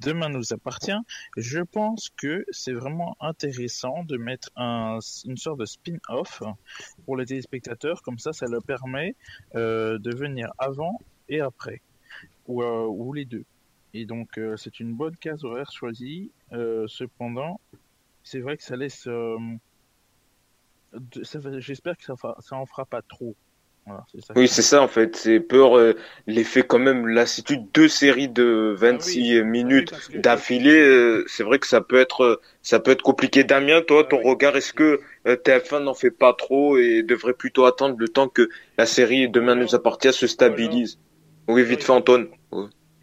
Demain 0.05 0.29
nous 0.29 0.53
appartient, 0.53 0.93
je 1.39 1.61
pense 1.61 2.11
que 2.11 2.45
c'est 2.51 2.75
vraiment 2.75 3.17
intéressant 3.21 4.05
de 4.05 4.19
mettre 4.19 4.51
un, 4.55 4.99
une 5.25 5.37
sorte 5.37 5.61
de 5.61 5.65
spin-off 5.65 6.43
pour 7.05 7.17
les 7.17 7.27
téléspectateurs, 7.27 8.03
comme 8.03 8.19
ça, 8.19 8.33
ça 8.33 8.47
leur 8.47 8.63
permet 8.63 9.15
euh, 9.55 9.99
de 9.99 10.15
venir 10.15 10.53
avant 10.59 11.01
et 11.29 11.41
après, 11.41 11.81
ou, 12.47 12.63
euh, 12.63 12.87
ou 12.87 13.13
les 13.13 13.25
deux. 13.25 13.45
Et 13.93 14.07
donc, 14.07 14.39
euh, 14.39 14.57
c'est 14.57 14.81
une 14.81 14.95
bonne 14.95 15.17
case 15.17 15.45
horaire 15.45 15.71
choisie. 15.71 16.31
cependant, 16.87 17.61
c'est 18.23 18.41
vrai 18.41 18.57
que 18.57 18.63
ça 18.63 18.77
laisse. 18.77 19.09
J'espère 21.59 21.97
que 21.97 22.05
ça, 22.05 22.15
ça 22.39 22.57
en 22.57 22.67
fera 22.67 22.85
pas 22.85 23.03
trop. 23.03 23.35
Oui, 24.35 24.49
c'est 24.49 24.63
ça 24.63 24.83
en 24.83 24.89
fait. 24.89 25.17
C'est 25.17 25.41
peur 25.41 25.77
euh, 25.77 25.95
l'effet 26.27 26.63
quand 26.63 26.79
même 26.79 27.07
lassitude. 27.07 27.67
Deux 27.75 27.89
séries 27.89 28.29
de 28.29 28.75
26 28.77 29.39
ah 29.39 29.45
minutes 29.45 29.95
d'affilée, 30.15 31.23
c'est 31.27 31.43
vrai 31.43 31.59
que 31.59 31.67
ça 31.67 31.81
peut 31.81 31.99
être 31.99 32.41
ça 32.63 32.81
peut 32.81 32.91
être 32.91 33.03
compliqué. 33.03 33.45
Damien, 33.45 33.83
toi, 33.83 34.05
ton 34.05 34.21
regard, 34.21 34.57
est-ce 34.57 34.73
que 34.73 35.01
euh, 35.27 35.37
TF1 35.37 35.85
n'en 35.85 35.95
fait 35.95 36.11
pas 36.11 36.33
trop 36.33 36.79
et 36.79 37.03
devrait 37.03 37.35
plutôt 37.35 37.67
attendre 37.67 37.97
le 37.99 38.09
temps 38.09 38.29
que 38.29 38.49
la 38.79 38.87
série 38.87 39.29
Demain 39.29 39.55
nous 39.55 39.75
appartient 39.75 40.13
se 40.13 40.27
stabilise? 40.27 40.99
Oui, 41.47 41.63
vite 41.63 41.83
fait, 41.83 41.93
Antoine. 41.93 42.29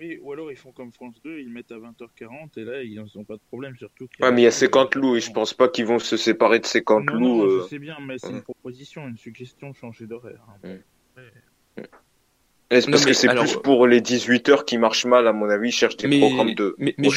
Oui, 0.01 0.17
ou 0.23 0.33
alors 0.33 0.51
ils 0.51 0.57
font 0.57 0.71
comme 0.71 0.91
France 0.91 1.21
2, 1.23 1.41
ils 1.41 1.49
mettent 1.49 1.71
à 1.71 1.77
20h40 1.77 2.59
et 2.59 2.63
là 2.63 2.81
ils 2.81 2.95
n'ont 2.95 3.23
pas 3.23 3.35
de 3.35 3.41
problème 3.49 3.75
surtout. 3.77 4.07
Ouais, 4.19 4.31
mais 4.31 4.41
il 4.41 4.43
y 4.45 4.47
a 4.47 4.51
50 4.51 4.95
loups 4.95 5.15
et 5.15 5.19
je 5.19 5.31
pense 5.31 5.53
pas 5.53 5.69
qu'ils 5.69 5.85
vont 5.85 5.99
se 5.99 6.17
séparer 6.17 6.59
de 6.59 6.65
50 6.65 7.07
loups. 7.11 7.19
Non, 7.19 7.47
je 7.47 7.53
euh. 7.53 7.67
sais 7.67 7.77
bien, 7.77 7.97
mais 8.01 8.17
c'est 8.17 8.31
une 8.31 8.41
proposition, 8.41 9.07
une 9.07 9.17
suggestion 9.17 9.69
de 9.69 9.75
changer 9.75 10.07
d'horaire. 10.07 10.43
Hein. 10.63 10.79
Est-ce 12.71 12.89
parce 12.89 13.05
que 13.05 13.12
c'est 13.12 13.27
plus 13.27 13.57
pour 13.62 13.86
les 13.86 13.99
18 13.99 14.47
heures 14.47 14.63
qui 14.63 14.77
marchent 14.77 15.05
mal, 15.05 15.27
à 15.27 15.34
mon 15.34 15.49
avis, 15.49 15.69
ils 15.69 15.73
cherchent 15.73 15.97
des 15.97 16.19
programmes 16.19 16.55
de 16.55 16.73
mais, 16.77 16.95
mais 16.97 17.10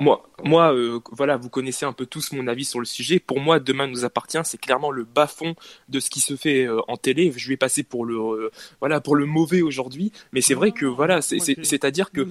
Moi, 0.00 0.28
moi 0.42 0.74
euh, 0.74 0.98
voilà, 1.12 1.36
vous 1.36 1.48
connaissez 1.48 1.86
un 1.86 1.92
peu 1.92 2.06
tous 2.06 2.32
mon 2.32 2.48
avis 2.48 2.64
sur 2.64 2.80
le 2.80 2.84
sujet. 2.84 3.20
Pour 3.20 3.38
moi, 3.38 3.60
Demain 3.60 3.86
nous 3.86 4.04
appartient, 4.04 4.40
c'est 4.42 4.60
clairement 4.60 4.90
le 4.90 5.04
bas-fond 5.04 5.54
de 5.88 6.00
ce 6.00 6.10
qui 6.10 6.18
se 6.18 6.34
fait 6.34 6.64
euh, 6.64 6.80
en 6.88 6.96
télé. 6.96 7.32
Je 7.36 7.48
vais 7.48 7.56
passer 7.56 7.84
pour 7.84 8.04
le, 8.04 8.16
euh, 8.16 8.50
voilà, 8.80 9.00
pour 9.00 9.14
le 9.14 9.26
mauvais 9.26 9.62
aujourd'hui. 9.62 10.10
Mais 10.32 10.40
c'est 10.40 10.54
vrai 10.54 10.72
que, 10.72 10.86
voilà, 10.86 11.22
c'est-à-dire 11.22 12.10
que, 12.10 12.26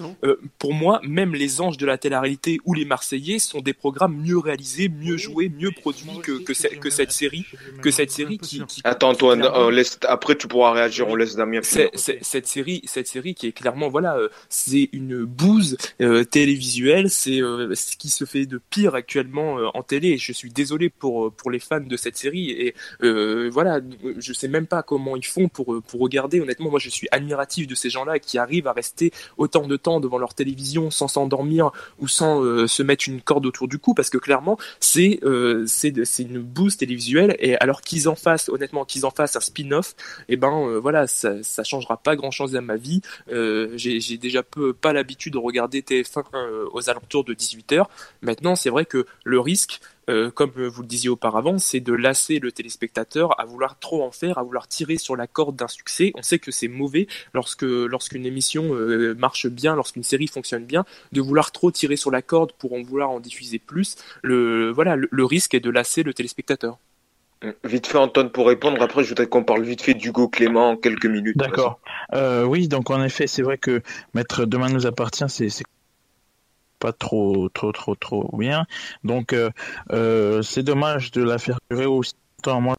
pour 0.58 0.74
moi, 0.74 1.00
même 1.04 1.34
les 1.34 1.62
anges 1.62 1.78
de 1.78 1.86
la 1.86 1.98
télé-réalité 1.98 2.60
ou 2.66 2.74
les 2.74 2.84
Marseillais 2.84 3.40
sont 3.40 3.62
des 3.62 3.74
programmes 3.74 4.18
mieux 4.18 4.38
réalisés, 4.38 4.90
mieux 4.90 5.16
joués, 5.16 5.50
mieux 5.50 5.72
produits 5.72 6.20
que, 6.22 6.44
que, 6.44 6.76
que 6.76 6.90
cette 6.90 7.14
série, 7.14 7.46
que 7.82 7.90
cette 7.90 8.12
série 8.12 8.38
qui, 8.38 8.66
qui 8.66 8.82
Attends, 8.84 9.12
Antoine, 9.12 9.48
laisse, 9.72 9.98
après 10.08 10.36
tu 10.36 10.48
pourras 10.48 10.74
réagir, 10.74 11.08
on 11.08 11.16
laisse 11.16 11.38
Damien 11.38 11.62
Cette 11.64 12.49
série, 12.50 12.82
cette 12.86 13.08
série 13.08 13.36
qui 13.36 13.48
est 13.48 13.52
clairement, 13.52 13.90
voilà, 13.90 14.18
c'est 14.50 14.90
une 14.92 15.24
bouse 15.24 15.78
télévisuelle, 16.32 17.10
c'est 17.10 17.40
ce 17.40 17.98
qui 17.98 18.10
se 18.10 18.26
fait 18.26 18.46
de 18.46 18.60
pire 18.70 18.96
actuellement 18.96 19.60
euh, 19.60 19.68
en 19.74 19.84
télé. 19.84 20.18
je 20.18 20.32
suis 20.32 20.50
désolé 20.50 20.90
pour 20.90 21.28
euh, 21.28 21.30
pour 21.30 21.52
les 21.52 21.60
fans 21.60 21.80
de 21.80 21.98
cette 21.98 22.18
série 22.18 22.52
et 22.52 22.76
euh, 23.04 23.50
voilà, 23.52 23.80
je 24.18 24.34
sais 24.34 24.48
même 24.48 24.68
pas 24.68 24.84
comment 24.84 25.16
ils 25.16 25.26
font 25.26 25.48
pour 25.48 25.82
pour 25.86 26.00
regarder. 26.00 26.42
Honnêtement, 26.42 26.70
moi 26.70 26.80
je 26.80 26.90
suis 26.90 27.08
admiratif 27.12 27.68
de 27.68 27.76
ces 27.76 27.90
gens-là 27.90 28.20
qui 28.20 28.38
arrivent 28.38 28.68
à 28.68 28.74
rester 28.74 29.12
autant 29.38 29.68
de 29.68 29.78
temps 29.78 30.00
devant 30.00 30.18
leur 30.18 30.34
télévision 30.34 30.92
sans 30.92 31.08
s'endormir 31.08 31.72
ou 32.00 32.08
sans 32.08 32.68
se 32.68 32.84
mettre 32.84 33.08
une 33.08 33.22
corde 33.22 33.46
autour 33.46 33.68
du 33.68 33.80
cou 33.80 33.94
parce 33.94 34.10
que 34.10 34.18
clairement 34.18 34.58
c'est 34.80 35.20
c'est 35.68 36.06
c'est 36.06 36.24
une 36.24 36.40
bouse 36.40 36.78
télévisuelle 36.78 37.36
et 37.40 37.56
alors 37.58 37.82
qu'ils 37.82 38.10
en 38.10 38.16
fassent 38.16 38.50
honnêtement 38.50 38.86
qu'ils 38.86 39.06
en 39.06 39.12
fassent 39.12 39.36
un 39.36 39.42
spin-off, 39.42 39.96
et 40.28 40.34
eh 40.34 40.38
ben 40.38 40.80
voilà 40.80 41.08
ça 41.08 41.44
ça 41.44 41.64
changera 41.64 41.98
pas 41.98 42.16
grand-chose 42.40 42.56
à 42.56 42.62
ma 42.62 42.78
vie. 42.78 43.02
j'ai 43.28 44.18
déjà 44.18 44.44
peu 44.44 44.74
pas 44.74 44.94
l'habitude 44.94 45.34
de 45.34 45.38
regarder 45.38 45.82
TF1 45.82 46.24
aux 46.72 46.90
alentours 46.90 47.24
de 47.24 47.34
18h. 47.34 47.86
Maintenant, 48.22 48.56
c'est 48.56 48.70
vrai 48.70 48.86
que 48.86 49.06
le 49.24 49.40
risque, 49.40 49.80
euh, 50.10 50.32
comme 50.32 50.52
vous 50.52 50.82
le 50.82 50.88
disiez 50.88 51.10
auparavant, 51.10 51.60
c'est 51.60 51.80
de 51.80 51.94
lasser 51.94 52.40
le 52.40 52.52
téléspectateur 52.52 53.40
à 53.40 53.46
vouloir 53.46 53.78
trop 53.80 54.04
en 54.04 54.12
faire, 54.12 54.38
à 54.38 54.44
vouloir 54.44 54.68
tirer 54.68 54.98
sur 54.98 55.16
la 55.16 55.28
corde 55.28 55.56
d'un 55.56 55.68
succès. 55.68 56.12
On 56.16 56.24
sait 56.24 56.40
que 56.40 56.52
c'est 56.52 56.68
mauvais 56.68 57.08
lorsque 57.34 57.64
lorsqu'une 57.64 58.26
émission 58.26 58.74
euh, 58.74 59.14
marche 59.16 59.48
bien, 59.48 59.76
lorsqu'une 59.76 60.04
série 60.04 60.28
fonctionne 60.28 60.66
bien, 60.66 60.86
de 61.12 61.22
vouloir 61.22 61.52
trop 61.52 61.72
tirer 61.72 61.96
sur 61.96 62.12
la 62.12 62.22
corde 62.22 62.54
pour 62.54 62.74
en 62.74 62.82
vouloir 62.82 63.12
en 63.12 63.20
diffuser 63.20 63.60
plus. 63.60 63.98
Le 64.24 64.72
voilà, 64.72 64.96
le, 64.96 65.26
risque 65.26 65.54
est 65.54 65.60
de 65.60 65.70
lasser 65.70 66.04
le 66.04 66.14
téléspectateur. 66.14 66.80
Vite 67.64 67.88
fait, 67.88 67.98
Antoine, 67.98 68.30
pour 68.30 68.48
répondre. 68.48 68.82
Après, 68.82 69.04
je 69.04 69.10
voudrais 69.10 69.28
qu'on 69.28 69.44
parle 69.44 69.64
vite 69.64 69.82
fait 69.82 69.94
d'Hugo 69.94 70.28
Clément 70.28 70.72
en 70.72 70.76
quelques 70.76 71.06
minutes. 71.06 71.38
D'accord. 71.38 71.80
Euh, 72.14 72.44
oui, 72.44 72.68
donc 72.68 72.90
en 72.90 73.02
effet, 73.02 73.28
c'est 73.28 73.44
vrai 73.44 73.58
que 73.58 73.82
Maître 74.14 74.46
Demain 74.46 74.70
nous 74.70 74.86
appartient, 74.86 75.24
c'est 75.30 75.64
pas 76.80 76.94
trop 76.94 77.50
trop 77.50 77.72
trop 77.72 77.96
trop 77.96 78.30
bien. 78.38 78.66
Donc 79.04 79.34
euh, 79.34 79.50
euh, 79.92 80.42
c'est 80.42 80.64
dommage 80.64 81.12
de 81.12 81.22
la 81.22 81.38
faire 81.38 81.60
durer 81.70 81.86
aussi 81.86 82.14
longtemps. 82.38 82.62
Moi 82.62 82.76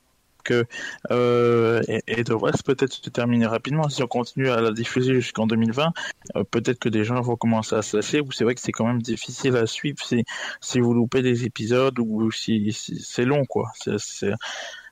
euh, 1.10 1.82
et, 2.06 2.24
devrait 2.24 2.52
peut-être 2.64 2.92
se 2.92 3.10
terminer 3.10 3.46
rapidement. 3.46 3.88
Si 3.88 4.02
on 4.02 4.06
continue 4.06 4.50
à 4.50 4.60
la 4.60 4.72
diffuser 4.72 5.14
jusqu'en 5.14 5.46
2020 5.46 5.92
euh, 6.36 6.44
peut-être 6.44 6.78
que 6.78 6.88
des 6.88 7.04
gens 7.04 7.20
vont 7.20 7.36
commencer 7.36 7.74
à 7.74 7.82
se 7.82 7.96
lasser 7.96 8.20
ou 8.20 8.30
c'est 8.32 8.44
vrai 8.44 8.54
que 8.54 8.60
c'est 8.60 8.72
quand 8.72 8.86
même 8.86 9.02
difficile 9.02 9.56
à 9.56 9.66
suivre 9.66 9.98
si 10.60 10.80
vous 10.80 10.94
loupez 10.94 11.22
des 11.22 11.44
épisodes 11.44 11.98
ou 11.98 12.30
si, 12.30 12.72
c'est 12.72 13.24
long 13.24 13.44
quoi 13.44 13.70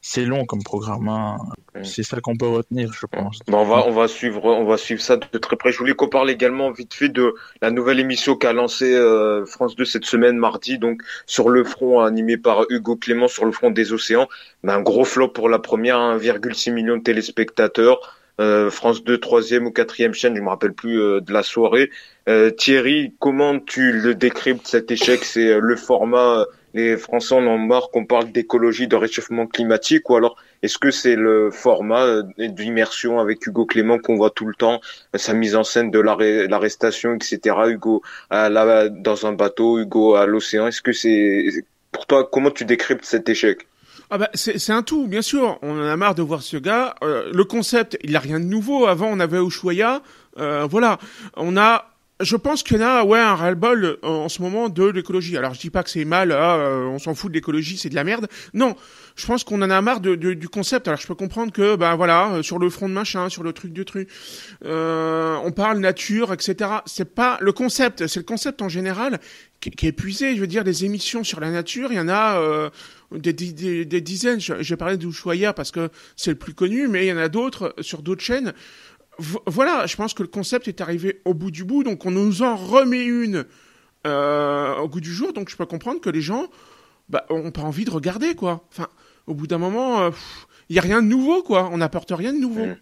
c'est 0.00 0.24
long 0.24 0.44
comme 0.44 0.62
programme. 0.62 1.08
Hein. 1.08 1.38
C'est 1.82 2.02
ça 2.02 2.20
qu'on 2.20 2.37
peut 2.37 2.48
retenir, 2.48 2.92
je 2.92 3.06
pense. 3.06 3.40
on 3.48 3.64
va 3.64 3.87
on 3.87 3.92
va 3.92 4.08
suivre 4.08 4.44
on 4.44 4.64
va 4.64 4.76
suivre 4.76 5.00
ça 5.00 5.16
de 5.16 5.38
très 5.38 5.56
près. 5.56 5.72
Je 5.72 5.78
voulais 5.78 5.94
qu'on 5.94 6.08
parle 6.08 6.30
également 6.30 6.70
vite 6.70 6.94
fait 6.94 7.08
de 7.08 7.34
la 7.62 7.70
nouvelle 7.70 8.00
émission 8.00 8.37
qu'a 8.37 8.52
lancée 8.52 8.94
euh, 8.94 9.44
France 9.46 9.76
2 9.76 9.84
cette 9.84 10.04
semaine 10.04 10.37
mardi, 10.37 10.78
donc 10.78 11.02
sur 11.26 11.48
le 11.48 11.64
front 11.64 12.00
animé 12.00 12.37
par 12.37 12.64
Hugo 12.70 12.96
Clément 12.96 13.28
sur 13.28 13.44
le 13.44 13.52
front 13.52 13.70
des 13.70 13.92
océans. 13.92 14.28
Ben, 14.64 14.74
un 14.74 14.80
gros 14.80 15.04
flop 15.04 15.28
pour 15.28 15.48
la 15.48 15.58
première, 15.58 15.98
1,6 15.98 16.72
million 16.72 16.96
de 16.96 17.02
téléspectateurs. 17.02 18.14
Euh, 18.40 18.70
France 18.70 19.02
2 19.02 19.18
troisième 19.18 19.66
ou 19.66 19.72
quatrième 19.72 20.14
chaîne, 20.14 20.37
je 20.37 20.40
me 20.40 20.48
rappelle 20.48 20.72
plus 20.72 21.00
euh, 21.00 21.20
de 21.20 21.32
la 21.32 21.42
soirée. 21.42 21.90
Thierry, 22.58 23.14
comment 23.18 23.58
tu 23.58 23.90
le 23.90 24.14
décryptes 24.14 24.66
cet 24.66 24.90
échec? 24.90 25.24
C'est 25.24 25.58
le 25.58 25.76
format 25.76 26.44
les 26.74 26.96
Français 26.96 27.35
en 27.35 27.46
ont 27.46 27.59
marre 27.59 27.90
qu'on 27.90 28.04
parle 28.04 28.31
d'écologie, 28.33 28.88
de 28.88 28.96
réchauffement 28.96 29.46
climatique, 29.46 30.09
ou 30.11 30.16
alors 30.16 30.37
est-ce 30.62 30.78
que 30.78 30.90
c'est 30.90 31.16
le 31.16 31.50
format 31.50 32.04
euh, 32.04 32.22
d'immersion 32.38 33.20
avec 33.20 33.46
Hugo 33.46 33.66
Clément 33.66 33.98
qu'on 33.98 34.16
voit 34.16 34.31
tout 34.31 34.46
le 34.46 34.54
temps, 34.54 34.81
euh, 35.14 35.18
sa 35.18 35.35
mise 35.35 35.57
en 35.57 35.64
scène 35.64 35.90
de 35.90 35.98
l'arrestation, 35.98 37.14
etc. 37.14 37.57
Hugo 37.68 38.02
là 38.31 38.88
dans 38.88 39.26
un 39.26 39.33
bateau, 39.33 39.78
Hugo 39.78 40.14
à 40.14 40.26
l'océan. 40.26 40.66
Est-ce 40.66 40.83
que 40.83 40.92
c'est 40.92 41.64
pour 41.92 42.07
toi 42.07 42.28
comment 42.31 42.50
tu 42.50 42.64
décryptes 42.64 43.04
cet 43.04 43.28
échec? 43.28 43.66
Ah 44.11 44.16
bah 44.16 44.31
c'est 44.33 44.72
un 44.72 44.83
tout, 44.83 45.07
bien 45.07 45.20
sûr. 45.20 45.59
On 45.61 45.78
en 45.78 45.85
a 45.85 45.96
marre 45.96 46.14
de 46.14 46.22
voir 46.22 46.40
ce 46.40 46.57
gars. 46.57 46.94
Euh, 47.02 47.31
le 47.33 47.44
concept, 47.44 47.98
il 48.02 48.16
a 48.16 48.20
rien 48.20 48.40
de 48.40 48.46
nouveau. 48.46 48.87
Avant, 48.87 49.09
on 49.09 49.20
avait 49.20 49.38
Ushuaïa. 49.38 50.00
Euh, 50.38 50.66
voilà, 50.70 50.98
on 51.37 51.59
a 51.59 51.88
je 52.20 52.37
pense 52.37 52.62
qu'il 52.62 52.78
y 52.78 52.81
en 52.83 52.87
a 52.87 53.04
ouais 53.04 53.18
un 53.18 53.35
ras-le-bol 53.35 53.85
euh, 53.85 53.98
en 54.02 54.28
ce 54.28 54.42
moment 54.42 54.68
de 54.68 54.85
l'écologie. 54.85 55.37
Alors 55.37 55.54
je 55.54 55.61
dis 55.61 55.70
pas 55.70 55.85
que 55.85 55.90
c'est 55.90 56.04
mal, 56.04 56.33
ah, 56.33 56.57
euh, 56.57 56.87
on 56.87 56.98
s'en 56.98 57.14
fout 57.14 57.31
de 57.31 57.35
l'écologie, 57.35 57.78
c'est 57.78 57.90
de 57.90 57.94
la 57.94 58.02
merde. 58.02 58.26
Non, 58.54 58.74
je 59.14 59.24
pense 59.26 59.44
qu'on 59.44 59.62
en 59.62 59.70
a 59.70 59.81
marre 59.81 60.00
de, 60.00 60.14
du 60.14 60.48
concept. 60.48 60.88
Alors 60.88 61.00
je 61.00 61.07
peux 61.07 61.14
comprendre 61.14 61.52
que 61.52 61.76
ben 61.76 61.94
voilà 61.94 62.33
euh, 62.33 62.42
sur 62.42 62.59
le 62.59 62.70
front 62.70 62.88
de 62.88 62.94
machin, 62.94 63.28
sur 63.28 63.44
le 63.44 63.52
truc 63.52 63.72
du 63.72 63.85
truc, 63.85 64.09
on 64.64 65.52
parle 65.54 65.78
nature, 65.78 66.33
etc. 66.33 66.70
C'est 66.87 67.14
pas 67.14 67.38
le 67.40 67.52
concept, 67.52 68.07
c'est 68.09 68.20
le 68.20 68.24
concept 68.24 68.62
en 68.62 68.68
général 68.68 69.20
qui, 69.61 69.70
est 69.70 69.85
épuisé. 69.85 70.35
Je 70.35 70.40
veux 70.40 70.46
dire 70.46 70.64
des 70.64 70.85
émissions 70.85 71.22
sur 71.22 71.38
la 71.38 71.50
nature, 71.50 71.92
il 71.92 71.96
y 71.96 72.00
en 72.00 72.09
a 72.09 72.70
des, 73.12 73.33
des, 73.33 73.85
des, 73.85 74.00
dizaines. 74.00 74.40
J'ai 74.40 74.76
parlé 74.76 74.96
d'Ushuaïa 74.96 75.52
parce 75.52 75.70
que 75.70 75.90
c'est 76.16 76.31
le 76.31 76.37
plus 76.37 76.54
connu, 76.54 76.88
mais 76.88 77.07
il 77.07 77.09
y 77.09 77.12
en 77.12 77.18
a 77.18 77.28
d'autres 77.28 77.74
sur 77.81 78.02
d'autres 78.02 78.22
chaînes 78.22 78.52
voilà, 79.46 79.87
je 79.87 79.96
pense 79.96 80.14
que 80.14 80.22
le 80.22 80.28
concept 80.28 80.68
est 80.68 80.81
arrivé 80.81 81.20
au 81.24 81.35
bout 81.35 81.50
du 81.50 81.64
bout, 81.64 81.83
donc 81.83 82.07
on 82.07 82.11
nous 82.11 82.42
en 82.42 82.57
remet 82.57 83.04
une 83.04 83.44
euh, 84.07 84.76
au 84.76 84.88
goût 84.88 85.00
du 85.00 85.12
jour, 85.12 85.33
donc 85.33 85.48
je 85.50 85.57
peux 85.57 85.66
comprendre 85.66 86.00
que 86.00 86.11
les 86.11 86.20
gens 86.20 86.46
bah, 87.09 87.26
ont 87.31 87.50
pas 87.50 87.62
envie 87.62 87.85
de 87.85 87.90
regarder, 87.90 88.35
quoi. 88.35 88.64
Enfin, 88.70 88.88
au 89.26 89.35
bout 89.35 89.46
d'un 89.46 89.59
moment, 89.59 89.98
il 89.98 90.04
euh, 90.04 90.11
y 90.70 90.78
a 90.78 90.83
rien 90.83 91.02
de 91.02 91.09
nouveau, 91.09 91.42
quoi. 91.42 91.68
On 91.72 91.78
n'apporte 91.78 92.12
rien 92.12 92.33
de 92.33 92.38
nouveau. 92.38 92.66
Mm. 92.66 92.76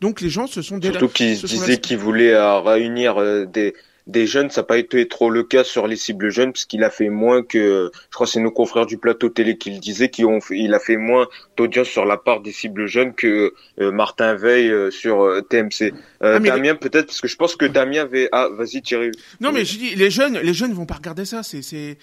Donc 0.00 0.20
les 0.20 0.30
gens 0.30 0.46
se 0.46 0.62
sont 0.62 0.80
Surtout 0.80 1.08
qu'ils 1.08 1.40
disaient 1.40 1.78
qu'ils 1.78 1.98
voulaient 1.98 2.34
euh, 2.34 2.58
réunir 2.60 3.46
des 3.46 3.74
des 4.06 4.26
jeunes, 4.26 4.50
ça 4.50 4.62
n'a 4.62 4.66
pas 4.66 4.78
été 4.78 5.06
trop 5.06 5.30
le 5.30 5.44
cas 5.44 5.64
sur 5.64 5.86
les 5.86 5.96
cibles 5.96 6.30
jeunes, 6.30 6.52
puisqu'il 6.52 6.82
a 6.82 6.90
fait 6.90 7.08
moins 7.08 7.42
que, 7.42 7.90
je 7.94 8.14
crois 8.14 8.26
que 8.26 8.32
c'est 8.32 8.40
nos 8.40 8.50
confrères 8.50 8.86
du 8.86 8.98
plateau 8.98 9.28
télé 9.28 9.56
qui 9.56 9.70
le 9.70 9.78
disaient, 9.78 10.08
qui 10.08 10.24
ont 10.24 10.40
il 10.50 10.74
a 10.74 10.78
fait 10.78 10.96
moins 10.96 11.28
d'audience 11.56 11.88
sur 11.88 12.04
la 12.04 12.16
part 12.16 12.40
des 12.40 12.52
cibles 12.52 12.86
jeunes 12.86 13.14
que 13.14 13.54
euh, 13.80 13.92
Martin 13.92 14.34
Veil 14.34 14.68
euh, 14.68 14.90
sur 14.90 15.22
euh, 15.22 15.40
TMC. 15.42 15.92
Ah, 16.20 16.38
Damien, 16.38 16.74
peut-être, 16.74 17.06
parce 17.06 17.20
que 17.20 17.28
je 17.28 17.36
pense 17.36 17.54
que 17.54 17.64
Damien 17.64 18.02
avait, 18.02 18.28
ah, 18.32 18.48
vas-y 18.52 18.82
Thierry. 18.82 19.12
Non, 19.40 19.52
mais 19.52 19.64
je 19.64 19.78
dis, 19.78 19.94
les 19.94 20.10
jeunes, 20.10 20.38
les 20.38 20.54
jeunes 20.54 20.72
vont 20.72 20.86
pas 20.86 20.94
regarder 20.94 21.24
ça, 21.24 21.42
c'est, 21.42 21.62
c'est, 21.62 21.96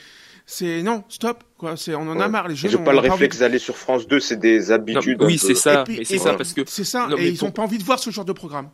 c'est, 0.46 0.82
non, 0.82 1.04
stop, 1.10 1.44
quoi, 1.58 1.76
c'est, 1.76 1.96
on 1.96 2.02
en 2.10 2.20
a 2.20 2.28
marre, 2.30 2.48
les 2.48 2.56
jeunes. 2.56 2.72
Ils 2.72 2.78
n'ont 2.78 2.84
pas 2.84 2.94
le 2.94 3.00
réflexe 3.00 3.40
d'aller 3.40 3.60
sur 3.60 3.78
France 3.78 4.08
2, 4.08 4.20
c'est 4.20 4.40
des 4.40 4.72
habitudes. 4.72 5.22
oui, 5.22 5.38
c'est 5.38 5.56
ça, 5.56 5.84
c'est 6.04 6.18
ça, 6.18 6.34
parce 6.34 6.54
que. 6.54 6.62
C'est 6.66 6.86
ça, 6.86 7.10
et 7.18 7.28
ils 7.28 7.44
ont 7.44 7.52
pas 7.52 7.62
envie 7.62 7.78
de 7.78 7.84
voir 7.84 8.00
ce 8.00 8.10
genre 8.10 8.26
de 8.26 8.34
programme. 8.34 8.70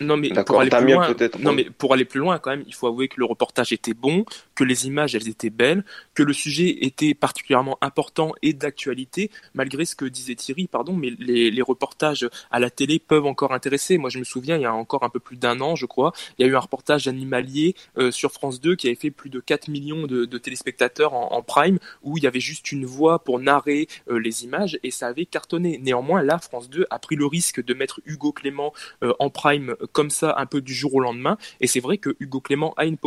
Non 0.00 0.16
mais 0.16 0.30
pour 0.30 0.60
aller 0.60 0.70
plus 0.70 0.92
loin, 0.92 1.14
non 1.38 1.52
mais 1.52 1.64
pour 1.64 1.94
aller 1.94 2.04
plus 2.04 2.20
loin 2.20 2.38
quand 2.38 2.50
même, 2.50 2.64
il 2.66 2.74
faut 2.74 2.86
avouer 2.86 3.08
que 3.08 3.18
le 3.18 3.24
reportage 3.24 3.72
était 3.72 3.94
bon, 3.94 4.24
que 4.54 4.64
les 4.64 4.86
images 4.86 5.14
elles 5.14 5.28
étaient 5.28 5.50
belles, 5.50 5.84
que 6.14 6.22
le 6.22 6.32
sujet 6.32 6.84
était 6.84 7.14
particulièrement 7.14 7.78
important 7.80 8.32
et 8.42 8.52
d'actualité, 8.52 9.30
malgré 9.54 9.84
ce 9.84 9.96
que 9.96 10.04
disait 10.04 10.34
Thierry, 10.34 10.66
pardon, 10.66 10.92
mais 10.92 11.12
les, 11.18 11.50
les, 11.50 11.62
reportages 11.62 12.28
à 12.50 12.60
la 12.60 12.70
télé 12.70 12.98
peuvent 12.98 13.26
encore 13.26 13.52
intéresser. 13.52 13.98
Moi 13.98 14.10
je 14.10 14.18
me 14.18 14.24
souviens, 14.24 14.56
il 14.56 14.62
y 14.62 14.66
a 14.66 14.74
encore 14.74 15.02
un 15.02 15.08
peu 15.08 15.20
plus 15.20 15.36
d'un 15.36 15.60
an, 15.60 15.76
je 15.76 15.86
crois, 15.86 16.12
il 16.38 16.46
y 16.46 16.48
a 16.48 16.52
eu 16.52 16.56
un 16.56 16.60
reportage 16.60 17.08
animalier 17.08 17.74
euh, 17.98 18.10
sur 18.10 18.32
France 18.32 18.60
2 18.60 18.76
qui 18.76 18.88
avait 18.88 18.96
fait 18.96 19.10
plus 19.10 19.30
de 19.30 19.40
4 19.40 19.68
millions 19.68 20.06
de, 20.06 20.24
de 20.24 20.38
téléspectateurs 20.38 21.14
en, 21.14 21.32
en, 21.32 21.42
prime, 21.42 21.78
où 22.02 22.18
il 22.18 22.24
y 22.24 22.26
avait 22.26 22.40
juste 22.40 22.72
une 22.72 22.84
voix 22.84 23.18
pour 23.18 23.38
narrer 23.38 23.88
euh, 24.10 24.18
les 24.18 24.44
images 24.44 24.78
et 24.82 24.90
ça 24.90 25.06
avait 25.08 25.26
cartonné. 25.26 25.78
Néanmoins, 25.78 26.22
là, 26.22 26.38
France 26.38 26.68
2 26.68 26.86
a 26.90 26.98
pris 26.98 27.16
le 27.16 27.26
risque 27.26 27.62
de 27.64 27.74
mettre 27.74 28.00
Hugo 28.04 28.32
Clément 28.32 28.72
euh, 29.02 29.12
en 29.18 29.30
prime 29.30 29.74
comme 29.92 30.10
ça 30.10 30.34
un 30.38 30.46
peu 30.46 30.60
du 30.60 30.74
jour 30.74 30.94
au 30.94 31.00
lendemain. 31.00 31.38
Et 31.60 31.66
c'est 31.66 31.80
vrai 31.80 31.98
que 31.98 32.16
Hugo 32.20 32.40
Clément 32.40 32.74
a 32.76 32.84
une, 32.86 32.98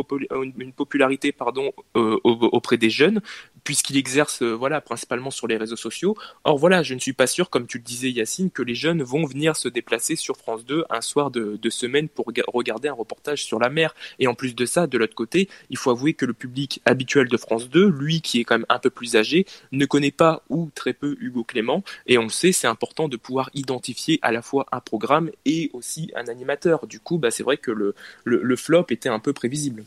une 0.57 0.73
popularité 0.73 1.31
pardon, 1.31 1.71
euh, 1.95 2.17
auprès 2.23 2.77
des 2.77 2.89
jeunes, 2.89 3.21
puisqu'il 3.63 3.97
exerce 3.97 4.41
euh, 4.41 4.53
voilà 4.53 4.81
principalement 4.81 5.31
sur 5.31 5.47
les 5.47 5.57
réseaux 5.57 5.75
sociaux. 5.75 6.15
Or 6.43 6.57
voilà, 6.57 6.83
je 6.83 6.93
ne 6.93 6.99
suis 6.99 7.13
pas 7.13 7.27
sûr, 7.27 7.49
comme 7.49 7.67
tu 7.67 7.77
le 7.77 7.83
disais 7.83 8.09
Yacine, 8.11 8.51
que 8.51 8.61
les 8.61 8.75
jeunes 8.75 9.03
vont 9.03 9.25
venir 9.25 9.55
se 9.55 9.67
déplacer 9.67 10.15
sur 10.15 10.37
France 10.37 10.65
2 10.65 10.85
un 10.89 11.01
soir 11.01 11.31
de, 11.31 11.57
de 11.61 11.69
semaine 11.69 12.09
pour 12.09 12.25
regarder 12.53 12.89
un 12.89 12.93
reportage 12.93 13.43
sur 13.43 13.59
la 13.59 13.69
mer. 13.69 13.95
Et 14.19 14.27
en 14.27 14.33
plus 14.33 14.55
de 14.55 14.65
ça, 14.65 14.87
de 14.87 14.97
l'autre 14.97 15.15
côté, 15.15 15.49
il 15.69 15.77
faut 15.77 15.91
avouer 15.91 16.13
que 16.13 16.25
le 16.25 16.33
public 16.33 16.81
habituel 16.85 17.27
de 17.27 17.37
France 17.37 17.69
2, 17.69 17.87
lui 17.89 18.21
qui 18.21 18.39
est 18.39 18.43
quand 18.43 18.55
même 18.55 18.65
un 18.69 18.79
peu 18.79 18.89
plus 18.89 19.15
âgé, 19.15 19.45
ne 19.71 19.85
connaît 19.85 20.11
pas 20.11 20.43
ou 20.49 20.69
très 20.75 20.93
peu 20.93 21.17
Hugo 21.19 21.43
Clément. 21.43 21.83
Et 22.07 22.17
on 22.17 22.23
le 22.23 22.29
sait, 22.29 22.51
c'est 22.51 22.67
important 22.67 23.07
de 23.07 23.17
pouvoir 23.17 23.49
identifier 23.53 24.19
à 24.21 24.31
la 24.31 24.41
fois 24.41 24.65
un 24.71 24.79
programme 24.79 25.31
et 25.45 25.69
aussi 25.73 26.11
un 26.15 26.27
animateur. 26.27 26.68
Du 26.87 26.99
coup, 26.99 27.17
bah, 27.17 27.31
c'est 27.31 27.43
vrai 27.43 27.57
que 27.57 27.71
le, 27.71 27.95
le 28.23 28.55
flop 28.55 28.85
était 28.89 29.09
un 29.09 29.19
peu 29.19 29.33
prévisible. 29.33 29.83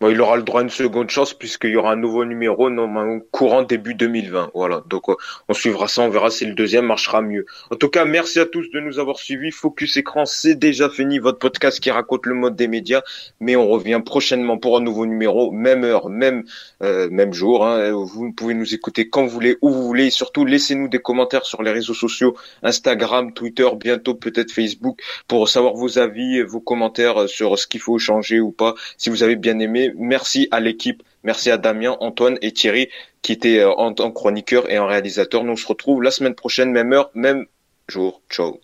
Il 0.00 0.20
aura 0.20 0.36
le 0.36 0.44
droit 0.44 0.60
à 0.60 0.62
une 0.62 0.70
seconde 0.70 1.10
chance 1.10 1.34
puisqu'il 1.34 1.70
y 1.70 1.76
aura 1.76 1.90
un 1.90 1.96
nouveau 1.96 2.24
numéro 2.24 2.70
normalement 2.70 3.18
courant 3.32 3.62
début 3.62 3.94
2020. 3.94 4.52
Voilà, 4.54 4.84
donc 4.88 5.08
euh, 5.08 5.16
on 5.48 5.54
suivra 5.54 5.88
ça, 5.88 6.02
on 6.02 6.08
verra 6.08 6.30
si 6.30 6.46
le 6.46 6.54
deuxième 6.54 6.86
marchera 6.86 7.20
mieux. 7.20 7.46
En 7.72 7.74
tout 7.74 7.88
cas, 7.88 8.04
merci 8.04 8.38
à 8.38 8.46
tous 8.46 8.70
de 8.70 8.78
nous 8.78 9.00
avoir 9.00 9.18
suivis. 9.18 9.50
Focus 9.50 9.96
écran, 9.96 10.24
c'est 10.24 10.54
déjà 10.54 10.88
fini 10.88 11.18
votre 11.18 11.40
podcast 11.40 11.80
qui 11.80 11.90
raconte 11.90 12.26
le 12.26 12.34
mode 12.34 12.54
des 12.54 12.68
médias, 12.68 13.02
mais 13.40 13.56
on 13.56 13.66
revient 13.66 14.00
prochainement 14.04 14.56
pour 14.56 14.76
un 14.76 14.80
nouveau 14.80 15.04
numéro, 15.04 15.50
même 15.50 15.82
heure, 15.82 16.08
même 16.08 16.44
euh, 16.82 17.08
même 17.10 17.32
jour. 17.32 17.66
Hein. 17.66 17.90
Vous 17.90 18.32
pouvez 18.32 18.54
nous 18.54 18.74
écouter 18.74 19.08
quand 19.08 19.24
vous 19.24 19.30
voulez, 19.30 19.56
où 19.62 19.70
vous 19.70 19.82
voulez, 19.82 20.06
et 20.06 20.10
surtout 20.10 20.44
laissez-nous 20.44 20.86
des 20.86 21.00
commentaires 21.00 21.44
sur 21.44 21.64
les 21.64 21.72
réseaux 21.72 21.94
sociaux, 21.94 22.36
Instagram, 22.62 23.32
Twitter, 23.32 23.68
bientôt 23.74 24.14
peut-être 24.14 24.52
Facebook, 24.52 25.00
pour 25.26 25.48
savoir 25.48 25.74
vos 25.74 25.98
avis, 25.98 26.40
vos 26.42 26.60
commentaires 26.60 27.28
sur 27.28 27.58
ce 27.58 27.66
qu'il 27.66 27.80
faut 27.80 27.98
changer 27.98 28.38
ou 28.38 28.52
pas. 28.52 28.74
Si 28.96 29.10
vous 29.10 29.24
avez 29.24 29.34
bien 29.34 29.58
aimé 29.58 29.87
merci 29.96 30.48
à 30.50 30.60
l'équipe, 30.60 31.02
merci 31.22 31.50
à 31.50 31.56
Damien, 31.56 31.96
Antoine 32.00 32.38
et 32.42 32.52
Thierry 32.52 32.88
qui 33.22 33.32
étaient 33.32 33.60
euh, 33.60 33.70
en, 33.70 33.92
chroniqueur 34.10 34.70
et 34.70 34.78
en 34.78 34.86
réalisateur. 34.86 35.44
Nous 35.44 35.52
on 35.52 35.56
se 35.56 35.66
retrouve 35.66 36.02
la 36.02 36.10
semaine 36.10 36.34
prochaine, 36.34 36.70
même 36.70 36.92
heure, 36.92 37.10
même 37.14 37.46
jour. 37.88 38.22
Ciao. 38.30 38.60